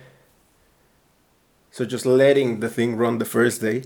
so 1.71 1.85
just 1.85 2.05
letting 2.05 2.61
the 2.61 2.69
thing 2.69 2.97
run 2.97 3.19
the 3.19 3.25
first 3.25 3.61
day, 3.61 3.85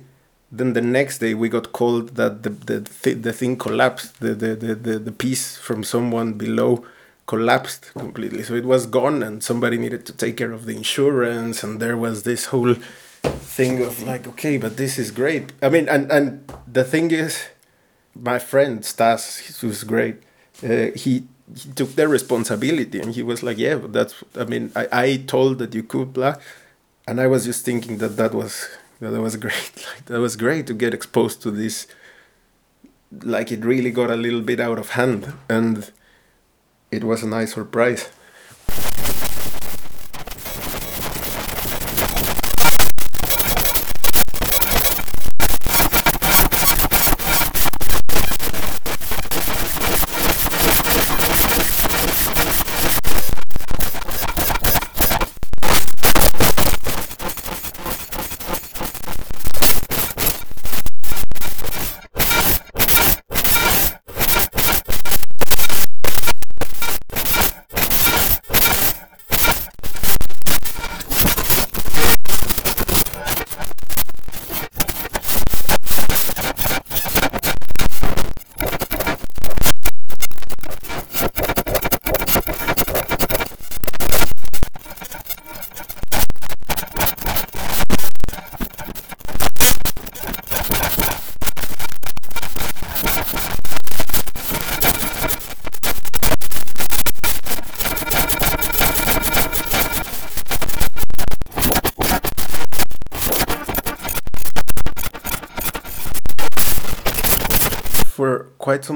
then 0.58 0.72
the 0.72 0.80
next 0.80 1.18
day 1.18 1.34
we 1.34 1.48
got 1.48 1.72
called 1.72 2.16
that 2.16 2.42
the 2.42 2.50
the, 2.50 2.80
th- 2.80 3.22
the 3.22 3.32
thing 3.32 3.56
collapsed. 3.56 4.20
The, 4.20 4.34
the, 4.34 4.54
the, 4.54 4.74
the, 4.74 4.98
the 4.98 5.12
piece 5.12 5.56
from 5.56 5.84
someone 5.84 6.34
below 6.34 6.84
collapsed 7.26 7.92
completely. 7.94 8.42
So 8.42 8.54
it 8.54 8.64
was 8.64 8.86
gone 8.86 9.22
and 9.22 9.42
somebody 9.42 9.78
needed 9.78 10.04
to 10.06 10.12
take 10.12 10.36
care 10.36 10.52
of 10.52 10.66
the 10.66 10.76
insurance. 10.76 11.62
And 11.64 11.80
there 11.80 11.96
was 11.96 12.22
this 12.24 12.46
whole 12.46 12.74
thing 13.22 13.82
of 13.82 14.02
like, 14.02 14.26
okay, 14.28 14.58
but 14.58 14.76
this 14.76 14.98
is 14.98 15.10
great. 15.10 15.52
I 15.62 15.68
mean, 15.68 15.88
and, 15.88 16.10
and 16.10 16.52
the 16.70 16.84
thing 16.84 17.10
is, 17.10 17.44
my 18.14 18.38
friend 18.38 18.84
Stas, 18.84 19.38
who's 19.60 19.84
great, 19.84 20.22
uh, 20.62 20.90
he 20.94 21.24
he 21.54 21.70
took 21.72 21.94
the 21.94 22.08
responsibility 22.08 23.00
and 23.00 23.14
he 23.14 23.22
was 23.22 23.42
like, 23.42 23.58
yeah, 23.58 23.74
but 23.76 23.92
that's. 23.92 24.14
I 24.38 24.44
mean, 24.44 24.72
I, 24.74 24.88
I 24.92 25.16
told 25.26 25.58
that 25.58 25.74
you 25.74 25.82
could 25.82 26.12
blah, 26.14 26.36
and 27.06 27.20
I 27.20 27.26
was 27.26 27.44
just 27.44 27.64
thinking 27.64 27.98
that 27.98 28.16
that 28.16 28.32
was 28.32 28.68
that 29.00 29.20
was 29.20 29.36
great. 29.36 29.86
Like 29.94 30.04
that 30.06 30.20
was 30.20 30.36
great 30.36 30.66
to 30.66 30.74
get 30.74 30.94
exposed 30.94 31.42
to 31.42 31.50
this. 31.50 31.86
Like 33.22 33.52
it 33.52 33.64
really 33.64 33.90
got 33.90 34.10
a 34.10 34.16
little 34.16 34.40
bit 34.40 34.60
out 34.60 34.78
of 34.78 34.90
hand, 34.90 35.32
and 35.48 35.90
it 36.90 37.04
was 37.04 37.22
a 37.22 37.28
nice 37.28 37.54
surprise. 37.54 38.08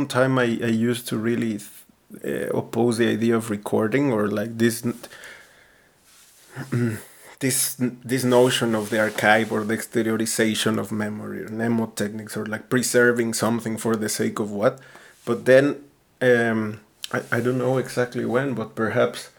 Time 0.09 0.39
I, 0.39 0.45
I 0.63 0.73
used 0.89 1.09
to 1.09 1.19
really 1.19 1.61
uh, 2.25 2.49
oppose 2.57 2.99
the 2.99 3.09
idea 3.09 3.37
of 3.37 3.51
recording 3.51 4.13
or 4.13 4.29
like 4.29 4.57
this 4.59 4.83
this 7.41 7.77
this 7.79 8.25
notion 8.25 8.75
of 8.75 8.91
the 8.91 8.99
archive 8.99 9.53
or 9.53 9.63
the 9.65 9.77
exteriorization 9.77 10.79
of 10.79 10.91
memory 10.91 11.43
or 11.43 11.49
mnemotechnics 11.49 12.37
or 12.37 12.47
like 12.47 12.69
preserving 12.69 13.35
something 13.35 13.77
for 13.77 13.95
the 13.95 14.09
sake 14.09 14.39
of 14.39 14.51
what. 14.51 14.81
But 15.25 15.45
then 15.45 15.85
um, 16.21 16.81
I, 17.13 17.23
I 17.31 17.41
don't 17.41 17.59
know 17.59 17.79
exactly 17.79 18.25
when 18.25 18.55
but 18.55 18.75
perhaps 18.75 19.31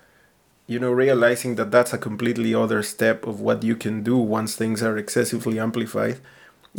you 0.68 0.80
know 0.80 0.92
realizing 0.92 1.56
that 1.56 1.72
that's 1.72 1.94
a 1.94 1.98
completely 1.98 2.54
other 2.54 2.84
step 2.84 3.26
of 3.28 3.42
what 3.42 3.64
you 3.64 3.76
can 3.76 4.04
do 4.04 4.18
once 4.18 4.56
things 4.56 4.82
are 4.82 4.98
excessively 4.98 5.60
amplified 5.60 6.20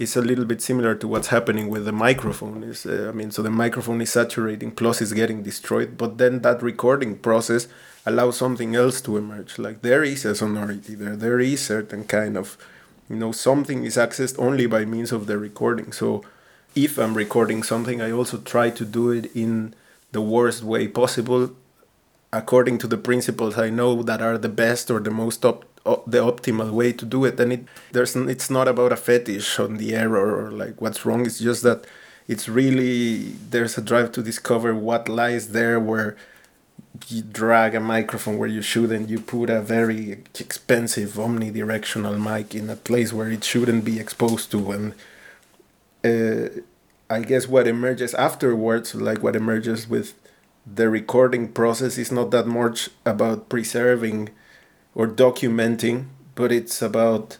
is 0.00 0.16
a 0.16 0.22
little 0.22 0.46
bit 0.46 0.60
similar 0.62 0.94
to 0.94 1.06
what's 1.06 1.28
happening 1.28 1.68
with 1.68 1.84
the 1.84 1.92
microphone. 1.92 2.62
Is 2.72 2.86
uh, 2.86 3.10
i 3.10 3.12
mean 3.18 3.30
so 3.30 3.42
the 3.42 3.56
microphone 3.64 4.00
is 4.00 4.10
saturating 4.10 4.70
plus 4.80 5.00
it's 5.02 5.12
getting 5.12 5.42
destroyed 5.42 5.96
but 6.02 6.18
then 6.18 6.42
that 6.46 6.62
recording 6.62 7.12
process 7.28 7.68
allows 8.06 8.36
something 8.38 8.74
else 8.74 9.00
to 9.02 9.16
emerge. 9.16 9.58
Like 9.58 9.82
there 9.82 10.02
is 10.02 10.24
a 10.24 10.34
sonority 10.34 10.94
there. 10.94 11.16
There 11.16 11.40
is 11.40 11.60
certain 11.74 12.04
kind 12.04 12.36
of 12.36 12.56
you 13.10 13.16
know 13.16 13.32
something 13.32 13.84
is 13.84 13.96
accessed 13.96 14.36
only 14.38 14.66
by 14.66 14.84
means 14.84 15.12
of 15.12 15.26
the 15.26 15.38
recording. 15.38 15.92
So 15.92 16.22
if 16.74 16.98
i'm 16.98 17.14
recording 17.14 17.62
something 17.62 18.00
i 18.00 18.10
also 18.10 18.38
try 18.38 18.70
to 18.70 18.84
do 18.84 19.10
it 19.10 19.30
in 19.34 19.74
the 20.12 20.20
worst 20.20 20.62
way 20.62 20.86
possible 20.86 21.50
according 22.32 22.78
to 22.78 22.86
the 22.86 22.96
principles 22.96 23.58
i 23.58 23.68
know 23.68 24.02
that 24.02 24.22
are 24.22 24.38
the 24.38 24.48
best 24.48 24.90
or 24.90 25.00
the 25.00 25.10
most 25.10 25.44
op- 25.44 25.64
the 25.84 26.18
optimal 26.18 26.70
way 26.70 26.92
to 26.92 27.04
do 27.06 27.24
it 27.24 27.40
and 27.40 27.52
it 27.52 27.64
there's 27.92 28.14
it's 28.14 28.50
not 28.50 28.68
about 28.68 28.92
a 28.92 28.96
fetish 28.96 29.58
on 29.58 29.76
the 29.78 29.94
error 29.94 30.44
or 30.44 30.50
like 30.50 30.80
what's 30.80 31.04
wrong. 31.06 31.24
It's 31.24 31.38
just 31.38 31.62
that 31.62 31.86
it's 32.28 32.48
really 32.48 33.32
there's 33.50 33.78
a 33.78 33.82
drive 33.82 34.12
to 34.12 34.22
discover 34.22 34.74
what 34.74 35.08
lies 35.08 35.48
there 35.48 35.80
where 35.80 36.16
you 37.08 37.22
drag 37.22 37.74
a 37.74 37.80
microphone 37.80 38.36
where 38.36 38.48
you 38.48 38.62
shouldn't 38.62 39.08
you 39.08 39.18
put 39.20 39.48
a 39.48 39.60
very 39.60 40.12
expensive 40.38 41.12
omnidirectional 41.12 42.20
mic 42.20 42.54
in 42.54 42.68
a 42.68 42.76
place 42.76 43.12
where 43.12 43.30
it 43.30 43.42
shouldn't 43.42 43.84
be 43.84 43.98
exposed 43.98 44.50
to. 44.50 44.70
And 44.72 44.94
uh, 46.04 46.48
i 47.10 47.20
guess 47.20 47.46
what 47.48 47.66
emerges 47.66 48.14
afterwards 48.14 48.94
like 48.94 49.22
what 49.22 49.36
emerges 49.36 49.88
with 49.88 50.14
the 50.66 50.88
recording 50.88 51.48
process 51.48 51.98
is 51.98 52.12
not 52.12 52.30
that 52.30 52.46
much 52.46 52.90
about 53.04 53.48
preserving 53.48 54.28
or 54.94 55.06
documenting 55.06 56.06
but 56.34 56.50
it's 56.52 56.82
about 56.82 57.38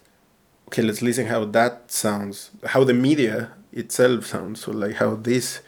okay 0.67 0.83
let's 0.83 1.03
listen 1.03 1.27
how 1.27 1.45
that 1.45 1.91
sounds 1.91 2.51
how 2.67 2.85
the 2.85 2.95
media 2.95 3.51
itself 3.73 4.27
sounds 4.27 4.63
so 4.63 4.71
like 4.73 4.97
how 4.97 5.15
this 5.15 5.61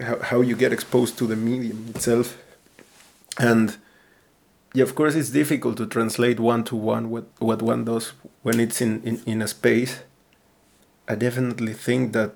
how, 0.00 0.18
how 0.20 0.40
you 0.40 0.56
get 0.56 0.72
exposed 0.72 1.18
to 1.18 1.26
the 1.26 1.36
medium 1.36 1.86
itself. 1.90 2.36
And 3.38 3.76
yeah 4.74 4.82
of 4.82 4.94
course 4.94 5.14
it's 5.14 5.30
difficult 5.30 5.76
to 5.78 5.86
translate 5.86 6.38
one 6.38 6.62
to 6.64 6.76
one 6.76 7.08
what 7.08 7.26
what 7.38 7.62
one 7.62 7.84
does 7.84 8.12
when 8.42 8.60
it's 8.60 8.80
in 8.80 9.02
in, 9.02 9.22
in 9.26 9.42
a 9.42 9.48
space. 9.48 10.00
I 11.08 11.14
definitely 11.14 11.72
think 11.72 12.12
that 12.12 12.34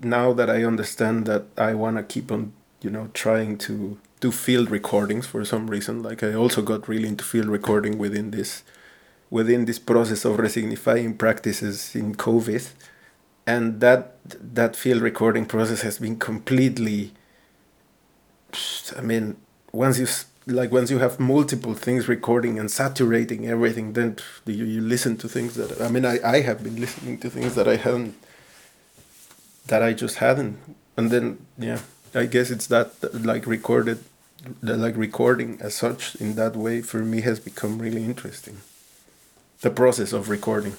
now 0.00 0.32
that 0.32 0.48
i 0.48 0.62
understand 0.62 1.26
that 1.26 1.46
i 1.56 1.74
want 1.74 1.96
to 1.96 2.04
keep 2.04 2.30
on 2.30 2.52
you 2.80 2.88
know 2.88 3.10
trying 3.14 3.58
to 3.58 3.98
do 4.20 4.30
field 4.32 4.70
recordings 4.70 5.26
for 5.26 5.44
some 5.44 5.68
reason. 5.68 6.02
Like 6.02 6.22
i 6.22 6.34
also 6.34 6.62
got 6.62 6.88
really 6.88 7.08
into 7.08 7.24
field 7.24 7.46
recording 7.46 7.98
within 7.98 8.30
this 8.30 8.62
within 9.30 9.66
this 9.66 9.78
process 9.78 10.24
of 10.24 10.38
resignifying 10.38 11.16
practices 11.16 11.94
in 11.94 12.14
covid. 12.14 12.68
And 13.46 13.80
that 13.80 14.16
that 14.54 14.76
field 14.76 15.00
recording 15.00 15.46
process 15.46 15.80
has 15.82 15.98
been 15.98 16.18
completely 16.18 17.12
i 18.96 19.00
mean 19.00 19.36
once 19.72 19.98
you 19.98 20.06
like 20.46 20.72
once 20.72 20.90
you 20.90 20.98
have 20.98 21.20
multiple 21.20 21.74
things 21.74 22.08
recording 22.08 22.58
and 22.58 22.70
saturating 22.70 23.46
everything 23.46 23.92
then 23.92 24.16
you, 24.46 24.64
you 24.64 24.80
listen 24.80 25.16
to 25.16 25.28
things 25.28 25.54
that 25.56 25.80
i 25.82 25.88
mean 25.88 26.06
I, 26.06 26.18
I 26.24 26.40
have 26.40 26.64
been 26.64 26.80
listening 26.80 27.18
to 27.18 27.28
things 27.28 27.54
that 27.54 27.68
i 27.68 27.76
hadn't 27.76 28.14
that 29.66 29.82
i 29.82 29.92
just 29.92 30.16
hadn't. 30.16 30.56
And 30.96 31.10
then 31.10 31.46
yeah 31.58 31.80
i 32.14 32.24
guess 32.24 32.50
it's 32.50 32.66
that 32.68 32.92
like 33.24 33.46
recorded 33.46 34.02
the 34.44 34.76
like 34.76 34.96
recording 34.96 35.58
as 35.60 35.74
such 35.74 36.14
in 36.16 36.34
that 36.36 36.54
way 36.56 36.80
for 36.80 36.98
me 36.98 37.20
has 37.22 37.40
become 37.40 37.78
really 37.78 38.04
interesting. 38.04 38.58
The 39.60 39.70
process 39.70 40.12
of 40.12 40.28
recording 40.28 40.76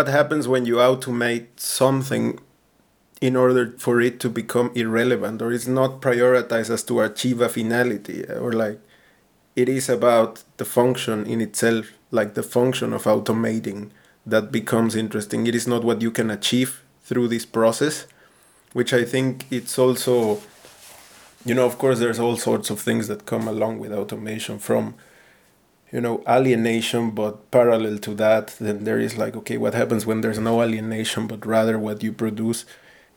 what 0.00 0.08
happens 0.30 0.46
when 0.46 0.64
you 0.64 0.76
automate 0.76 1.48
something 1.56 2.38
in 3.20 3.34
order 3.34 3.74
for 3.78 4.00
it 4.00 4.20
to 4.20 4.28
become 4.30 4.70
irrelevant 4.76 5.42
or 5.42 5.52
it's 5.52 5.66
not 5.66 6.00
prioritized 6.00 6.70
as 6.70 6.84
to 6.84 7.00
achieve 7.00 7.40
a 7.40 7.48
finality 7.48 8.24
eh, 8.28 8.34
or 8.34 8.52
like 8.52 8.78
it 9.56 9.68
is 9.68 9.88
about 9.88 10.44
the 10.58 10.64
function 10.64 11.26
in 11.26 11.40
itself 11.40 11.86
like 12.12 12.34
the 12.34 12.44
function 12.44 12.92
of 12.92 13.02
automating 13.04 13.90
that 14.24 14.52
becomes 14.52 14.94
interesting. 14.94 15.48
It 15.48 15.54
is 15.56 15.66
not 15.66 15.82
what 15.82 16.00
you 16.00 16.12
can 16.12 16.30
achieve 16.30 16.80
through 17.02 17.26
this 17.26 17.44
process 17.44 18.06
which 18.72 18.92
i 18.92 19.04
think 19.04 19.46
it's 19.50 19.76
also 19.80 20.40
you 21.44 21.54
know 21.56 21.66
of 21.66 21.76
course 21.76 21.98
there's 21.98 22.20
all 22.20 22.36
sorts 22.36 22.70
of 22.70 22.78
things 22.78 23.08
that 23.08 23.26
come 23.26 23.48
along 23.48 23.80
with 23.80 23.92
automation 23.92 24.60
from 24.60 24.94
you 25.92 26.00
know 26.00 26.22
alienation 26.28 27.10
but 27.10 27.50
parallel 27.50 27.98
to 27.98 28.14
that 28.14 28.54
then 28.60 28.84
there 28.84 29.00
is 29.00 29.18
like 29.18 29.36
okay 29.36 29.56
what 29.56 29.74
happens 29.74 30.06
when 30.06 30.20
there's 30.20 30.38
no 30.38 30.62
alienation 30.62 31.26
but 31.26 31.44
rather 31.44 31.78
what 31.78 32.02
you 32.02 32.12
produce 32.12 32.64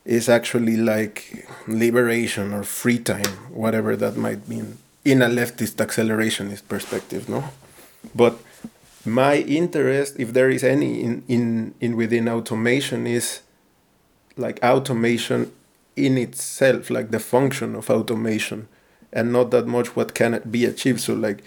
is 0.05 0.27
actually 0.27 0.75
like 0.75 1.47
liberation 1.67 2.53
or 2.53 2.63
free 2.63 2.99
time 2.99 3.33
whatever 3.51 3.95
that 3.95 4.17
might 4.17 4.47
mean 4.47 4.77
in 5.05 5.21
a 5.21 5.27
leftist 5.27 5.75
accelerationist 5.75 6.67
perspective 6.67 7.29
no? 7.29 7.43
But 8.15 8.37
my 9.05 9.37
interest 9.37 10.15
if 10.17 10.33
there 10.33 10.49
is 10.49 10.63
any 10.63 11.01
in 11.03 11.23
in, 11.27 11.73
in 11.79 11.95
within 11.95 12.27
automation 12.27 13.05
is 13.05 13.41
like 14.35 14.59
automation 14.63 15.51
in 15.95 16.17
itself 16.17 16.89
like 16.89 17.11
the 17.11 17.19
function 17.19 17.75
of 17.75 17.89
automation 17.89 18.67
and 19.11 19.31
not 19.31 19.51
that 19.51 19.67
much 19.67 19.95
what 19.95 20.13
can 20.15 20.33
it 20.33 20.51
be 20.51 20.65
achieved. 20.65 20.99
So 20.99 21.13
like 21.13 21.43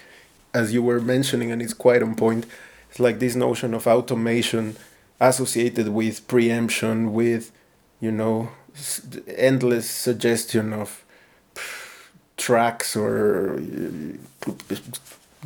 as 0.56 0.72
you 0.72 0.82
were 0.82 1.00
mentioning, 1.00 1.50
and 1.52 1.60
it's 1.60 1.74
quite 1.74 2.02
on 2.02 2.14
point. 2.14 2.46
It's 2.88 3.00
like 3.00 3.18
this 3.18 3.36
notion 3.36 3.74
of 3.74 3.86
automation 3.86 4.76
associated 5.20 5.88
with 5.88 6.26
preemption, 6.28 7.12
with 7.12 7.52
you 8.00 8.12
know 8.12 8.50
endless 9.50 9.88
suggestion 9.88 10.72
of 10.72 11.04
tracks 12.36 12.96
or 12.96 13.58
uh, 13.58 14.76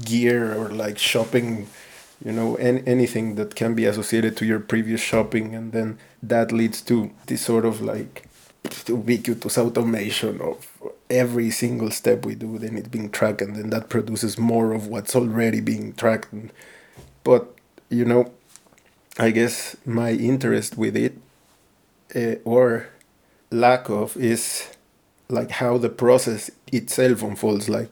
gear 0.05 0.55
or 0.59 0.69
like 0.71 0.99
shopping 0.99 1.69
you 2.25 2.33
know 2.33 2.57
any, 2.57 2.83
anything 2.87 3.37
that 3.37 3.55
can 3.55 3.75
be 3.75 3.85
associated 3.85 4.37
to 4.37 4.45
your 4.45 4.59
previous 4.59 5.01
shopping 5.01 5.55
and 5.55 5.73
then 5.73 5.99
that 6.23 6.51
leads 6.51 6.81
to 6.83 7.11
this 7.27 7.43
sort 7.43 7.65
of 7.65 7.81
like 7.81 8.29
ubiquitous 8.89 9.57
automation 9.57 10.41
of 10.41 10.70
every 11.11 11.51
single 11.51 11.91
step 11.91 12.25
we 12.25 12.35
do, 12.35 12.59
then 12.59 12.77
it's 12.77 12.89
being 12.89 13.11
tracked, 13.11 13.43
and 13.43 13.57
then 13.57 13.71
that 13.71 13.89
produces 13.89 14.39
more 14.39 14.73
of 14.73 14.87
what's 14.87 15.15
already 15.17 15.61
being 15.61 15.93
tracked. 15.95 16.29
But 17.25 17.55
you 17.89 18.05
know, 18.05 18.33
I 19.19 19.31
guess 19.31 19.77
my 19.85 20.13
interest 20.13 20.79
with 20.79 20.97
it, 20.97 21.19
uh, 22.15 22.37
or 22.45 22.89
lack 23.51 23.91
of, 23.91 24.17
is 24.17 24.69
like 25.29 25.51
how 25.51 25.79
the 25.79 25.89
process 25.89 26.51
itself 26.73 27.23
unfolds. 27.23 27.69
Like 27.69 27.91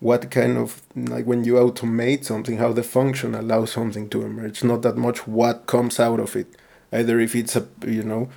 what 0.00 0.30
kind 0.30 0.58
of 0.58 0.82
like 0.96 1.26
when 1.26 1.44
you 1.44 1.54
automate 1.54 2.24
something, 2.24 2.58
how 2.58 2.72
the 2.72 2.82
function 2.82 3.34
allows 3.34 3.72
something 3.72 4.08
to 4.10 4.22
emerge. 4.22 4.64
Not 4.64 4.82
that 4.82 4.96
much 4.96 5.26
what 5.26 5.66
comes 5.66 6.00
out 6.00 6.20
of 6.20 6.36
it. 6.36 6.48
Either 6.92 7.20
if 7.20 7.34
it's 7.34 7.56
a 7.56 7.66
you 7.86 8.02
know 8.02 8.28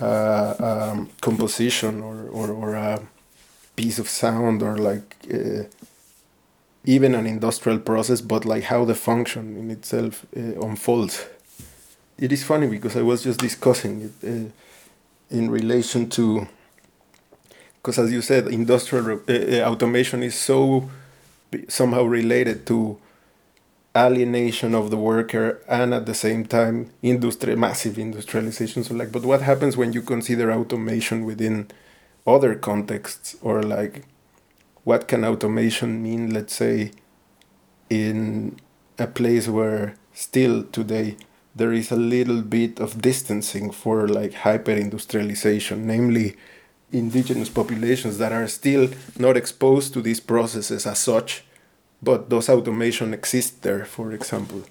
uh, 0.00 0.54
um, 0.92 1.10
composition 1.20 2.02
or 2.02 2.28
or, 2.28 2.50
or 2.50 2.76
piece 3.80 3.98
of 3.98 4.08
sound 4.08 4.62
or 4.62 4.76
like 4.76 5.16
uh, 5.32 5.62
even 6.84 7.14
an 7.14 7.26
industrial 7.26 7.78
process, 7.78 8.20
but 8.20 8.44
like 8.44 8.64
how 8.64 8.84
the 8.84 8.94
function 8.94 9.56
in 9.56 9.70
itself 9.70 10.26
uh, 10.36 10.40
unfolds. 10.68 11.26
It 12.18 12.30
is 12.32 12.42
funny 12.44 12.66
because 12.66 12.94
I 12.96 13.02
was 13.02 13.22
just 13.22 13.40
discussing 13.40 13.94
it 14.06 14.14
uh, 14.30 14.50
in 15.38 15.50
relation 15.50 16.10
to 16.10 16.46
because 17.76 17.98
as 17.98 18.12
you 18.12 18.20
said, 18.20 18.46
industrial 18.48 19.06
uh, 19.12 19.32
uh, 19.32 19.70
automation 19.70 20.22
is 20.22 20.34
so 20.34 20.90
somehow 21.68 22.02
related 22.02 22.66
to 22.66 22.98
alienation 23.96 24.74
of 24.74 24.90
the 24.90 24.96
worker 24.96 25.46
and 25.66 25.94
at 25.94 26.04
the 26.06 26.14
same 26.14 26.44
time 26.44 26.76
industry 27.02 27.56
massive 27.56 27.98
industrialization 27.98 28.84
so 28.84 28.94
like 28.94 29.10
but 29.10 29.24
what 29.24 29.42
happens 29.42 29.76
when 29.76 29.92
you 29.92 30.00
consider 30.00 30.52
automation 30.52 31.24
within 31.24 31.66
other 32.26 32.54
contexts 32.54 33.36
or 33.42 33.62
like 33.62 34.04
what 34.84 35.08
can 35.08 35.24
automation 35.24 36.02
mean 36.02 36.32
let's 36.32 36.54
say 36.54 36.90
in 37.88 38.58
a 38.98 39.06
place 39.06 39.48
where 39.48 39.94
still 40.12 40.64
today 40.64 41.16
there 41.54 41.72
is 41.72 41.90
a 41.90 41.96
little 41.96 42.42
bit 42.42 42.78
of 42.78 43.02
distancing 43.02 43.70
for 43.70 44.06
like 44.06 44.34
hyper 44.34 44.72
industrialization 44.72 45.86
namely 45.86 46.36
indigenous 46.92 47.48
populations 47.48 48.18
that 48.18 48.32
are 48.32 48.46
still 48.48 48.88
not 49.18 49.36
exposed 49.36 49.92
to 49.94 50.02
these 50.02 50.20
processes 50.20 50.86
as 50.86 50.98
such, 50.98 51.44
but 52.02 52.30
those 52.30 52.48
automation 52.48 53.14
exist 53.14 53.62
there, 53.62 53.84
for 53.84 54.12
example. 54.12 54.62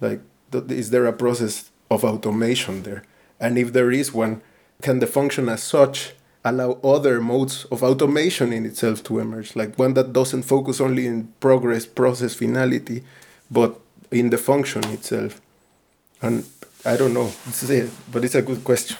Like, 0.00 0.20
is 0.52 0.90
there 0.90 1.06
a 1.06 1.12
process 1.12 1.70
of 1.90 2.04
automation 2.04 2.82
there? 2.82 3.04
And 3.40 3.58
if 3.58 3.72
there 3.72 3.90
is 3.90 4.12
one, 4.12 4.42
can 4.82 4.98
the 4.98 5.06
function 5.06 5.48
as 5.48 5.62
such 5.62 6.14
allow 6.50 6.72
other 6.84 7.20
modes 7.20 7.64
of 7.66 7.82
automation 7.82 8.52
in 8.52 8.66
itself 8.66 9.02
to 9.04 9.18
emerge? 9.18 9.56
Like 9.56 9.78
one 9.78 9.94
that 9.94 10.12
doesn't 10.12 10.42
focus 10.42 10.80
only 10.80 11.06
in 11.06 11.32
progress, 11.40 11.86
process, 11.86 12.34
finality, 12.34 13.04
but 13.50 13.78
in 14.10 14.30
the 14.30 14.38
function 14.38 14.84
itself. 14.90 15.40
And 16.22 16.44
I 16.84 16.96
don't 16.96 17.14
know, 17.14 17.32
it's 17.46 17.68
it, 17.68 17.90
but 18.10 18.24
it's 18.24 18.34
a 18.34 18.42
good 18.42 18.64
question. 18.64 18.96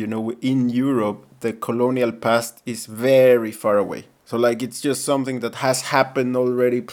You 0.00 0.06
know, 0.06 0.32
in 0.40 0.70
Europe, 0.70 1.26
the 1.40 1.52
colonial 1.52 2.10
past 2.10 2.62
is 2.64 2.86
very 2.86 3.52
far 3.52 3.76
away. 3.76 4.06
So, 4.24 4.36
like, 4.36 4.62
it's 4.62 4.80
just 4.80 5.04
something 5.04 5.40
that 5.40 5.56
has 5.56 5.82
happened 5.82 6.36
already. 6.36 6.86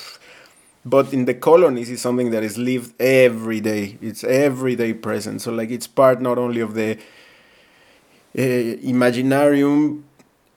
But 0.86 1.14
in 1.14 1.26
the 1.26 1.34
colonies, 1.34 1.90
it's 1.90 2.02
something 2.02 2.32
that 2.32 2.44
is 2.44 2.58
lived 2.58 2.94
every 3.00 3.62
day. 3.62 3.98
It's 4.02 4.24
everyday 4.24 4.94
present. 4.94 5.42
So, 5.42 5.52
like, 5.52 5.72
it's 5.72 5.88
part 5.88 6.22
not 6.22 6.38
only 6.38 6.62
of 6.62 6.74
the 6.74 6.98
uh, 8.38 8.42
imaginarium 8.94 10.04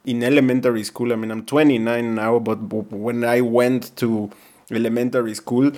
in 0.04 0.22
elementary 0.22 0.84
school. 0.84 1.12
I 1.12 1.16
mean, 1.16 1.30
I'm 1.30 1.44
29 1.44 2.14
now, 2.14 2.38
but 2.38 2.56
when 2.92 3.24
I 3.24 3.40
went 3.40 3.94
to 3.96 4.30
elementary 4.70 5.34
school, 5.34 5.72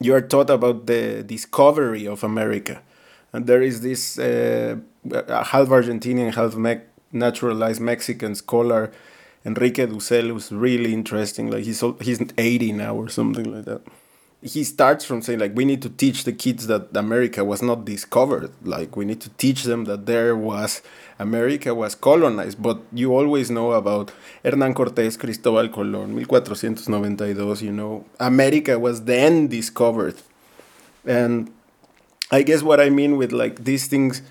you 0.00 0.14
are 0.14 0.20
taught 0.20 0.50
about 0.50 0.86
the 0.86 1.22
discovery 1.22 2.06
of 2.06 2.24
America. 2.24 2.82
And 3.32 3.46
there 3.46 3.62
is 3.62 3.80
this 3.80 4.18
uh, 4.18 4.76
half 5.28 5.68
Argentinian, 5.68 6.34
half 6.34 6.54
me- 6.54 6.80
naturalized 7.12 7.80
Mexican 7.80 8.34
scholar, 8.34 8.92
Enrique 9.44 9.86
Dussel, 9.86 10.28
who's 10.28 10.52
really 10.52 10.92
interesting. 10.92 11.50
Like 11.50 11.64
he's 11.64 11.82
he's 12.00 12.20
80 12.38 12.72
now 12.72 12.94
or 12.94 13.08
something 13.08 13.52
like 13.54 13.64
that. 13.64 13.82
He 14.42 14.64
starts 14.64 15.04
from 15.04 15.22
saying 15.22 15.38
like 15.38 15.54
we 15.54 15.64
need 15.64 15.82
to 15.82 15.88
teach 15.88 16.24
the 16.24 16.32
kids 16.32 16.66
that 16.66 16.96
America 16.96 17.44
was 17.44 17.62
not 17.62 17.84
discovered. 17.84 18.50
Like 18.62 18.96
we 18.96 19.04
need 19.04 19.20
to 19.20 19.30
teach 19.30 19.62
them 19.64 19.84
that 19.84 20.06
there 20.06 20.36
was 20.36 20.82
America 21.18 21.74
was 21.74 21.94
colonized. 21.94 22.60
But 22.60 22.80
you 22.92 23.16
always 23.16 23.50
know 23.50 23.72
about 23.72 24.12
Hernán 24.44 24.74
Cortés, 24.74 25.16
Cristóbal 25.16 25.68
Colón, 25.70 26.14
1492. 26.26 27.64
You 27.64 27.72
know, 27.72 28.04
America 28.18 28.78
was 28.78 29.04
then 29.04 29.46
discovered, 29.46 30.16
and 31.06 31.50
I 32.32 32.42
guess 32.42 32.62
what 32.62 32.80
I 32.80 32.88
mean 32.88 33.18
with 33.18 33.30
like 33.30 33.64
these 33.64 33.86
things 33.86 34.22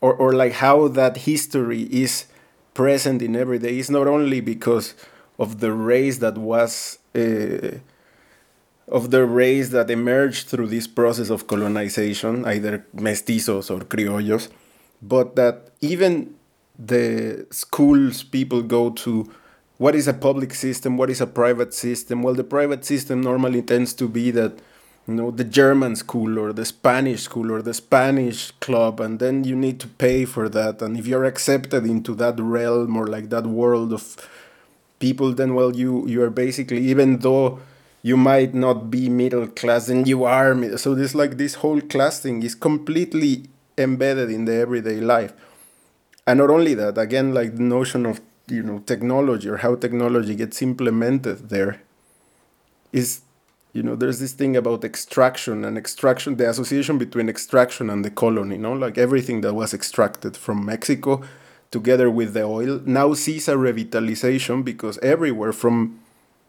or, 0.00 0.14
or 0.14 0.32
like 0.32 0.52
how 0.52 0.88
that 0.88 1.18
history 1.18 1.82
is 1.82 2.26
present 2.72 3.22
in 3.22 3.36
every 3.36 3.58
day 3.58 3.78
is 3.78 3.90
not 3.90 4.06
only 4.06 4.40
because 4.40 4.94
of 5.38 5.60
the 5.60 5.72
race 5.72 6.18
that 6.18 6.38
was 6.38 6.98
uh, 7.14 7.78
of 8.88 9.10
the 9.10 9.24
race 9.24 9.68
that 9.70 9.90
emerged 9.90 10.48
through 10.48 10.66
this 10.66 10.86
process 10.86 11.30
of 11.30 11.46
colonization, 11.46 12.44
either 12.44 12.86
mestizos 12.94 13.70
or 13.70 13.84
criollos, 13.84 14.48
but 15.00 15.36
that 15.36 15.70
even 15.80 16.34
the 16.78 17.46
schools 17.50 18.22
people 18.22 18.62
go 18.62 18.90
to 18.90 19.30
what 19.78 19.94
is 19.94 20.06
a 20.06 20.14
public 20.14 20.54
system, 20.54 20.96
what 20.96 21.10
is 21.10 21.20
a 21.20 21.26
private 21.26 21.74
system? 21.74 22.22
Well, 22.22 22.34
the 22.34 22.44
private 22.44 22.84
system 22.84 23.20
normally 23.20 23.62
tends 23.62 23.92
to 23.94 24.08
be 24.08 24.30
that 24.32 24.58
you 25.06 25.14
know 25.14 25.30
the 25.30 25.44
german 25.44 25.94
school 25.94 26.38
or 26.38 26.52
the 26.52 26.64
spanish 26.64 27.22
school 27.22 27.52
or 27.52 27.60
the 27.60 27.74
spanish 27.74 28.50
club 28.52 29.00
and 29.00 29.18
then 29.18 29.44
you 29.44 29.54
need 29.54 29.78
to 29.80 29.86
pay 29.86 30.24
for 30.24 30.48
that. 30.48 30.80
And 30.80 30.96
if 30.98 31.06
you're 31.06 31.24
accepted 31.24 31.84
into 31.84 32.14
that 32.14 32.38
realm 32.40 32.96
or 32.96 33.06
like 33.06 33.28
that 33.30 33.46
world 33.46 33.92
of 33.92 34.16
people 34.98 35.32
then 35.32 35.54
well 35.54 35.76
you 35.76 36.06
you 36.06 36.22
are 36.22 36.30
basically 36.30 36.78
even 36.78 37.18
though 37.18 37.60
you 38.02 38.16
might 38.16 38.54
not 38.54 38.90
be 38.90 39.08
middle 39.08 39.46
class 39.46 39.88
and 39.88 40.06
you 40.06 40.24
are 40.24 40.76
so 40.78 40.94
this 40.94 41.14
like 41.14 41.36
this 41.36 41.54
whole 41.56 41.80
class 41.80 42.20
thing 42.20 42.42
is 42.42 42.54
completely 42.54 43.44
embedded 43.76 44.30
in 44.30 44.44
the 44.44 44.54
everyday 44.54 45.00
life. 45.00 45.32
And 46.26 46.38
not 46.38 46.50
only 46.50 46.74
that 46.74 46.96
again 46.96 47.34
like 47.34 47.56
the 47.56 47.62
notion 47.62 48.06
of 48.06 48.20
you 48.48 48.62
know 48.62 48.78
technology 48.80 49.48
or 49.48 49.58
how 49.58 49.74
technology 49.74 50.34
gets 50.34 50.62
implemented 50.62 51.48
there 51.48 51.80
is 52.92 53.22
you 53.74 53.82
know 53.82 53.96
there's 53.96 54.20
this 54.20 54.32
thing 54.32 54.56
about 54.56 54.84
extraction 54.84 55.64
and 55.64 55.76
extraction 55.76 56.36
the 56.36 56.48
association 56.48 56.96
between 56.96 57.28
extraction 57.28 57.90
and 57.90 58.04
the 58.04 58.10
colony 58.10 58.54
you 58.54 58.60
know 58.62 58.72
like 58.72 58.96
everything 58.96 59.42
that 59.42 59.52
was 59.52 59.74
extracted 59.74 60.36
from 60.36 60.64
mexico 60.64 61.20
together 61.70 62.08
with 62.08 62.32
the 62.32 62.42
oil 62.42 62.80
now 62.86 63.12
sees 63.12 63.48
a 63.48 63.54
revitalization 63.54 64.64
because 64.64 64.96
everywhere 64.98 65.52
from 65.52 66.00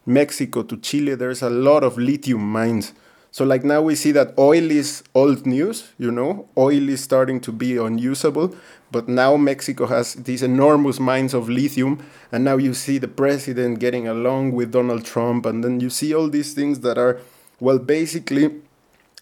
mexico 0.05 0.61
to 0.61 0.77
chile 0.77 1.15
there's 1.15 1.41
a 1.41 1.49
lot 1.49 1.83
of 1.83 1.97
lithium 1.97 2.51
mines 2.51 2.93
so 3.35 3.43
like 3.43 3.63
now 3.63 3.81
we 3.81 3.95
see 3.95 4.11
that 4.17 4.33
oil 4.37 4.71
is 4.81 5.03
old 5.13 5.45
news 5.45 5.77
you 5.97 6.11
know 6.11 6.47
oil 6.57 6.89
is 6.95 7.01
starting 7.09 7.39
to 7.47 7.51
be 7.51 7.75
unusable 7.87 8.53
but 8.95 9.09
now 9.09 9.35
Mexico 9.35 9.87
has 9.87 10.13
these 10.13 10.41
enormous 10.41 11.01
mines 11.01 11.33
of 11.33 11.49
lithium, 11.49 12.01
and 12.31 12.45
now 12.45 12.55
you 12.55 12.73
see 12.73 12.97
the 12.97 13.09
president 13.09 13.79
getting 13.79 14.07
along 14.07 14.53
with 14.53 14.71
Donald 14.71 15.03
Trump, 15.03 15.45
and 15.45 15.65
then 15.65 15.81
you 15.81 15.89
see 15.89 16.13
all 16.13 16.29
these 16.29 16.53
things 16.53 16.79
that 16.79 16.97
are, 16.97 17.19
well, 17.59 17.77
basically 17.77 18.61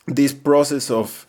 this 0.06 0.32
process 0.32 0.92
of, 0.92 1.26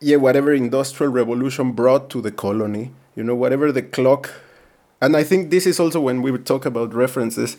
yeah, 0.00 0.16
whatever 0.16 0.52
industrial 0.52 1.10
revolution 1.10 1.72
brought 1.72 2.10
to 2.10 2.20
the 2.20 2.30
colony, 2.30 2.92
you 3.16 3.22
know, 3.22 3.34
whatever 3.34 3.72
the 3.72 3.82
clock. 3.82 4.30
And 5.00 5.16
I 5.16 5.22
think 5.22 5.50
this 5.50 5.66
is 5.66 5.80
also 5.80 6.02
when 6.02 6.20
we 6.20 6.30
would 6.30 6.44
talk 6.44 6.66
about 6.66 6.92
references, 6.92 7.56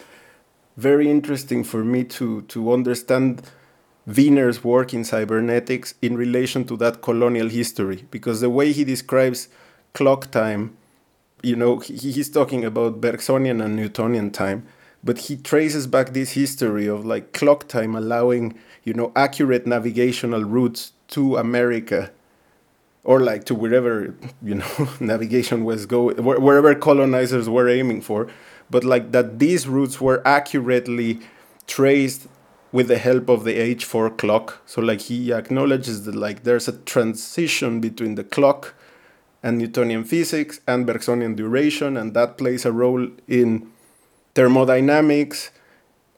very 0.77 1.09
interesting 1.09 1.63
for 1.63 1.83
me 1.83 2.03
to 2.03 2.41
to 2.43 2.73
understand 2.73 3.41
Wiener's 4.05 4.63
work 4.63 4.93
in 4.93 5.03
cybernetics 5.03 5.95
in 6.01 6.17
relation 6.17 6.65
to 6.65 6.77
that 6.77 7.01
colonial 7.01 7.49
history, 7.49 8.05
because 8.11 8.41
the 8.41 8.49
way 8.49 8.71
he 8.71 8.83
describes 8.83 9.47
clock 9.93 10.29
time, 10.31 10.75
you 11.41 11.55
know, 11.55 11.79
he, 11.79 12.11
he's 12.11 12.29
talking 12.29 12.65
about 12.65 12.99
Bergsonian 12.99 13.63
and 13.63 13.75
Newtonian 13.75 14.31
time, 14.31 14.65
but 15.03 15.19
he 15.19 15.37
traces 15.37 15.87
back 15.87 16.13
this 16.13 16.31
history 16.31 16.87
of 16.87 17.05
like 17.05 17.31
clock 17.31 17.67
time 17.67 17.95
allowing, 17.95 18.59
you 18.83 18.93
know, 18.93 19.11
accurate 19.15 19.65
navigational 19.65 20.43
routes 20.43 20.91
to 21.09 21.37
America 21.37 22.11
or 23.03 23.19
like 23.19 23.43
to 23.45 23.55
wherever 23.55 24.15
you 24.41 24.55
know 24.55 24.89
navigation 24.99 25.63
was 25.63 25.85
going 25.85 26.15
wherever 26.23 26.73
colonizers 26.73 27.49
were 27.49 27.67
aiming 27.67 28.01
for 28.01 28.27
but 28.73 28.83
like 28.83 29.11
that 29.11 29.37
these 29.37 29.67
routes 29.67 30.01
were 30.01 30.19
accurately 30.25 31.19
traced 31.67 32.27
with 32.71 32.87
the 32.87 32.97
help 32.97 33.29
of 33.29 33.43
the 33.43 33.53
h4 33.75 34.17
clock. 34.17 34.63
So 34.65 34.81
like 34.81 35.01
he 35.01 35.31
acknowledges 35.31 36.05
that 36.05 36.15
like 36.15 36.41
there's 36.41 36.67
a 36.67 36.77
transition 36.93 37.79
between 37.79 38.15
the 38.15 38.23
clock 38.23 38.73
and 39.43 39.59
newtonian 39.59 40.03
physics 40.03 40.59
and 40.67 40.87
bergsonian 40.87 41.35
duration 41.35 41.95
and 41.95 42.15
that 42.15 42.39
plays 42.39 42.65
a 42.65 42.71
role 42.71 43.07
in 43.27 43.69
thermodynamics 44.33 45.51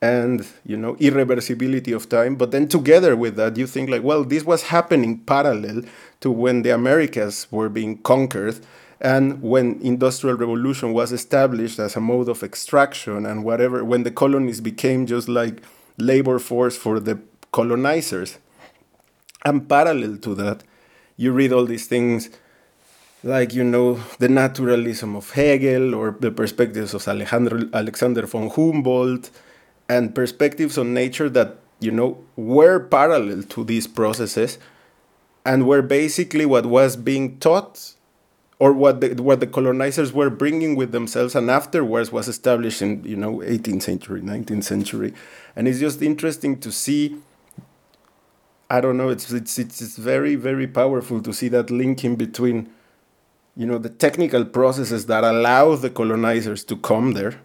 and 0.01 0.47
you 0.65 0.77
know 0.77 0.95
irreversibility 0.95 1.93
of 1.93 2.07
time. 2.07 2.37
But 2.37 2.51
then 2.51 2.69
together 2.69 3.17
with 3.17 3.35
that 3.35 3.57
you 3.57 3.67
think 3.67 3.89
like 3.89 4.03
well 4.03 4.23
this 4.23 4.45
was 4.45 4.61
happening 4.75 5.19
parallel 5.33 5.81
to 6.21 6.31
when 6.31 6.61
the 6.61 6.69
americas 6.69 7.47
were 7.51 7.67
being 7.67 7.97
conquered 7.97 8.57
and 9.01 9.41
when 9.41 9.79
industrial 9.81 10.37
revolution 10.37 10.93
was 10.93 11.11
established 11.11 11.79
as 11.79 11.95
a 11.95 12.01
mode 12.01 12.29
of 12.29 12.43
extraction 12.43 13.25
and 13.25 13.43
whatever 13.43 13.83
when 13.83 14.03
the 14.03 14.11
colonies 14.11 14.61
became 14.61 15.05
just 15.05 15.27
like 15.27 15.61
labor 15.97 16.39
force 16.39 16.77
for 16.77 16.99
the 16.99 17.19
colonizers 17.51 18.37
and 19.43 19.67
parallel 19.67 20.17
to 20.17 20.33
that 20.35 20.63
you 21.17 21.31
read 21.31 21.51
all 21.51 21.65
these 21.65 21.87
things 21.87 22.29
like 23.23 23.53
you 23.53 23.63
know 23.63 23.95
the 24.19 24.29
naturalism 24.29 25.15
of 25.15 25.31
hegel 25.31 25.93
or 25.95 26.15
the 26.19 26.31
perspectives 26.31 26.93
of 26.93 27.07
alexander, 27.07 27.69
alexander 27.73 28.25
von 28.25 28.49
humboldt 28.49 29.29
and 29.89 30.15
perspectives 30.15 30.77
on 30.77 30.93
nature 30.93 31.29
that 31.29 31.57
you 31.79 31.91
know 31.91 32.17
were 32.35 32.79
parallel 32.79 33.43
to 33.43 33.63
these 33.63 33.87
processes 33.87 34.57
and 35.45 35.67
were 35.67 35.81
basically 35.81 36.45
what 36.45 36.65
was 36.65 36.95
being 36.95 37.37
taught 37.39 37.94
or 38.59 38.71
what 38.71 39.01
the, 39.01 39.21
what 39.21 39.39
the 39.39 39.47
colonizers 39.47 40.13
were 40.13 40.29
bringing 40.29 40.75
with 40.75 40.91
themselves 40.91 41.35
and 41.35 41.49
afterwards 41.49 42.11
was 42.11 42.27
established 42.27 42.81
in 42.81 43.03
you 43.03 43.15
know 43.15 43.37
18th 43.37 43.83
century 43.83 44.21
19th 44.21 44.63
century. 44.63 45.13
And 45.55 45.67
it's 45.67 45.79
just 45.79 46.01
interesting 46.01 46.59
to 46.59 46.71
see 46.71 47.17
i 48.69 48.81
don't 48.81 48.97
know 48.97 49.09
it's 49.09 49.31
it's 49.31 49.59
it's, 49.59 49.97
very 49.97 50.35
very 50.35 50.67
powerful 50.67 51.21
to 51.21 51.31
see 51.31 51.47
that 51.47 51.69
linking 51.69 52.15
between 52.15 52.67
you 53.55 53.65
know 53.65 53.77
the 53.77 53.89
technical 53.89 54.43
processes 54.43 55.05
that 55.05 55.23
allow 55.23 55.75
the 55.75 55.89
colonizers 55.89 56.63
to 56.63 56.75
come 56.75 57.13
there 57.13 57.39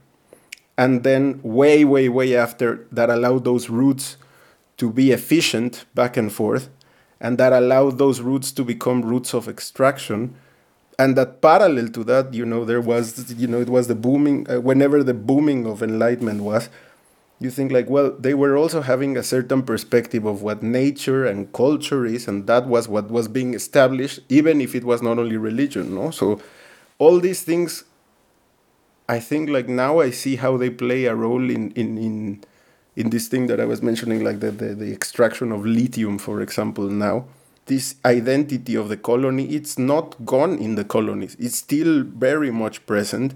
and 0.78 1.04
then 1.04 1.40
way 1.42 1.84
way 1.84 2.08
way 2.08 2.34
after 2.34 2.86
that 2.90 3.10
allowed 3.10 3.44
those 3.44 3.68
routes 3.68 4.16
to 4.76 4.90
be 4.90 5.12
efficient 5.12 5.84
back 5.94 6.16
and 6.16 6.32
forth 6.32 6.70
and 7.20 7.36
that 7.36 7.52
allowed 7.52 7.98
those 7.98 8.22
routes 8.22 8.50
to 8.50 8.64
become 8.64 9.02
routes 9.02 9.34
of 9.34 9.46
extraction 9.46 10.34
and 11.00 11.16
that 11.16 11.40
parallel 11.40 11.88
to 11.88 12.04
that 12.04 12.34
you 12.34 12.44
know 12.44 12.64
there 12.64 12.80
was 12.80 13.32
you 13.32 13.46
know 13.46 13.60
it 13.60 13.70
was 13.70 13.88
the 13.88 13.94
booming 13.94 14.38
uh, 14.50 14.60
whenever 14.60 15.02
the 15.02 15.14
booming 15.14 15.66
of 15.66 15.82
enlightenment 15.82 16.42
was 16.42 16.68
you 17.38 17.50
think 17.50 17.72
like 17.72 17.88
well 17.88 18.10
they 18.26 18.34
were 18.34 18.54
also 18.56 18.82
having 18.82 19.16
a 19.16 19.22
certain 19.22 19.62
perspective 19.62 20.26
of 20.26 20.42
what 20.42 20.62
nature 20.62 21.24
and 21.24 21.52
culture 21.54 22.04
is 22.04 22.28
and 22.28 22.46
that 22.46 22.66
was 22.66 22.86
what 22.86 23.10
was 23.10 23.28
being 23.28 23.54
established 23.54 24.20
even 24.28 24.60
if 24.60 24.74
it 24.74 24.84
was 24.84 25.00
not 25.00 25.18
only 25.18 25.38
religion 25.38 25.94
no 25.94 26.10
so 26.10 26.40
all 26.98 27.18
these 27.18 27.42
things 27.42 27.84
I 29.08 29.18
think 29.18 29.48
like 29.50 29.68
now 29.68 29.98
I 29.98 30.10
see 30.10 30.36
how 30.36 30.56
they 30.56 30.70
play 30.70 31.06
a 31.06 31.14
role 31.14 31.50
in 31.50 31.72
in 31.72 31.98
in 31.98 32.44
in 32.94 33.10
this 33.10 33.26
thing 33.28 33.46
that 33.48 33.58
I 33.58 33.64
was 33.64 33.82
mentioning, 33.82 34.22
like 34.22 34.40
the, 34.40 34.50
the, 34.50 34.74
the 34.74 34.92
extraction 34.92 35.52
of 35.52 35.64
lithium, 35.64 36.18
for 36.18 36.40
example, 36.42 36.88
now. 36.88 37.24
This 37.70 37.94
identity 38.04 38.74
of 38.74 38.88
the 38.88 38.96
colony, 38.96 39.44
it's 39.58 39.78
not 39.78 40.06
gone 40.26 40.58
in 40.58 40.74
the 40.74 40.84
colonies. 40.84 41.36
It's 41.38 41.56
still 41.56 42.02
very 42.02 42.50
much 42.50 42.84
present. 42.84 43.32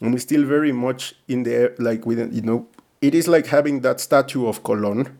And 0.00 0.14
it's 0.14 0.22
still 0.22 0.44
very 0.44 0.70
much 0.70 1.14
in 1.26 1.42
the 1.42 1.74
like 1.78 2.06
with 2.06 2.18
you 2.32 2.42
know, 2.42 2.68
it 3.00 3.14
is 3.14 3.26
like 3.26 3.46
having 3.46 3.80
that 3.80 3.98
statue 4.00 4.46
of 4.46 4.62
Colón 4.62 5.10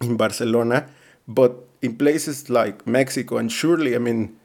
in 0.00 0.16
Barcelona, 0.16 0.88
but 1.28 1.52
in 1.82 1.96
places 1.96 2.48
like 2.48 2.86
Mexico 2.86 3.36
and 3.36 3.52
surely 3.52 3.94
I 3.94 3.98
mean 3.98 4.36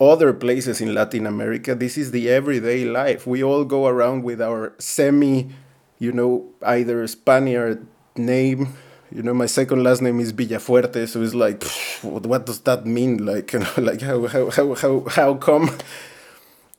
other 0.00 0.32
places 0.32 0.80
in 0.80 0.94
Latin 0.94 1.26
America, 1.26 1.74
this 1.74 1.98
is 1.98 2.10
the 2.10 2.30
everyday 2.30 2.84
life. 2.84 3.26
We 3.26 3.42
all 3.42 3.64
go 3.64 3.86
around 3.86 4.22
with 4.22 4.40
our 4.40 4.72
semi, 4.78 5.50
you 5.98 6.12
know, 6.12 6.48
either 6.62 7.06
Spaniard 7.06 7.86
name. 8.16 8.76
You 9.12 9.22
know, 9.22 9.34
my 9.34 9.46
second 9.46 9.82
last 9.82 10.02
name 10.02 10.20
is 10.20 10.32
Villafuerte, 10.32 11.08
so 11.08 11.20
it's 11.22 11.34
like, 11.34 11.64
what 12.02 12.46
does 12.46 12.60
that 12.60 12.86
mean? 12.86 13.24
Like, 13.26 13.52
you 13.52 13.60
know, 13.60 13.72
like 13.78 14.00
how 14.00 14.26
how 14.26 14.50
how 14.50 14.74
how 14.74 15.04
how 15.08 15.34
come? 15.34 15.76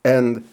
And 0.06 0.48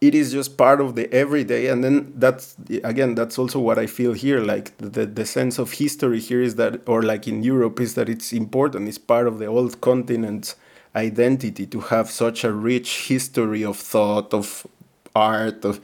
it 0.00 0.14
is 0.14 0.32
just 0.32 0.56
part 0.56 0.80
of 0.80 0.94
the 0.94 1.12
everyday, 1.12 1.66
and 1.66 1.82
then 1.82 2.12
that's 2.16 2.56
again, 2.84 3.14
that's 3.16 3.38
also 3.38 3.58
what 3.58 3.78
I 3.78 3.86
feel 3.86 4.12
here. 4.12 4.40
Like 4.40 4.76
the 4.78 5.04
the 5.04 5.26
sense 5.26 5.58
of 5.58 5.72
history 5.72 6.20
here 6.20 6.42
is 6.42 6.54
that, 6.56 6.80
or 6.86 7.02
like 7.02 7.26
in 7.26 7.42
Europe, 7.42 7.80
is 7.80 7.94
that 7.94 8.08
it's 8.08 8.32
important. 8.32 8.88
It's 8.88 8.98
part 8.98 9.26
of 9.26 9.38
the 9.40 9.46
old 9.46 9.80
continent's 9.80 10.54
identity 10.94 11.66
to 11.66 11.80
have 11.80 12.10
such 12.10 12.44
a 12.44 12.52
rich 12.52 13.08
history 13.08 13.64
of 13.64 13.76
thought 13.78 14.32
of 14.34 14.66
art 15.14 15.64
of 15.64 15.80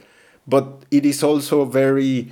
but 0.47 0.83
it 0.89 1.05
is 1.05 1.21
also 1.23 1.65
very 1.65 2.31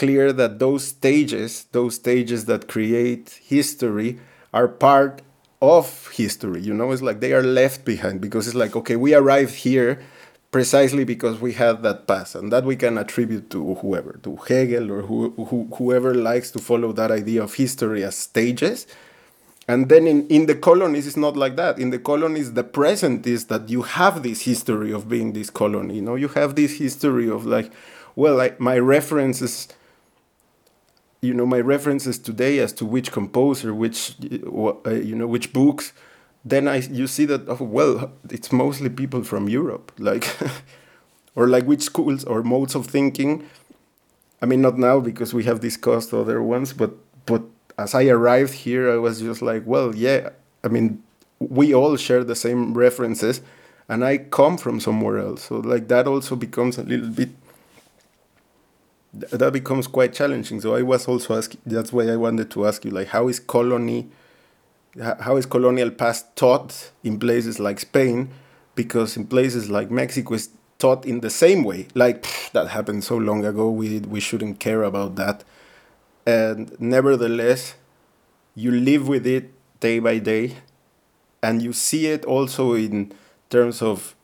clear 0.00 0.32
that 0.32 0.58
those 0.58 0.82
stages 0.96 1.50
those 1.72 1.94
stages 2.02 2.46
that 2.46 2.68
create 2.74 3.26
history 3.54 4.10
are 4.58 4.66
part 4.66 5.20
of 5.60 5.84
history 6.22 6.60
you 6.68 6.74
know 6.78 6.90
it's 6.90 7.02
like 7.08 7.20
they 7.20 7.34
are 7.38 7.42
left 7.60 7.84
behind 7.84 8.16
because 8.26 8.46
it's 8.48 8.60
like 8.64 8.74
okay 8.74 8.96
we 8.96 9.12
arrived 9.14 9.54
here 9.68 10.00
precisely 10.50 11.04
because 11.04 11.36
we 11.46 11.52
had 11.52 11.82
that 11.82 12.06
past 12.06 12.34
and 12.34 12.50
that 12.50 12.64
we 12.64 12.76
can 12.76 12.96
attribute 12.96 13.50
to 13.50 13.74
whoever 13.82 14.18
to 14.22 14.36
hegel 14.48 14.90
or 14.90 15.02
who, 15.02 15.18
who, 15.48 15.68
whoever 15.76 16.14
likes 16.14 16.50
to 16.50 16.58
follow 16.58 16.90
that 16.92 17.10
idea 17.10 17.42
of 17.42 17.52
history 17.54 18.02
as 18.02 18.16
stages 18.16 18.86
and 19.68 19.88
then 19.88 20.08
in, 20.08 20.26
in 20.26 20.46
the 20.46 20.56
colonies, 20.56 21.06
it's 21.06 21.16
not 21.16 21.36
like 21.36 21.54
that. 21.54 21.78
In 21.78 21.90
the 21.90 22.00
colonies, 22.00 22.54
the 22.54 22.64
present 22.64 23.24
is 23.24 23.44
that 23.44 23.68
you 23.68 23.82
have 23.82 24.24
this 24.24 24.40
history 24.40 24.90
of 24.92 25.08
being 25.08 25.32
this 25.32 25.48
colony. 25.48 25.94
You 25.96 26.02
know, 26.02 26.16
you 26.16 26.26
have 26.28 26.56
this 26.56 26.78
history 26.78 27.30
of 27.30 27.46
like, 27.46 27.70
well, 28.16 28.34
like 28.34 28.58
my 28.58 28.76
references, 28.80 29.68
you 31.22 31.34
know, 31.34 31.46
my 31.46 31.60
references 31.60 32.18
today 32.18 32.58
as 32.58 32.72
to 32.74 32.86
which 32.86 33.12
composer, 33.12 33.74
which, 33.74 34.16
uh, 34.22 34.90
you 34.90 35.14
know, 35.14 35.26
which 35.26 35.52
books. 35.52 35.92
Then 36.44 36.66
I 36.68 36.76
you 36.76 37.06
see 37.06 37.26
that 37.26 37.48
oh, 37.48 37.58
well, 37.60 38.12
it's 38.30 38.50
mostly 38.50 38.88
people 38.88 39.22
from 39.24 39.48
Europe, 39.48 39.92
like, 39.98 40.26
or 41.34 41.46
like 41.46 41.64
which 41.64 41.82
schools 41.82 42.24
or 42.24 42.42
modes 42.42 42.74
of 42.74 42.86
thinking. 42.86 43.44
I 44.42 44.46
mean, 44.46 44.62
not 44.62 44.78
now 44.78 45.00
because 45.00 45.34
we 45.34 45.44
have 45.44 45.60
discussed 45.60 46.14
other 46.14 46.42
ones, 46.42 46.72
but 46.72 46.92
but 47.26 47.42
as 47.78 47.94
I 47.94 48.06
arrived 48.06 48.54
here, 48.54 48.90
I 48.90 48.96
was 48.96 49.20
just 49.20 49.42
like, 49.42 49.62
well, 49.66 49.94
yeah, 49.94 50.30
I 50.64 50.68
mean, 50.68 51.02
we 51.38 51.74
all 51.74 51.96
share 51.96 52.24
the 52.24 52.34
same 52.34 52.72
references, 52.72 53.42
and 53.88 54.02
I 54.02 54.16
come 54.18 54.56
from 54.56 54.80
somewhere 54.80 55.18
else. 55.18 55.44
So 55.44 55.56
like 55.56 55.88
that 55.88 56.06
also 56.06 56.36
becomes 56.36 56.78
a 56.78 56.82
little 56.82 57.10
bit 57.10 57.30
that 59.12 59.52
becomes 59.52 59.86
quite 59.86 60.12
challenging. 60.12 60.60
So 60.60 60.74
I 60.74 60.82
was 60.82 61.08
also 61.08 61.36
asking. 61.36 61.60
That's 61.66 61.92
why 61.92 62.08
I 62.08 62.16
wanted 62.16 62.50
to 62.52 62.66
ask 62.66 62.84
you, 62.84 62.90
like, 62.90 63.08
how 63.08 63.28
is 63.28 63.40
colony, 63.40 64.08
how 65.20 65.36
is 65.36 65.46
colonial 65.46 65.90
past 65.90 66.36
taught 66.36 66.92
in 67.02 67.18
places 67.18 67.58
like 67.58 67.80
Spain? 67.80 68.30
Because 68.74 69.16
in 69.16 69.26
places 69.26 69.68
like 69.68 69.90
Mexico, 69.90 70.34
it's 70.34 70.48
taught 70.78 71.04
in 71.04 71.20
the 71.20 71.30
same 71.30 71.64
way. 71.64 71.88
Like 71.94 72.22
pff, 72.22 72.52
that 72.52 72.68
happened 72.68 73.04
so 73.04 73.16
long 73.16 73.44
ago, 73.44 73.68
we 73.70 73.98
we 74.00 74.20
shouldn't 74.20 74.60
care 74.60 74.82
about 74.84 75.16
that 75.16 75.44
and 76.26 76.78
nevertheless 76.80 77.74
you 78.54 78.70
live 78.70 79.08
with 79.08 79.26
it 79.26 79.52
day 79.80 79.98
by 79.98 80.18
day 80.18 80.56
and 81.42 81.62
you 81.62 81.72
see 81.72 82.06
it 82.06 82.24
also 82.24 82.74
in 82.74 83.12
terms 83.48 83.80
of 83.82 84.14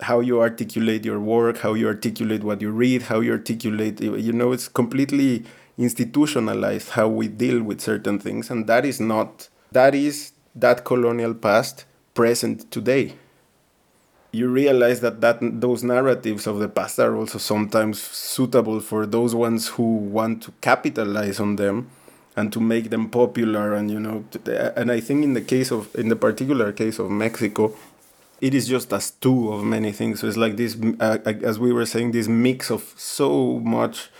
how 0.00 0.20
you 0.20 0.40
articulate 0.40 1.04
your 1.04 1.18
work 1.18 1.58
how 1.58 1.74
you 1.74 1.86
articulate 1.86 2.44
what 2.44 2.60
you 2.60 2.70
read 2.70 3.02
how 3.02 3.20
you 3.20 3.32
articulate 3.32 4.00
you 4.00 4.32
know 4.32 4.52
it's 4.52 4.68
completely 4.68 5.44
institutionalized 5.78 6.90
how 6.90 7.08
we 7.08 7.28
deal 7.28 7.62
with 7.62 7.80
certain 7.80 8.18
things 8.18 8.50
and 8.50 8.66
that 8.66 8.84
is 8.84 9.00
not 9.00 9.48
that 9.72 9.94
is 9.94 10.32
that 10.54 10.84
colonial 10.84 11.34
past 11.34 11.84
present 12.14 12.70
today. 12.72 13.14
You 14.32 14.48
realize 14.48 15.00
that, 15.00 15.20
that 15.20 15.38
those 15.60 15.84
narratives 15.84 16.46
of 16.46 16.58
the 16.58 16.68
past 16.68 16.98
are 16.98 17.14
also 17.14 17.38
sometimes 17.38 18.02
suitable 18.02 18.80
for 18.80 19.06
those 19.06 19.34
ones 19.34 19.68
who 19.68 19.96
want 19.96 20.42
to 20.44 20.52
capitalize 20.60 21.38
on 21.38 21.56
them 21.56 21.90
and 22.34 22.52
to 22.52 22.60
make 22.60 22.90
them 22.90 23.08
popular 23.08 23.72
and 23.72 23.90
you 23.90 23.98
know 23.98 24.22
and 24.76 24.92
i 24.92 25.00
think 25.00 25.24
in 25.24 25.32
the 25.32 25.40
case 25.40 25.70
of 25.70 25.88
in 25.94 26.10
the 26.10 26.16
particular 26.16 26.70
case 26.70 26.98
of 26.98 27.10
mexico 27.10 27.74
it 28.40 28.54
is 28.54 28.68
just 28.68 28.92
a 28.92 29.00
stew 29.00 29.52
of 29.52 29.64
many 29.64 29.92
things. 29.92 30.20
So 30.20 30.26
it's 30.26 30.36
like 30.36 30.56
this 30.56 30.76
uh, 31.00 31.18
as 31.24 31.58
we 31.58 31.72
were 31.72 31.86
saying 31.86 32.12
this 32.12 32.28
mix 32.28 32.70
of 32.70 32.94
so 32.96 33.58
much. 33.60 34.10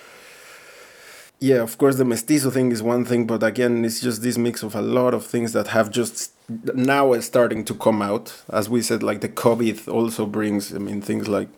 Yeah 1.38 1.56
of 1.56 1.76
course 1.76 1.96
the 1.96 2.04
mestizo 2.06 2.50
thing 2.50 2.72
is 2.72 2.82
one 2.82 3.04
thing 3.04 3.26
but 3.26 3.42
again 3.42 3.84
it's 3.84 4.00
just 4.00 4.22
this 4.22 4.38
mix 4.38 4.62
of 4.62 4.74
a 4.74 4.80
lot 4.80 5.12
of 5.12 5.26
things 5.26 5.52
that 5.52 5.68
have 5.68 5.90
just 5.90 6.32
now 6.74 7.12
is 7.12 7.26
starting 7.26 7.62
to 7.66 7.74
come 7.74 8.00
out. 8.00 8.42
As 8.48 8.70
we 8.70 8.80
said 8.80 9.02
like 9.02 9.20
the 9.20 9.28
covid 9.28 9.86
also 9.92 10.24
brings 10.24 10.74
i 10.74 10.78
mean 10.78 11.02
things 11.02 11.28
like 11.28 11.48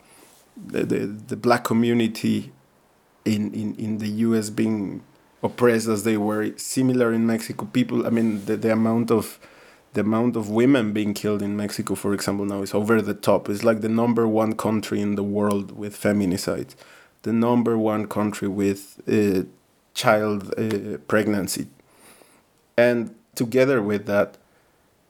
the 0.56 0.84
the, 0.84 0.98
the 1.06 1.36
black 1.36 1.62
community 1.62 2.52
in, 3.24 3.54
in 3.54 3.76
in 3.76 3.98
the 3.98 4.09
us 4.09 4.50
being 4.50 5.04
oppressed 5.44 5.86
as 5.86 6.02
they 6.02 6.16
were 6.16 6.52
similar 6.59 7.12
in 7.12 7.24
mexico. 7.24 7.64
People 7.66 8.04
i 8.04 8.11
mean 8.11 8.44
the, 8.46 8.56
the 8.56 8.72
amount 8.72 9.12
of 9.12 9.38
the 9.95 10.03
amount 10.03 10.36
of 10.36 10.49
women 10.51 10.93
being 10.93 11.14
killed 11.14 11.43
in 11.43 11.57
mexico 11.57 11.95
for 11.95 12.12
example 12.14 12.45
now 12.45 12.62
is 12.62 12.74
over 12.74 13.01
the 13.01 13.14
top. 13.14 13.49
It's 13.49 13.64
like 13.64 13.80
the 13.80 13.89
number 13.89 14.28
one 14.28 14.55
country 14.55 15.01
in 15.01 15.14
the 15.14 15.22
world 15.22 15.76
with 15.76 16.01
feminicide 16.01 16.74
the 17.22 17.32
number 17.32 17.76
one 17.76 18.07
country 18.07 18.49
with 18.49 19.01
uh, 19.09 19.43
child 19.95 20.55
uh, 20.57 20.99
pregnancy. 21.09 21.66
And 22.76 23.14
together 23.34 23.82
with 23.82 24.07
that 24.07 24.36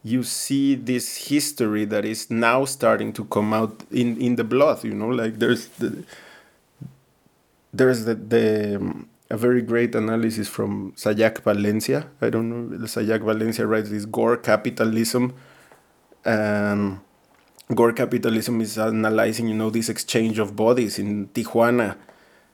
you 0.03 0.23
see 0.23 0.75
this 0.75 1.29
history 1.29 1.85
that 1.85 2.05
is 2.05 2.31
now 2.31 2.65
starting 2.65 3.13
to 3.13 3.25
come 3.27 3.53
out 3.53 3.85
in 3.91 4.17
in 4.21 4.37
the 4.37 4.45
blood 4.45 4.85
you 4.85 4.95
know 4.95 5.09
like 5.09 5.39
there's 5.39 5.67
the 5.81 6.05
there's 7.73 8.05
the, 8.05 8.15
the 8.15 8.45
a 9.31 9.37
very 9.37 9.63
great 9.63 9.95
analysis 9.95 10.49
from 10.49 10.93
Sayak 10.93 11.43
Valencia. 11.43 12.09
I 12.21 12.31
don't 12.31 12.49
know. 12.49 12.79
Sayak 12.87 13.23
Valencia 13.23 13.67
writes 13.67 13.91
this 13.91 14.07
gore 14.07 14.37
capitalism, 14.37 15.35
and 16.25 17.01
gore 17.75 17.93
capitalism 17.93 18.61
is 18.61 18.79
analyzing, 18.79 19.49
you 19.49 19.55
know, 19.55 19.71
this 19.71 19.89
exchange 19.89 20.39
of 20.39 20.57
bodies 20.57 20.99
in 20.99 21.29
Tijuana, 21.29 21.97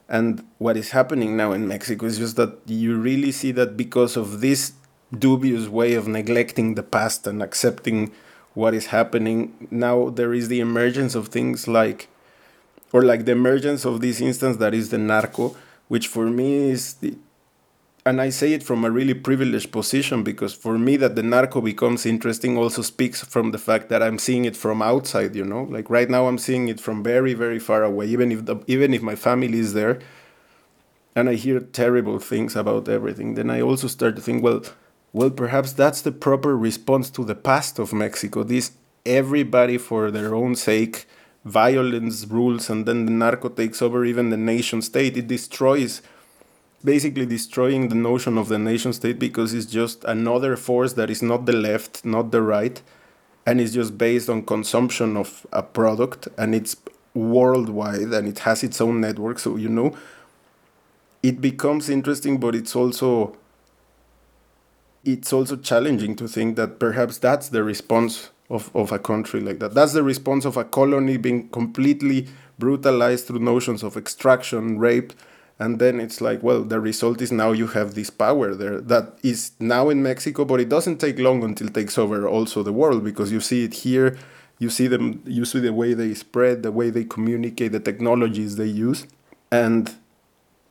and 0.09 0.45
what 0.59 0.77
is 0.77 0.91
happening 0.91 1.37
now 1.37 1.53
in 1.53 1.67
Mexico 1.69 2.07
is 2.07 2.19
just 2.19 2.37
that 2.37 2.59
you 2.67 2.97
really 2.97 3.33
see 3.33 3.53
that 3.53 3.77
because 3.77 4.17
of 4.17 4.41
this 4.41 4.73
dubious 5.17 5.69
way 5.69 5.95
of 5.95 6.09
neglecting 6.09 6.75
the 6.75 6.83
past 6.83 7.27
and 7.27 7.43
accepting 7.43 8.13
what 8.55 8.75
is 8.75 8.87
happening. 8.87 9.69
Now 9.71 10.11
there 10.11 10.35
is 10.35 10.49
the 10.49 10.61
emergence 10.61 11.15
of 11.15 11.29
things 11.29 11.69
like, 11.69 12.09
or 12.93 13.03
like 13.03 13.25
the 13.25 13.33
emergence 13.33 13.85
of 13.85 14.01
this 14.01 14.21
instance 14.21 14.57
that 14.59 14.75
is 14.75 14.91
the 14.91 14.99
narco, 14.99 15.57
which 15.89 16.09
for 16.09 16.27
me 16.27 16.71
is 16.71 16.95
the, 16.95 17.17
and 18.07 18.21
I 18.21 18.29
say 18.29 18.53
it 18.53 18.63
from 18.63 18.85
a 18.85 18.91
really 18.91 19.15
privileged 19.15 19.73
position 19.73 20.23
because 20.23 20.53
for 20.53 20.79
me 20.79 20.97
that 20.99 21.17
the 21.17 21.23
narco 21.23 21.61
becomes 21.61 22.05
interesting 22.05 22.59
also 22.59 22.83
speaks 22.83 23.25
from 23.25 23.51
the 23.51 23.59
fact 23.59 23.89
that 23.89 24.03
I'm 24.03 24.19
seeing 24.19 24.45
it 24.45 24.57
from 24.57 24.83
outside, 24.83 25.35
you 25.35 25.45
know? 25.45 25.63
Like 25.63 25.89
right 25.89 26.11
now 26.11 26.27
I'm 26.27 26.37
seeing 26.37 26.69
it 26.69 26.81
from 26.81 27.03
very 27.03 27.33
very 27.33 27.59
far 27.59 27.83
away 27.83 28.07
even 28.07 28.31
if 28.31 28.45
the, 28.45 28.57
even 28.67 28.93
if 28.93 29.01
my 29.01 29.17
family 29.17 29.59
is 29.59 29.73
there 29.73 30.01
and 31.17 31.29
I 31.29 31.35
hear 31.35 31.61
terrible 31.61 32.19
things 32.19 32.57
about 32.57 32.89
everything, 32.89 33.35
then 33.35 33.49
I 33.49 33.61
also 33.61 33.87
start 33.87 34.17
to 34.17 34.23
think, 34.23 34.43
well, 34.43 34.63
well, 35.13 35.31
perhaps 35.31 35.73
that's 35.73 36.01
the 36.01 36.11
proper 36.11 36.57
response 36.57 37.09
to 37.11 37.25
the 37.25 37.37
past 37.37 37.79
of 37.79 37.93
Mexico. 37.93 38.43
This 38.43 38.73
everybody 39.07 39.79
for 39.79 40.11
their 40.11 40.35
own 40.35 40.57
sake, 40.57 41.07
violence 41.45 42.27
rules, 42.27 42.71
and 42.71 42.87
then 42.87 43.07
the 43.07 43.13
narco 43.13 43.49
takes 43.49 43.83
over 43.83 44.05
even 44.05 44.31
the 44.31 44.37
nation 44.37 44.83
state. 44.83 45.17
It 45.17 45.27
destroys, 45.27 46.03
basically 46.83 47.27
destroying 47.27 47.89
the 47.89 47.95
notion 47.95 48.39
of 48.39 48.49
the 48.49 48.59
nation 48.59 48.93
state 48.93 49.19
because 49.19 49.53
it's 49.55 49.67
just 49.67 50.05
another 50.05 50.57
force 50.57 50.95
that 50.95 51.11
is 51.11 51.23
not 51.23 51.47
the 51.47 51.53
left, 51.53 52.05
not 52.05 52.31
the 52.31 52.43
right, 52.43 52.81
and 53.47 53.61
it's 53.61 53.73
just 53.73 53.99
based 53.99 54.29
on 54.31 54.43
consumption 54.43 55.17
of 55.17 55.47
a 55.53 55.63
product, 55.63 56.29
and 56.39 56.55
it's 56.55 56.77
worldwide 57.15 58.13
and 58.13 58.27
it 58.27 58.41
has 58.41 58.63
its 58.65 58.81
own 58.81 59.01
network. 59.01 59.39
So, 59.39 59.57
you 59.57 59.69
know, 59.69 59.97
it 61.23 61.41
becomes 61.41 61.89
interesting, 61.89 62.39
but 62.39 62.55
it's 62.55 62.75
also 62.77 63.37
it's 65.05 65.33
also 65.33 65.57
challenging 65.57 66.17
to 66.17 66.27
think 66.27 66.57
that 66.57 66.79
perhaps 66.79 67.19
that's 67.19 67.51
the 67.51 67.63
response 67.63 68.31
of, 68.51 68.75
of 68.75 68.93
a 68.93 68.99
country 68.99 69.41
like 69.41 69.59
that. 69.59 69.75
That's 69.75 69.93
the 69.93 70.03
response 70.03 70.45
of 70.45 70.57
a 70.57 70.65
colony 70.65 71.17
being 71.17 71.49
completely 71.49 72.29
brutalized 72.59 73.27
through 73.27 73.41
notions 73.41 73.83
of 73.83 73.97
extraction, 73.97 74.79
rape, 74.79 75.13
and 75.59 75.79
then 75.79 76.01
it's 76.01 76.21
like, 76.21 76.43
well, 76.43 76.63
the 76.63 76.81
result 76.81 77.23
is 77.23 77.31
now 77.31 77.53
you 77.53 77.69
have 77.69 77.95
this 77.95 78.11
power 78.11 78.55
there 78.55 78.81
that 78.81 79.19
is 79.23 79.53
now 79.61 79.89
in 79.89 80.03
Mexico, 80.03 80.45
but 80.45 80.61
it 80.61 80.69
doesn't 80.69 80.99
take 80.99 81.19
long 81.19 81.45
until 81.45 81.69
it 81.69 81.75
takes 81.75 81.97
over 81.97 82.27
also 82.27 82.63
the 82.63 82.73
world 82.73 83.05
because 83.05 83.31
you 83.31 83.41
see 83.41 83.65
it 83.65 83.75
here, 83.75 84.19
you 84.59 84.69
see 84.69 84.89
them, 84.89 85.23
you 85.25 85.45
see 85.45 85.61
the 85.61 85.73
way 85.73 85.95
they 85.95 86.13
spread, 86.15 86.63
the 86.63 86.73
way 86.73 86.91
they 86.91 87.05
communicate, 87.05 87.73
the 87.73 87.81
technologies 87.81 88.57
they 88.57 88.67
use, 88.67 89.07
and 89.53 89.95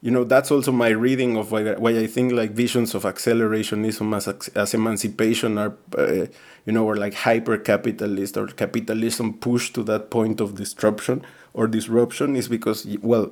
you 0.03 0.11
know 0.11 0.25
that's 0.25 0.51
also 0.51 0.71
my 0.73 0.89
reading 0.89 1.37
of 1.37 1.51
why, 1.53 1.63
why 1.75 1.91
I 1.91 2.07
think 2.07 2.33
like 2.33 2.51
visions 2.51 2.93
of 2.93 3.03
accelerationism 3.03 4.07
as 4.17 4.49
as 4.49 4.73
emancipation 4.73 5.57
are 5.57 5.73
uh, 5.97 6.25
you 6.65 6.73
know 6.73 6.85
or 6.85 6.97
like 6.97 7.13
hyper 7.13 7.57
capitalist 7.57 8.35
or 8.35 8.47
capitalism 8.47 9.33
pushed 9.35 9.73
to 9.75 9.83
that 9.83 10.09
point 10.11 10.41
of 10.41 10.55
disruption 10.55 11.23
or 11.53 11.67
disruption 11.67 12.35
is 12.35 12.49
because 12.49 12.85
well 13.01 13.31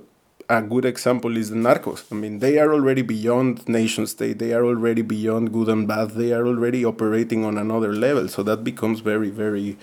a 0.49 0.61
good 0.61 0.85
example 0.85 1.37
is 1.37 1.49
the 1.49 1.55
narcos. 1.57 2.05
I 2.09 2.15
mean 2.15 2.39
they 2.39 2.57
are 2.57 2.71
already 2.73 3.01
beyond 3.01 3.67
nation 3.67 4.07
state. 4.07 4.39
They 4.39 4.53
are 4.53 4.65
already 4.65 5.01
beyond 5.01 5.51
good 5.51 5.67
and 5.67 5.85
bad. 5.87 6.11
They 6.11 6.31
are 6.31 6.47
already 6.47 6.85
operating 6.85 7.43
on 7.43 7.57
another 7.57 7.91
level. 7.93 8.29
So 8.29 8.43
that 8.43 8.63
becomes 8.63 9.01
very 9.01 9.29
very 9.29 9.77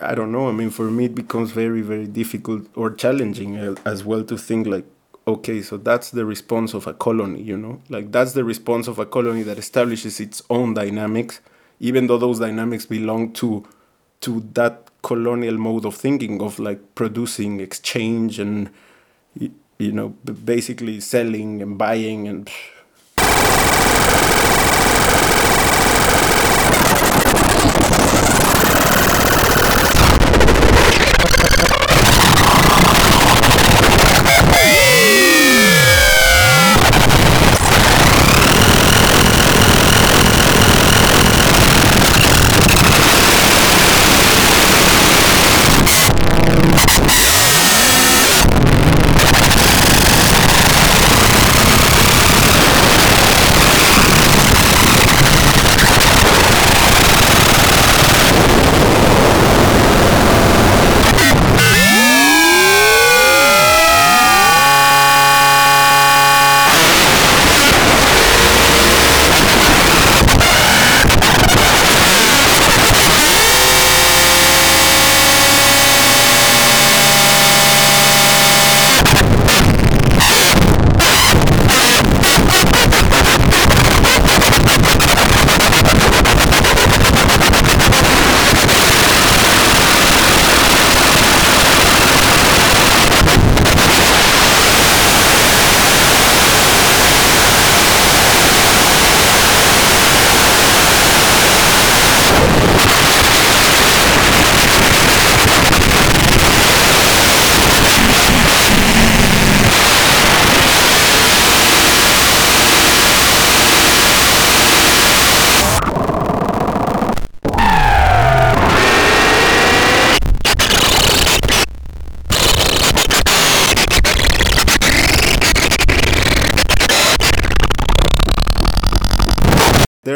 i 0.00 0.14
don't 0.14 0.32
know. 0.32 0.48
I 0.48 0.52
mean 0.52 0.70
for 0.70 0.90
me 0.90 1.06
it 1.06 1.14
becomes 1.14 1.50
very 1.52 1.80
very 1.80 2.06
difficult 2.06 2.66
or 2.74 2.90
challenging 2.90 3.56
uh, 3.56 3.74
as 3.86 4.04
well 4.04 4.22
to 4.24 4.36
think 4.36 4.66
like 4.66 4.84
okay, 5.28 5.60
so 5.60 5.76
that's 5.76 6.10
the 6.10 6.24
response 6.24 6.72
of 6.72 6.86
a 6.86 6.94
colony, 6.94 7.42
you 7.42 7.56
know? 7.56 7.80
Like 7.90 8.10
that's 8.10 8.32
the 8.32 8.44
response 8.44 8.88
of 8.88 8.98
a 8.98 9.04
colony 9.06 9.42
that 9.42 9.58
establishes 9.58 10.20
its 10.20 10.42
own 10.48 10.74
dynamics, 10.74 11.40
even 11.80 12.06
though 12.06 12.18
those 12.18 12.38
dynamics 12.38 12.86
belong 12.86 13.32
to 13.34 13.66
to 14.20 14.40
that 14.54 14.88
colonial 15.02 15.56
mode 15.58 15.84
of 15.84 15.94
thinking 15.94 16.42
of 16.42 16.58
like 16.58 16.94
producing, 16.96 17.60
exchange 17.60 18.40
and 18.40 18.70
you 19.78 19.92
know, 19.92 20.08
basically 20.44 20.98
selling 20.98 21.62
and 21.62 21.78
buying 21.78 22.26
and 22.26 22.50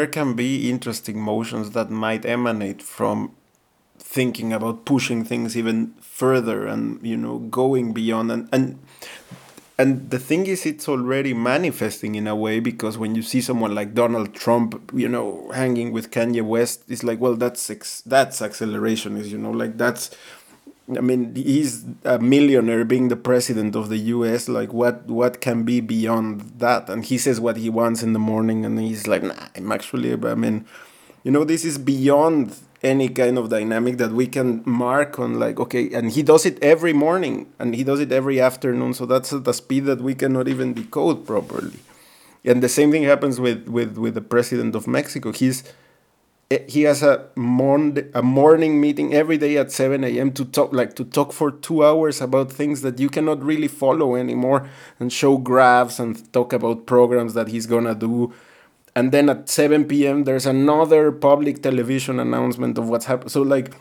there 0.03 0.11
can 0.11 0.33
be 0.33 0.69
interesting 0.69 1.17
motions 1.17 1.71
that 1.71 1.89
might 1.89 2.25
emanate 2.25 2.81
from 2.81 3.33
thinking 3.97 4.51
about 4.51 4.83
pushing 4.83 5.23
things 5.23 5.55
even 5.55 5.93
further 6.01 6.67
and 6.67 7.01
you 7.07 7.15
know 7.15 7.39
going 7.39 7.93
beyond. 7.93 8.29
And 8.29 8.49
and 8.51 8.79
and 9.77 10.09
the 10.09 10.19
thing 10.19 10.45
is 10.45 10.65
it's 10.65 10.89
already 10.89 11.33
manifesting 11.33 12.15
in 12.15 12.27
a 12.27 12.35
way 12.35 12.59
because 12.59 12.97
when 12.97 13.15
you 13.15 13.21
see 13.21 13.39
someone 13.39 13.73
like 13.73 13.93
Donald 13.93 14.35
Trump 14.35 14.91
you 14.93 15.07
know 15.07 15.49
hanging 15.55 15.93
with 15.93 16.11
Kanye 16.11 16.43
West 16.43 16.83
it's 16.89 17.03
like 17.03 17.21
well 17.21 17.37
that's 17.37 17.69
ex- 17.69 18.01
that's 18.01 18.41
acceleration 18.41 19.15
is 19.15 19.31
you 19.31 19.37
know 19.37 19.51
like 19.51 19.77
that's 19.77 20.11
I 20.89 20.99
mean 20.99 21.33
he's 21.35 21.85
a 22.03 22.19
millionaire 22.19 22.83
being 22.83 23.07
the 23.07 23.15
president 23.15 23.75
of 23.75 23.89
the 23.89 23.97
US 23.97 24.49
like 24.49 24.73
what 24.73 25.05
what 25.07 25.39
can 25.39 25.63
be 25.63 25.79
beyond 25.79 26.59
that? 26.59 26.89
And 26.89 27.05
he 27.05 27.17
says 27.17 27.39
what 27.39 27.57
he 27.57 27.69
wants 27.69 28.03
in 28.03 28.13
the 28.13 28.19
morning 28.19 28.65
and 28.65 28.79
he's 28.79 29.07
like 29.07 29.23
nah 29.23 29.47
I'm 29.55 29.71
actually 29.71 30.11
I 30.13 30.35
mean 30.35 30.65
you 31.23 31.31
know 31.31 31.45
this 31.45 31.63
is 31.63 31.77
beyond 31.77 32.57
any 32.83 33.07
kind 33.07 33.37
of 33.37 33.47
dynamic 33.47 33.97
that 33.97 34.11
we 34.11 34.27
can 34.27 34.61
mark 34.65 35.17
on 35.17 35.39
like 35.39 35.57
okay 35.57 35.89
and 35.93 36.11
he 36.11 36.21
does 36.21 36.45
it 36.45 36.61
every 36.61 36.91
morning 36.91 37.47
and 37.59 37.75
he 37.75 37.83
does 37.83 38.01
it 38.01 38.11
every 38.11 38.41
afternoon 38.41 38.93
so 38.93 39.05
that's 39.05 39.31
at 39.31 39.47
a 39.47 39.53
speed 39.53 39.85
that 39.85 40.01
we 40.01 40.13
cannot 40.13 40.47
even 40.49 40.73
decode 40.73 41.25
properly. 41.25 41.79
And 42.43 42.61
the 42.61 42.67
same 42.67 42.91
thing 42.91 43.03
happens 43.03 43.39
with 43.39 43.69
with 43.69 43.97
with 43.97 44.15
the 44.15 44.21
president 44.21 44.75
of 44.75 44.85
mexico. 44.85 45.31
He's 45.31 45.63
he 46.67 46.83
has 46.83 47.03
a 47.03 47.27
morning 47.35 48.09
a 48.13 48.21
morning 48.21 48.79
meeting 48.79 49.13
every 49.13 49.37
day 49.37 49.57
at 49.57 49.71
7 49.71 50.03
a.m 50.03 50.31
to 50.31 50.45
talk 50.45 50.73
like 50.73 50.95
to 50.95 51.03
talk 51.05 51.31
for 51.33 51.51
two 51.51 51.85
hours 51.85 52.21
about 52.21 52.51
things 52.51 52.81
that 52.81 52.99
you 52.99 53.09
cannot 53.09 53.43
really 53.43 53.67
follow 53.67 54.15
anymore 54.15 54.69
and 54.99 55.11
show 55.11 55.37
graphs 55.37 55.99
and 55.99 56.31
talk 56.33 56.53
about 56.53 56.85
programs 56.85 57.33
that 57.33 57.47
he's 57.47 57.65
gonna 57.65 57.95
do 57.95 58.33
and 58.95 59.11
then 59.11 59.29
at 59.29 59.49
7 59.49 59.85
p.m. 59.85 60.23
there's 60.23 60.45
another 60.45 61.11
public 61.11 61.63
television 61.63 62.19
announcement 62.19 62.77
of 62.77 62.89
what's 62.89 63.05
happened. 63.05 63.31
So 63.31 63.41
like 63.41 63.75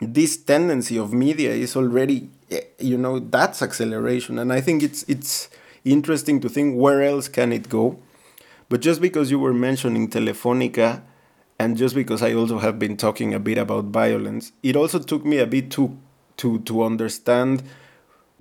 this 0.00 0.36
tendency 0.36 0.98
of 0.98 1.12
media 1.12 1.50
is 1.50 1.76
already, 1.76 2.28
eh, 2.50 2.60
you 2.78 2.96
know, 2.96 3.18
that's 3.18 3.62
acceleration, 3.62 4.38
and 4.38 4.52
I 4.52 4.60
think 4.60 4.82
it's 4.82 5.02
it's 5.04 5.48
interesting 5.84 6.40
to 6.40 6.48
think 6.48 6.76
where 6.76 7.02
else 7.02 7.28
can 7.28 7.52
it 7.52 7.68
go. 7.68 7.98
But 8.68 8.80
just 8.80 9.00
because 9.00 9.30
you 9.30 9.38
were 9.38 9.54
mentioning 9.54 10.08
Telefonica, 10.10 11.02
and 11.58 11.76
just 11.76 11.94
because 11.94 12.22
I 12.22 12.34
also 12.34 12.58
have 12.58 12.78
been 12.78 12.96
talking 12.96 13.34
a 13.34 13.38
bit 13.40 13.58
about 13.58 13.86
violence, 13.86 14.52
it 14.62 14.76
also 14.76 14.98
took 14.98 15.24
me 15.24 15.38
a 15.38 15.46
bit 15.46 15.70
to 15.72 15.96
to 16.38 16.58
to 16.60 16.82
understand 16.82 17.62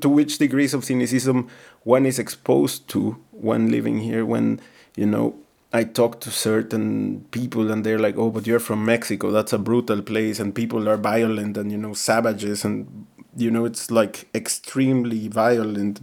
to 0.01 0.09
which 0.09 0.37
degrees 0.37 0.73
of 0.73 0.83
cynicism 0.83 1.47
one 1.83 2.05
is 2.05 2.19
exposed 2.19 2.87
to 2.89 3.17
when 3.31 3.71
living 3.71 3.99
here 3.99 4.25
when 4.25 4.59
you 4.95 5.05
know 5.05 5.35
I 5.73 5.83
talk 5.83 6.21
to 6.21 6.31
certain 6.31 7.25
people 7.31 7.69
and 7.71 7.85
they're 7.85 7.99
like, 7.99 8.17
"Oh, 8.17 8.29
but 8.29 8.47
you're 8.47 8.61
from 8.61 8.85
Mexico. 8.85 9.29
That's 9.31 9.51
a 9.53 9.57
brutal 9.57 10.01
place, 10.01 10.39
and 10.39 10.55
people 10.55 10.87
are 10.87 10.95
violent 10.97 11.57
and 11.57 11.69
you 11.71 11.77
know 11.77 11.93
savages, 11.93 12.63
and 12.63 13.07
you 13.35 13.51
know 13.51 13.65
it's 13.65 13.91
like 13.91 14.27
extremely 14.33 15.27
violent." 15.27 15.99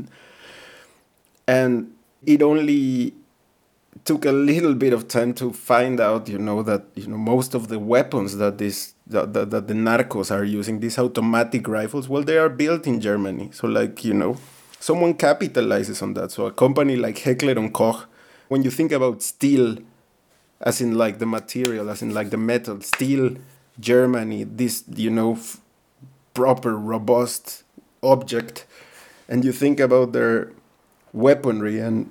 And 1.47 1.93
it 2.25 2.43
only 2.43 3.15
took 4.05 4.25
a 4.25 4.33
little 4.33 4.75
bit 4.75 4.93
of 4.93 5.09
time 5.09 5.33
to 5.35 5.53
find 5.53 6.01
out, 6.01 6.29
you 6.29 6.39
know, 6.39 6.63
that 6.63 6.85
you 6.95 7.07
know 7.07 7.19
most 7.19 7.55
of 7.55 7.69
the 7.69 7.79
weapons 7.79 8.37
that 8.37 8.59
this 8.59 8.95
that, 9.07 9.33
that, 9.33 9.51
that 9.51 9.69
the 9.69 9.75
narcos 9.75 10.31
are 10.31 10.45
using, 10.45 10.81
these 10.81 10.99
automatic 10.99 11.69
rifles, 11.69 12.09
well, 12.09 12.23
they 12.23 12.39
are 12.39 12.49
built 12.49 12.87
in 12.87 13.01
Germany. 13.01 13.51
So 13.53 13.67
like 13.67 14.05
you 14.05 14.15
know, 14.15 14.37
someone 14.81 15.15
capitalizes 15.15 16.03
on 16.03 16.15
that. 16.15 16.31
So 16.33 16.47
a 16.47 16.53
company 16.53 16.97
like 16.97 17.19
Heckler 17.19 17.59
and 17.59 17.73
Koch 17.73 18.07
when 18.53 18.63
you 18.63 18.71
think 18.71 18.93
about 18.93 19.23
steel 19.23 19.79
as 20.61 20.83
in 20.83 20.97
like 20.99 21.19
the 21.19 21.27
material 21.27 21.89
as 21.89 22.03
in 22.03 22.13
like 22.13 22.29
the 22.29 22.37
metal 22.37 22.81
steel 22.83 23.35
germany 23.81 24.45
this 24.45 24.85
you 24.95 25.09
know 25.09 25.33
f- 25.33 25.59
proper 26.35 26.77
robust 26.77 27.65
object 28.03 28.67
and 29.29 29.43
you 29.43 29.53
think 29.53 29.81
about 29.81 30.13
their 30.13 30.53
weaponry 31.15 31.79
and 31.79 32.11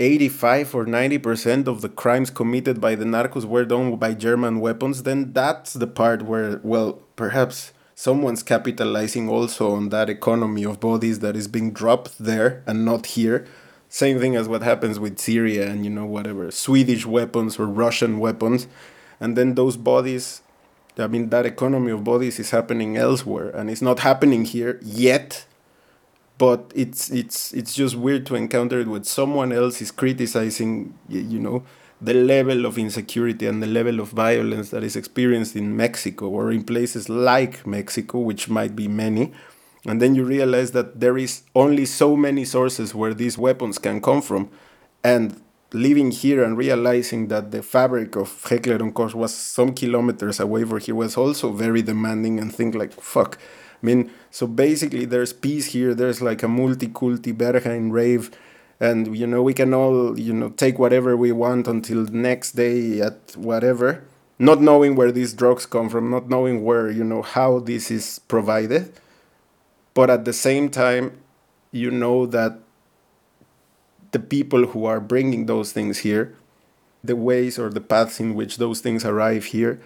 85 0.00 0.74
or 0.74 0.84
90% 0.86 1.68
of 1.68 1.82
the 1.82 1.88
crimes 1.88 2.30
committed 2.30 2.80
by 2.80 2.94
the 2.94 3.04
narcos 3.04 3.44
were 3.44 3.64
done 3.64 3.96
by 3.96 4.14
german 4.14 4.58
weapons 4.60 5.04
then 5.04 5.32
that's 5.32 5.74
the 5.74 5.86
part 5.86 6.22
where 6.22 6.60
well 6.64 6.94
perhaps 7.14 7.72
someone's 7.94 8.42
capitalizing 8.42 9.28
also 9.28 9.72
on 9.72 9.90
that 9.90 10.10
economy 10.10 10.64
of 10.64 10.80
bodies 10.80 11.18
that 11.20 11.36
is 11.36 11.46
being 11.46 11.70
dropped 11.70 12.18
there 12.18 12.62
and 12.66 12.84
not 12.84 13.06
here 13.06 13.46
same 13.92 14.20
thing 14.20 14.36
as 14.36 14.48
what 14.48 14.62
happens 14.62 15.00
with 15.00 15.18
Syria 15.18 15.68
and 15.68 15.84
you 15.84 15.90
know 15.90 16.06
whatever 16.06 16.48
Swedish 16.52 17.04
weapons 17.04 17.58
or 17.58 17.66
Russian 17.66 18.20
weapons, 18.20 18.68
and 19.18 19.36
then 19.36 19.56
those 19.56 19.76
bodies. 19.76 20.42
I 20.96 21.08
mean 21.08 21.30
that 21.30 21.44
economy 21.44 21.90
of 21.90 22.04
bodies 22.04 22.38
is 22.38 22.50
happening 22.50 22.96
elsewhere, 22.96 23.50
and 23.50 23.68
it's 23.68 23.82
not 23.82 23.98
happening 23.98 24.44
here 24.44 24.78
yet. 24.80 25.44
But 26.40 26.72
it's 26.74 27.02
it's 27.20 27.52
it's 27.52 27.74
just 27.74 27.94
weird 28.04 28.24
to 28.28 28.34
encounter 28.34 28.80
it 28.80 28.88
when 28.94 29.04
someone 29.04 29.50
else 29.52 29.76
is 29.84 29.90
criticizing, 30.02 30.72
you 31.08 31.38
know, 31.46 31.58
the 32.00 32.14
level 32.14 32.64
of 32.64 32.78
insecurity 32.78 33.46
and 33.46 33.62
the 33.62 33.66
level 33.66 34.00
of 34.00 34.08
violence 34.08 34.70
that 34.70 34.82
is 34.82 34.96
experienced 34.96 35.54
in 35.54 35.76
Mexico 35.76 36.24
or 36.28 36.50
in 36.50 36.62
places 36.64 37.08
like 37.10 37.66
Mexico, 37.66 38.18
which 38.30 38.48
might 38.48 38.74
be 38.74 38.88
many. 38.88 39.32
And 39.86 40.00
then 40.00 40.14
you 40.14 40.24
realize 40.24 40.70
that 40.72 41.00
there 41.00 41.18
is 41.18 41.42
only 41.54 41.84
so 41.84 42.16
many 42.16 42.44
sources 42.46 42.94
where 42.94 43.14
these 43.14 43.36
weapons 43.36 43.76
can 43.78 44.00
come 44.00 44.22
from. 44.22 44.50
And 45.04 45.42
living 45.72 46.10
here 46.10 46.42
and 46.44 46.56
realizing 46.58 47.28
that 47.28 47.50
the 47.50 47.62
fabric 47.62 48.16
of 48.16 48.28
Heckler 48.48 48.76
and 48.76 48.94
Koch 48.94 49.14
was 49.14 49.32
some 49.34 49.72
kilometers 49.74 50.40
away 50.40 50.64
from 50.64 50.80
here 50.80 50.94
was 50.94 51.16
also 51.16 51.52
very 51.52 51.82
demanding 51.82 52.40
and 52.40 52.54
think 52.54 52.74
like 52.74 52.92
fuck 52.92 53.38
I 53.82 53.86
mean 53.86 54.10
so 54.30 54.46
basically 54.46 55.04
there's 55.04 55.32
peace 55.32 55.66
here 55.66 55.94
there's 55.94 56.20
like 56.20 56.42
a 56.42 56.48
multi-culti 56.48 57.32
Berghain 57.32 57.90
rave 57.92 58.30
and 58.78 59.16
you 59.16 59.26
know 59.26 59.42
we 59.42 59.54
can 59.54 59.72
all 59.74 60.18
you 60.18 60.32
know 60.32 60.50
take 60.50 60.78
whatever 60.78 61.16
we 61.16 61.32
want 61.32 61.68
until 61.68 62.04
next 62.04 62.52
day 62.52 63.00
at 63.00 63.36
whatever 63.36 64.04
not 64.38 64.60
knowing 64.60 64.96
where 64.96 65.12
these 65.12 65.34
drugs 65.34 65.66
come 65.66 65.88
from 65.88 66.10
not 66.10 66.28
knowing 66.28 66.64
where 66.64 66.90
you 66.90 67.04
know 67.04 67.20
how 67.22 67.58
this 67.58 67.90
is 67.90 68.20
provided. 68.20 68.90
But 69.92 70.08
at 70.08 70.24
the 70.24 70.32
same 70.32 70.70
time 70.70 71.20
you 71.72 71.90
know 71.90 72.26
that 72.26 72.58
the 74.12 74.18
people 74.18 74.66
who 74.66 74.86
are 74.86 75.00
bringing 75.00 75.46
those 75.46 75.72
things 75.72 75.98
here 75.98 76.36
the 77.02 77.16
ways 77.16 77.58
or 77.58 77.70
the 77.70 77.80
paths 77.80 78.20
in 78.20 78.34
which 78.34 78.58
those 78.58 78.80
things 78.80 79.04
arrive 79.04 79.46
here 79.46 79.80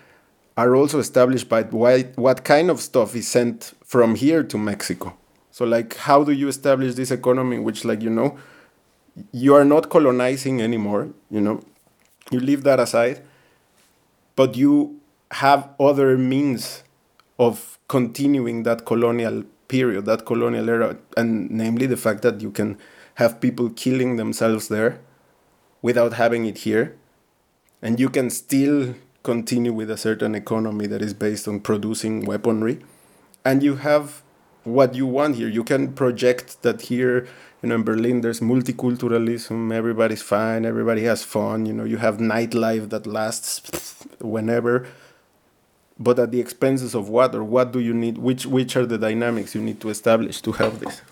are 0.57 0.77
also 0.77 0.99
established 0.99 1.49
by 1.49 1.63
why, 1.65 2.03
what 2.15 2.45
kind 2.45 2.71
of 2.71 2.81
stuff 2.81 3.15
is 3.17 3.27
sent 3.27 3.75
from 3.85 4.15
here 4.15 4.43
to 4.43 4.57
Mexico. 4.57 5.17
So, 5.51 5.65
like, 5.65 5.97
how 5.97 6.25
do 6.25 6.33
you 6.33 6.49
establish 6.49 6.95
this 6.95 7.11
economy 7.11 7.59
which, 7.59 7.85
like, 7.85 8.03
you 8.03 8.11
know, 8.11 8.39
you 9.33 9.55
are 9.55 9.65
not 9.65 9.91
colonizing 9.91 10.61
anymore, 10.61 11.11
you 11.31 11.41
know, 11.41 11.63
you 12.31 12.41
leave 12.41 12.63
that 12.65 12.81
aside, 12.81 13.23
but 14.37 14.57
you 14.57 15.01
have 15.31 15.69
other 15.79 16.17
means 16.19 16.83
of 17.39 17.79
continuing 17.89 18.63
that 18.65 18.85
colonial 18.87 19.45
period, 19.69 20.05
that 20.07 20.27
colonial 20.27 20.69
era, 20.69 20.97
and 21.17 21.51
namely 21.51 21.87
the 21.87 21.97
fact 21.97 22.23
that 22.23 22.41
you 22.41 22.51
can 22.51 22.79
have 23.15 23.41
people 23.41 23.71
killing 23.71 24.17
themselves 24.17 24.69
there 24.69 25.01
without 25.83 26.15
having 26.15 26.47
it 26.47 26.59
here, 26.59 26.97
and 27.83 28.01
you 28.01 28.09
can 28.09 28.31
still 28.31 28.95
continue 29.25 29.73
with 29.73 29.91
a 29.91 29.97
certain 29.97 30.35
economy 30.37 30.87
that 30.87 31.03
is 31.03 31.15
based 31.15 31.49
on 31.49 31.59
producing 31.59 32.25
weaponry, 32.25 32.79
and 33.45 33.63
you 33.63 33.77
have 33.77 34.23
what 34.63 34.95
you 34.95 35.07
want 35.07 35.37
here. 35.37 35.49
You 35.49 35.65
can 35.65 35.93
project 35.95 36.63
that 36.63 36.83
here, 36.83 37.27
you 37.63 37.69
know, 37.71 37.75
in 37.75 37.83
Berlin 37.83 38.21
there's 38.21 38.41
multiculturalism, 38.41 39.73
everybody's 39.73 40.23
fine, 40.23 40.65
everybody 40.65 41.03
has 41.05 41.25
fun, 41.25 41.67
you 41.67 41.73
know, 41.73 41.85
you 41.85 41.97
have 41.97 42.19
nightlife 42.19 42.91
that 42.91 43.07
lasts 43.07 44.07
whenever. 44.21 44.87
But 45.99 46.19
at 46.19 46.31
the 46.31 46.41
expenses 46.41 46.95
of 46.95 47.09
what 47.09 47.35
or 47.35 47.45
what 47.45 47.73
do 47.73 47.79
you 47.79 47.95
need 47.95 48.19
which 48.19 48.47
which 48.47 48.77
are 48.77 48.85
the 48.85 48.99
dynamics 48.99 49.55
you 49.55 49.63
need 49.63 49.81
to 49.81 49.91
establish 49.91 50.41
to 50.41 50.51
have 50.51 50.81
this 50.81 51.03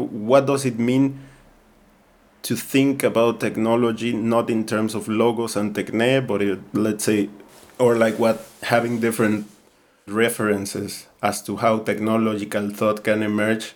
what 0.00 0.46
does 0.46 0.64
it 0.64 0.78
mean 0.78 1.20
to 2.42 2.56
think 2.56 3.02
about 3.02 3.40
technology 3.40 4.12
not 4.12 4.50
in 4.50 4.66
terms 4.66 4.94
of 4.94 5.08
logos 5.08 5.56
and 5.56 5.74
techne, 5.74 6.26
but 6.26 6.42
it, 6.42 6.58
let's 6.72 7.04
say, 7.04 7.28
or 7.78 7.96
like 7.96 8.18
what 8.18 8.46
having 8.62 9.00
different 9.00 9.46
references 10.06 11.06
as 11.22 11.42
to 11.42 11.56
how 11.56 11.78
technological 11.78 12.70
thought 12.70 13.04
can 13.04 13.22
emerge, 13.22 13.74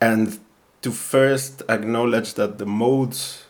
and 0.00 0.38
to 0.82 0.92
first 0.92 1.62
acknowledge 1.68 2.34
that 2.34 2.58
the 2.58 2.66
modes 2.66 3.44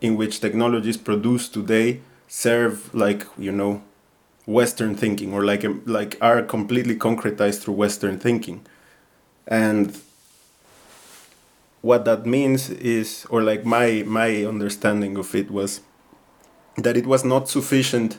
in 0.00 0.16
which 0.16 0.40
technology 0.40 0.90
is 0.90 0.96
produced 0.96 1.52
today 1.54 2.00
serve 2.26 2.94
like 2.94 3.26
you 3.38 3.52
know 3.52 3.82
western 4.46 4.94
thinking 4.94 5.32
or 5.32 5.44
like 5.44 5.64
like 5.86 6.18
are 6.20 6.42
completely 6.42 6.96
concretized 6.96 7.62
through 7.62 7.74
western 7.74 8.18
thinking. 8.18 8.64
And 9.46 9.98
what 11.84 12.06
that 12.06 12.24
means 12.24 12.70
is 12.70 13.26
or 13.28 13.42
like 13.42 13.66
my 13.66 14.02
my 14.06 14.42
understanding 14.46 15.18
of 15.18 15.34
it 15.34 15.50
was 15.50 15.82
that 16.78 16.96
it 16.96 17.06
was 17.06 17.26
not 17.26 17.46
sufficient 17.46 18.18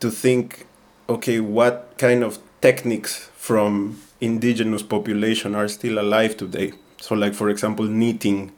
to 0.00 0.10
think 0.10 0.66
okay 1.06 1.40
what 1.40 1.92
kind 1.98 2.24
of 2.24 2.38
techniques 2.62 3.28
from 3.36 4.00
indigenous 4.18 4.82
population 4.82 5.54
are 5.54 5.68
still 5.68 5.98
alive 5.98 6.38
today? 6.38 6.72
So 7.02 7.14
like 7.14 7.34
for 7.34 7.50
example 7.50 7.84
knitting 7.84 8.52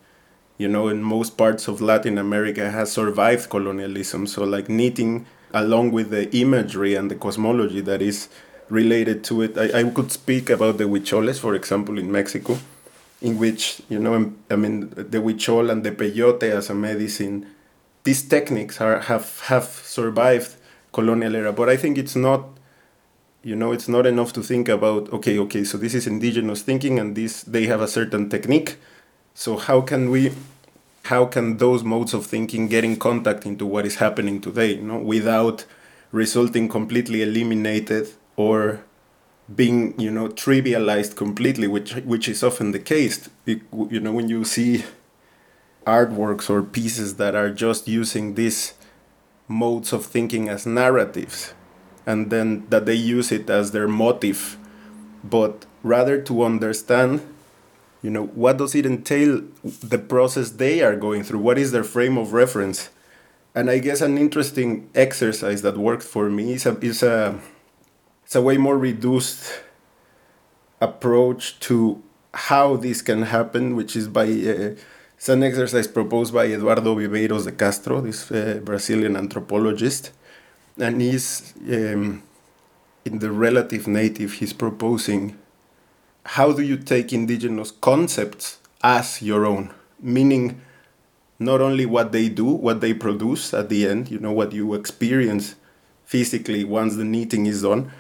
you 0.57 0.69
know 0.69 0.87
in 0.87 1.03
most 1.03 1.37
parts 1.37 1.67
of 1.67 1.81
latin 1.81 2.17
america 2.17 2.71
has 2.71 2.93
survived 2.93 3.51
colonialism. 3.51 4.29
So 4.29 4.45
like 4.45 4.69
knitting 4.69 5.27
along 5.53 5.91
with 5.91 6.11
the 6.11 6.25
imagery 6.37 6.95
and 6.95 7.11
the 7.11 7.17
cosmology 7.17 7.81
that 7.81 8.03
is 8.03 8.29
related 8.69 9.25
to 9.25 9.43
it. 9.43 9.59
I, 9.59 9.81
I 9.81 9.91
could 9.91 10.13
speak 10.13 10.49
about 10.49 10.79
the 10.79 10.85
huicholes 10.85 11.41
for 11.41 11.57
example 11.57 11.99
in 11.99 12.13
mexico 12.13 12.57
in 13.27 13.39
which 13.39 13.83
you 13.89 13.99
know 13.99 14.33
I 14.49 14.57
mean 14.57 14.91
the 14.91 15.19
huichol 15.19 15.71
and 15.73 15.83
the 15.83 15.91
peyote 15.91 16.45
as 16.45 16.71
a 16.71 16.75
medicine, 16.75 17.47
these 18.05 18.23
techniques 18.23 18.81
are 18.81 19.01
have 19.01 19.41
have 19.51 19.65
survived 19.65 20.55
colonial 20.93 21.35
era. 21.35 21.53
But 21.53 21.69
I 21.69 21.77
think 21.77 21.99
it's 21.99 22.15
not, 22.17 22.43
you 23.43 23.57
know, 23.57 23.73
it's 23.73 23.89
not 23.89 24.07
enough 24.07 24.33
to 24.35 24.43
think 24.43 24.69
about 24.69 25.13
okay, 25.13 25.39
okay, 25.41 25.65
so 25.65 25.77
this 25.77 25.95
is 25.95 26.07
indigenous 26.07 26.63
thinking 26.63 27.01
and 27.01 27.17
this 27.17 27.43
they 27.43 27.67
have 27.67 27.81
a 27.81 27.89
certain 27.89 28.29
technique. 28.29 28.77
So 29.35 29.57
how 29.57 29.81
can 29.81 30.11
we 30.11 30.33
how 31.13 31.27
can 31.27 31.57
those 31.59 31.83
modes 31.83 32.15
of 32.15 32.27
thinking 32.27 32.69
get 32.69 32.85
in 32.85 32.97
contact 32.97 33.45
into 33.45 33.67
what 33.67 33.87
is 33.87 33.97
happening 33.97 34.41
today, 34.41 34.75
you 34.75 34.83
know, 34.83 34.99
without 34.99 35.65
resulting 36.13 36.69
completely 36.69 37.23
eliminated 37.23 38.07
or 38.37 38.83
being 39.55 39.99
you 39.99 40.11
know 40.11 40.29
trivialized 40.29 41.17
completely 41.17 41.69
which 41.69 41.95
which 41.97 42.29
is 42.29 42.43
often 42.43 42.73
the 42.73 42.79
case. 42.79 43.29
It, 43.47 43.63
you 43.91 44.01
know 44.01 44.13
when 44.13 44.29
you 44.29 44.45
see 44.45 44.85
artworks 45.87 46.51
or 46.51 46.63
pieces 46.63 47.17
that 47.17 47.35
are 47.35 47.51
just 47.51 47.87
using 47.87 48.35
these 48.35 48.75
modes 49.49 49.93
of 49.93 50.05
thinking 50.05 50.49
as 50.49 50.67
narratives 50.67 51.55
and 52.05 52.31
then 52.31 52.67
that 52.71 52.87
they 52.87 52.95
use 52.95 53.31
it 53.31 53.49
as 53.49 53.71
their 53.71 53.87
motive 53.87 54.59
but 55.23 55.65
rather 55.85 56.21
to 56.21 56.43
understand 56.43 57.21
you 58.03 58.11
know 58.11 58.27
what 58.27 58.57
does 58.57 58.75
it 58.75 58.85
entail 58.85 59.43
the 59.63 59.99
process 59.99 60.51
they 60.51 60.83
are 60.83 60.97
going 60.97 61.23
through 61.23 61.39
what 61.39 61.57
is 61.57 61.73
their 61.73 61.85
frame 61.85 62.19
of 62.19 62.33
reference? 62.33 62.91
And 63.55 63.71
i 63.71 63.79
guess 63.79 64.01
an 64.01 64.19
interesting 64.19 64.91
exercise 64.95 65.63
that 65.63 65.77
worked 65.77 66.03
for 66.03 66.29
me 66.29 66.55
is 66.55 66.67
a, 66.67 66.79
is 66.81 67.03
a 67.03 67.41
it's 68.27 68.35
a 68.35 68.43
way 68.43 68.57
more 68.57 68.77
reduced 68.77 69.53
approach 70.81 71.61
to 71.61 72.03
how 72.35 72.75
this 72.77 73.01
can 73.01 73.23
happen, 73.23 73.77
which 73.77 73.95
is 73.95 74.09
by 74.09 74.25
uh, 74.25 74.75
it's 75.17 75.29
an 75.29 75.45
exercise 75.45 75.87
proposed 75.87 76.35
by 76.35 76.47
Eduardo 76.47 76.97
Viveiros 76.97 77.45
de 77.45 77.53
Castro, 77.53 78.01
this 78.01 78.31
uh, 78.33 78.61
Brazilian 78.65 79.17
anthropologist, 79.17 80.11
and 80.77 81.01
he's 81.01 81.55
um, 81.71 82.21
in 83.05 83.21
the 83.21 83.31
relative 83.31 83.87
native. 83.87 84.33
He's 84.35 84.53
proposing 84.53 85.39
how 86.25 86.53
do 86.53 86.63
you 86.63 86.77
take 86.77 87.13
indigenous 87.13 87.71
concepts 87.71 88.59
as 88.83 89.23
your 89.23 89.47
own, 89.47 89.73
meaning 90.01 90.61
not 91.39 91.61
only 91.61 91.87
what 91.87 92.11
they 92.11 92.29
do, 92.29 92.47
what 92.47 92.81
they 92.81 92.93
produce 92.93 93.55
at 93.55 93.69
the 93.69 93.87
end, 93.87 94.11
you 94.11 94.19
know, 94.19 94.33
what 94.33 94.51
you 94.53 94.75
experience 94.75 95.55
physically 96.05 96.65
once 96.65 96.97
the 96.97 97.05
knitting 97.05 97.47
is 97.47 97.63
done, 97.63 97.93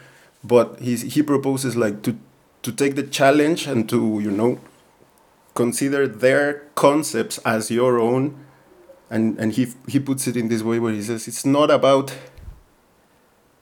but 0.46 0.80
he 0.80 0.96
he 0.96 1.22
proposes 1.22 1.76
like 1.76 2.02
to 2.02 2.16
to 2.62 2.72
take 2.72 2.94
the 2.96 3.02
challenge 3.02 3.66
and 3.66 3.88
to 3.88 4.20
you 4.20 4.30
know 4.30 4.58
consider 5.54 6.06
their 6.06 6.62
concepts 6.74 7.38
as 7.38 7.70
your 7.70 7.98
own. 7.98 8.36
And 9.10 9.38
and 9.38 9.52
he 9.52 9.68
he 9.88 9.98
puts 9.98 10.26
it 10.26 10.36
in 10.36 10.48
this 10.48 10.62
way 10.62 10.78
where 10.78 10.92
he 10.92 11.02
says 11.02 11.28
it's 11.28 11.46
not 11.46 11.70
about 11.70 12.14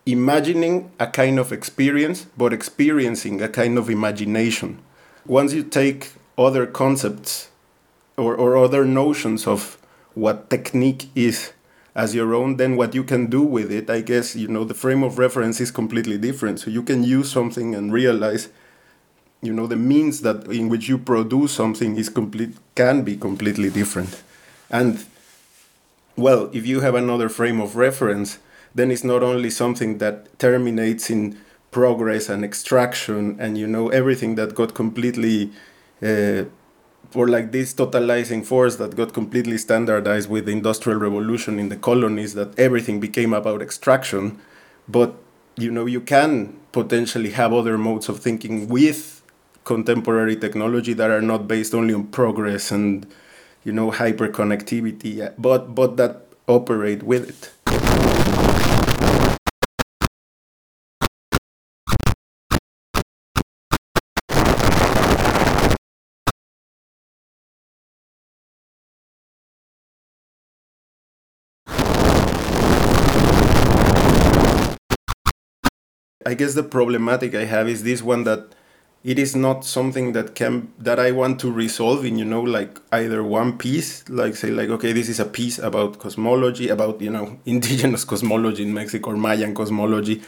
imagining 0.07 0.91
a 1.01 1.07
kind 1.07 1.39
of 1.39 1.51
experience 1.51 2.27
but 2.37 2.53
experiencing 2.53 3.41
a 3.43 3.49
kind 3.49 3.79
of 3.79 3.89
imagination. 3.89 4.79
Once 5.27 5.55
you 5.55 5.63
take 5.63 6.13
other 6.37 6.67
concepts 6.67 7.49
or, 8.17 8.35
or 8.35 8.57
other 8.57 8.85
notions 8.85 9.47
of 9.47 9.79
what 10.15 10.51
technique 10.51 11.09
is 11.15 11.53
as 11.95 12.15
your 12.15 12.35
own, 12.35 12.57
then 12.57 12.77
what 12.77 12.95
you 12.95 13.05
can 13.05 13.27
do 13.27 13.43
with 13.43 13.71
it, 13.71 13.89
I 13.89 14.01
guess, 14.01 14.35
you 14.35 14.49
know, 14.49 14.65
the 14.65 14.75
frame 14.75 15.03
of 15.03 15.19
reference 15.19 15.61
is 15.61 15.71
completely 15.71 16.19
different. 16.19 16.61
So 16.61 16.71
you 16.71 16.83
can 16.83 17.05
use 17.05 17.31
something 17.31 17.75
and 17.75 17.93
realize, 17.93 18.49
you 19.43 19.53
know, 19.53 19.67
the 19.67 19.77
means 19.77 20.23
that 20.23 20.47
in 20.49 20.69
which 20.69 20.89
you 20.89 20.99
produce 20.99 21.53
something 21.53 21.97
is 21.97 22.09
complete 22.09 22.57
can 22.75 23.03
be 23.03 23.17
completely 23.17 23.71
different. 23.71 24.23
And 24.71 25.05
well, 26.17 26.51
if 26.53 26.67
you 26.67 26.81
have 26.81 26.95
another 26.95 27.29
frame 27.29 27.61
of 27.61 27.77
reference, 27.77 28.39
then 28.75 28.91
it's 28.91 29.05
not 29.05 29.23
only 29.23 29.51
something 29.51 29.99
that 29.99 30.37
terminates 30.39 31.11
in 31.11 31.39
progress 31.71 32.29
and 32.29 32.45
extraction 32.45 33.37
and 33.41 33.59
you 33.59 33.67
know 33.67 33.89
everything 33.89 34.37
that 34.37 34.55
got 34.55 34.75
completely 34.75 35.51
uh, 36.03 36.45
for 37.15 37.29
like 37.29 37.53
this 37.53 37.73
totalizing 37.73 38.45
force 38.45 38.75
that 38.75 38.97
got 38.97 39.13
completely 39.13 39.57
standardized 39.57 40.29
with 40.29 40.47
the 40.47 40.51
industrial 40.51 40.99
revolution 40.99 41.61
in 41.61 41.69
the 41.69 41.77
colonies 41.77 42.35
that 42.35 42.59
everything 42.59 42.99
became 42.99 43.33
about 43.33 43.63
extraction. 43.63 44.37
But 44.89 45.15
you 45.57 45.71
know 45.71 45.87
you 45.87 46.01
can 46.01 46.59
potentially 46.73 47.31
have 47.31 47.53
other 47.53 47.79
modes 47.79 48.09
of 48.09 48.19
thinking 48.19 48.67
with 48.67 49.23
contemporary 49.63 50.35
technology 50.35 50.93
that 50.93 51.09
are 51.09 51.23
not 51.23 51.47
based 51.47 51.73
only 51.73 51.95
on 51.95 52.09
progress 52.09 52.73
and 52.73 53.07
you 53.63 53.71
know 53.71 53.93
hyperconnectivity 53.93 55.33
but 55.39 55.73
but 55.73 55.97
that 55.97 56.27
operate 56.49 57.05
with 57.05 57.29
it 57.31 58.64
I 76.27 76.35
guess 76.35 76.55
the 76.55 76.63
problematic 76.63 77.35
I 77.35 77.45
have 77.45 77.69
is 77.69 77.83
this 77.83 78.03
one 78.03 78.25
that 78.25 78.55
it 79.05 79.19
is 79.19 79.37
not 79.37 79.67
something 79.67 80.13
that 80.13 80.35
can 80.35 80.73
that 80.79 80.99
I 80.99 81.11
want 81.11 81.39
to 81.41 81.53
resolve 81.53 82.07
in 82.07 82.17
you 82.17 82.25
know 82.25 82.41
like 82.41 82.81
either 82.91 83.23
one 83.23 83.59
piece 83.59 84.09
like 84.09 84.35
say 84.35 84.51
like 84.51 84.71
okay 84.71 84.93
this 84.93 85.11
is 85.11 85.21
a 85.21 85.27
piece 85.27 85.59
about 85.59 85.99
cosmology 85.99 86.69
about 86.71 87.03
you 87.03 87.11
know 87.11 87.39
indigenous 87.45 88.05
cosmology 88.05 88.63
in 88.63 88.73
Mexico 88.73 89.11
or 89.11 89.17
Mayan 89.17 89.55
cosmology 89.55 90.23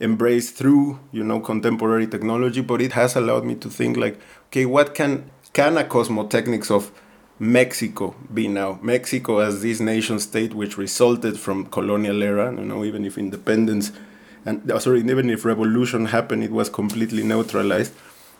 embraced 0.00 0.54
through 0.56 1.00
you 1.10 1.24
know 1.24 1.40
contemporary 1.40 2.06
technology 2.06 2.60
but 2.60 2.82
it 2.82 2.92
has 2.92 3.16
allowed 3.16 3.44
me 3.46 3.54
to 3.54 3.70
think 3.70 3.96
like 3.96 4.20
okay 4.48 4.66
what 4.66 4.94
can 4.94 5.30
can 5.54 5.78
a 5.78 5.84
cosmotechnics 5.84 6.70
of 6.70 6.92
Mexico 7.38 8.14
be 8.32 8.46
now? 8.46 8.78
Mexico 8.82 9.38
as 9.38 9.62
this 9.62 9.80
nation 9.80 10.20
state 10.20 10.54
which 10.54 10.76
resulted 10.76 11.38
from 11.40 11.64
colonial 11.66 12.22
era 12.22 12.52
you 12.52 12.64
know 12.64 12.84
even 12.84 13.06
if 13.06 13.16
independence 13.16 13.90
and 14.44 14.70
uh, 14.70 14.78
sorry, 14.78 15.00
even 15.00 15.30
if 15.30 15.44
revolution 15.44 16.06
happened, 16.06 16.42
it 16.44 16.50
was 16.50 16.68
completely 16.68 17.22
neutralized. 17.22 17.92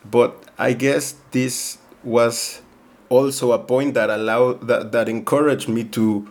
But 0.04 0.44
I 0.58 0.72
guess 0.72 1.14
this 1.30 1.78
was 2.02 2.60
also 3.08 3.52
a 3.52 3.58
point 3.58 3.94
that 3.94 4.10
allowed 4.10 4.66
that, 4.66 4.92
that 4.92 5.08
encouraged 5.08 5.68
me 5.68 5.84
to 5.84 6.28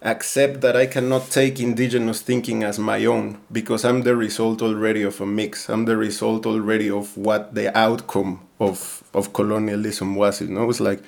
accept 0.00 0.60
that 0.60 0.76
I 0.76 0.86
cannot 0.86 1.28
take 1.30 1.58
indigenous 1.58 2.22
thinking 2.22 2.62
as 2.62 2.78
my 2.78 3.04
own 3.04 3.40
because 3.50 3.84
I'm 3.84 4.02
the 4.02 4.14
result 4.14 4.62
already 4.62 5.02
of 5.02 5.20
a 5.20 5.26
mix. 5.26 5.68
I'm 5.68 5.84
the 5.84 5.96
result 5.96 6.46
already 6.46 6.88
of 6.88 7.16
what 7.16 7.54
the 7.54 7.76
outcome 7.76 8.46
of 8.60 9.02
of 9.12 9.32
colonialism 9.32 10.14
was. 10.14 10.40
You 10.40 10.48
know, 10.48 10.70
it's 10.70 10.80
like 10.80 11.02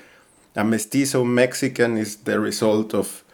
a 0.56 0.64
mestizo 0.64 1.24
Mexican 1.24 1.96
is 1.96 2.16
the 2.16 2.40
result 2.40 2.94
of 2.94 3.24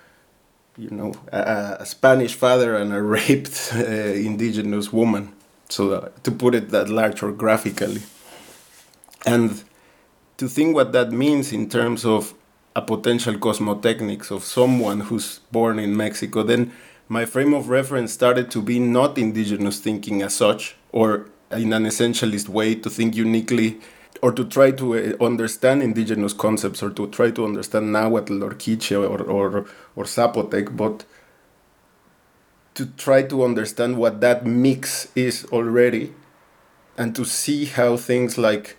you 0.76 0.90
know, 0.90 1.14
a, 1.32 1.78
a 1.80 1.86
Spanish 1.86 2.34
father 2.34 2.76
and 2.76 2.92
a 2.92 3.02
raped 3.02 3.72
uh, 3.74 3.78
indigenous 3.78 4.92
woman. 4.92 5.32
So 5.68 5.92
uh, 5.92 6.08
to 6.22 6.30
put 6.30 6.54
it 6.54 6.70
that 6.70 6.88
large 6.88 7.22
or 7.22 7.32
graphically, 7.32 8.02
and 9.24 9.64
to 10.36 10.48
think 10.48 10.74
what 10.74 10.92
that 10.92 11.10
means 11.10 11.52
in 11.52 11.68
terms 11.68 12.04
of 12.04 12.34
a 12.76 12.82
potential 12.82 13.34
cosmotechnics 13.34 14.30
of 14.30 14.44
someone 14.44 15.00
who's 15.00 15.40
born 15.50 15.78
in 15.78 15.96
Mexico, 15.96 16.42
then 16.42 16.72
my 17.08 17.24
frame 17.24 17.54
of 17.54 17.68
reference 17.68 18.12
started 18.12 18.50
to 18.50 18.60
be 18.60 18.78
not 18.78 19.16
indigenous 19.16 19.80
thinking 19.80 20.22
as 20.22 20.34
such, 20.34 20.76
or 20.92 21.30
in 21.50 21.72
an 21.72 21.84
essentialist 21.84 22.48
way 22.48 22.74
to 22.74 22.90
think 22.90 23.16
uniquely 23.16 23.80
or 24.22 24.32
to 24.32 24.44
try 24.44 24.70
to 24.70 24.94
uh, 24.94 25.24
understand 25.24 25.82
indigenous 25.82 26.32
concepts 26.32 26.82
or 26.82 26.90
to 26.90 27.06
try 27.08 27.30
to 27.30 27.44
understand 27.44 27.92
Nahuatl 27.92 28.42
or 28.42 28.54
Quiche 28.54 28.92
or, 28.92 29.22
or, 29.22 29.66
or 29.94 30.04
Zapotec, 30.04 30.76
but 30.76 31.04
to 32.74 32.86
try 32.86 33.22
to 33.22 33.42
understand 33.42 33.96
what 33.96 34.20
that 34.20 34.44
mix 34.44 35.08
is 35.14 35.44
already 35.46 36.12
and 36.98 37.14
to 37.14 37.24
see 37.24 37.64
how 37.66 37.96
things 37.96 38.38
like 38.38 38.76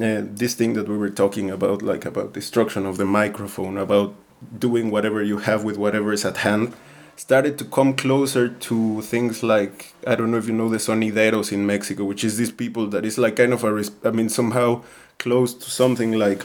uh, 0.00 0.22
this 0.22 0.54
thing 0.54 0.74
that 0.74 0.88
we 0.88 0.96
were 0.96 1.10
talking 1.10 1.50
about, 1.50 1.82
like 1.82 2.04
about 2.04 2.32
destruction 2.32 2.84
of 2.84 2.96
the 2.96 3.04
microphone, 3.04 3.78
about 3.78 4.14
doing 4.58 4.90
whatever 4.90 5.22
you 5.22 5.38
have 5.38 5.64
with 5.64 5.78
whatever 5.78 6.12
is 6.12 6.24
at 6.24 6.38
hand, 6.38 6.74
started 7.16 7.58
to 7.58 7.64
come 7.64 7.94
closer 7.94 8.48
to 8.48 9.02
things 9.02 9.42
like 9.42 9.94
I 10.06 10.14
don't 10.14 10.30
know 10.30 10.38
if 10.38 10.46
you 10.46 10.52
know 10.52 10.68
the 10.68 10.78
sonideros 10.78 11.52
in 11.52 11.66
Mexico, 11.66 12.04
which 12.04 12.24
is 12.24 12.36
these 12.36 12.52
people 12.52 12.86
that 12.88 13.04
is 13.04 13.18
like 13.18 13.36
kind 13.36 13.52
of 13.52 13.64
a 13.64 13.84
I 14.04 14.10
mean 14.10 14.28
somehow 14.28 14.82
close 15.18 15.54
to 15.54 15.70
something 15.70 16.12
like 16.12 16.44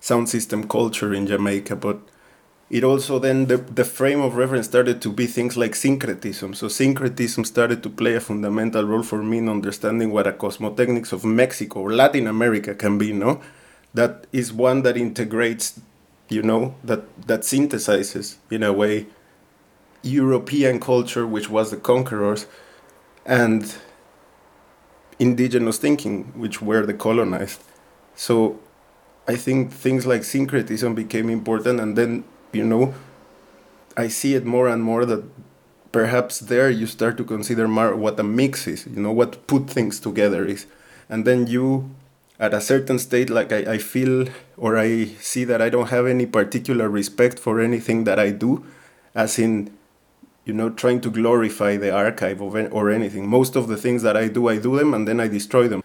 sound 0.00 0.28
system 0.28 0.66
culture 0.68 1.12
in 1.12 1.26
Jamaica, 1.26 1.76
but 1.76 2.00
it 2.70 2.84
also 2.84 3.18
then 3.18 3.46
the, 3.46 3.56
the 3.56 3.84
frame 3.84 4.20
of 4.20 4.36
reference 4.36 4.66
started 4.66 5.02
to 5.02 5.12
be 5.12 5.26
things 5.26 5.56
like 5.56 5.74
syncretism. 5.74 6.54
So 6.54 6.68
syncretism 6.68 7.44
started 7.44 7.82
to 7.82 7.90
play 7.90 8.14
a 8.14 8.20
fundamental 8.20 8.84
role 8.84 9.02
for 9.02 9.22
me 9.22 9.38
in 9.38 9.48
understanding 9.48 10.12
what 10.12 10.28
a 10.28 10.32
cosmotechnics 10.32 11.12
of 11.12 11.24
Mexico 11.24 11.80
or 11.80 11.92
Latin 11.92 12.28
America 12.28 12.74
can 12.74 12.96
be, 12.96 13.12
no? 13.12 13.40
That 13.92 14.28
is 14.32 14.52
one 14.52 14.82
that 14.82 14.96
integrates, 14.96 15.80
you 16.28 16.42
know, 16.42 16.76
that 16.84 17.02
that 17.26 17.40
synthesizes 17.40 18.36
in 18.50 18.62
a 18.62 18.72
way 18.72 19.06
European 20.02 20.80
culture, 20.80 21.26
which 21.26 21.50
was 21.50 21.70
the 21.70 21.76
conquerors, 21.76 22.46
and 23.26 23.74
indigenous 25.18 25.78
thinking, 25.78 26.32
which 26.34 26.62
were 26.62 26.86
the 26.86 26.94
colonized. 26.94 27.62
So 28.14 28.58
I 29.28 29.36
think 29.36 29.72
things 29.72 30.06
like 30.06 30.24
syncretism 30.24 30.94
became 30.94 31.28
important, 31.28 31.80
and 31.80 31.96
then, 31.96 32.24
you 32.52 32.64
know, 32.64 32.94
I 33.96 34.08
see 34.08 34.34
it 34.34 34.44
more 34.44 34.68
and 34.68 34.82
more 34.82 35.04
that 35.04 35.24
perhaps 35.92 36.38
there 36.38 36.70
you 36.70 36.86
start 36.86 37.16
to 37.18 37.24
consider 37.24 37.68
more 37.68 37.94
what 37.94 38.18
a 38.18 38.22
mix 38.22 38.66
is, 38.66 38.86
you 38.86 39.02
know, 39.02 39.12
what 39.12 39.46
put 39.46 39.68
things 39.68 40.00
together 40.00 40.44
is. 40.44 40.66
And 41.08 41.26
then 41.26 41.46
you, 41.46 41.90
at 42.38 42.54
a 42.54 42.60
certain 42.60 42.98
state, 42.98 43.28
like 43.28 43.52
I, 43.52 43.74
I 43.74 43.78
feel 43.78 44.28
or 44.56 44.78
I 44.78 45.06
see 45.20 45.44
that 45.44 45.60
I 45.60 45.68
don't 45.68 45.88
have 45.88 46.06
any 46.06 46.24
particular 46.24 46.88
respect 46.88 47.38
for 47.38 47.60
anything 47.60 48.04
that 48.04 48.18
I 48.18 48.30
do, 48.30 48.64
as 49.14 49.38
in 49.38 49.70
you 50.50 50.56
know 50.60 50.70
trying 50.82 51.00
to 51.00 51.10
glorify 51.18 51.76
the 51.76 51.92
archive 52.04 52.40
of 52.40 52.56
or 52.78 52.90
anything. 52.90 53.28
Most 53.28 53.54
of 53.54 53.68
the 53.68 53.76
things 53.76 54.02
that 54.02 54.16
i 54.16 54.26
do 54.26 54.48
i 54.48 54.56
do 54.58 54.76
them 54.76 54.92
and 54.94 55.06
then 55.06 55.20
i 55.24 55.28
destroy 55.28 55.68
them 55.68 55.80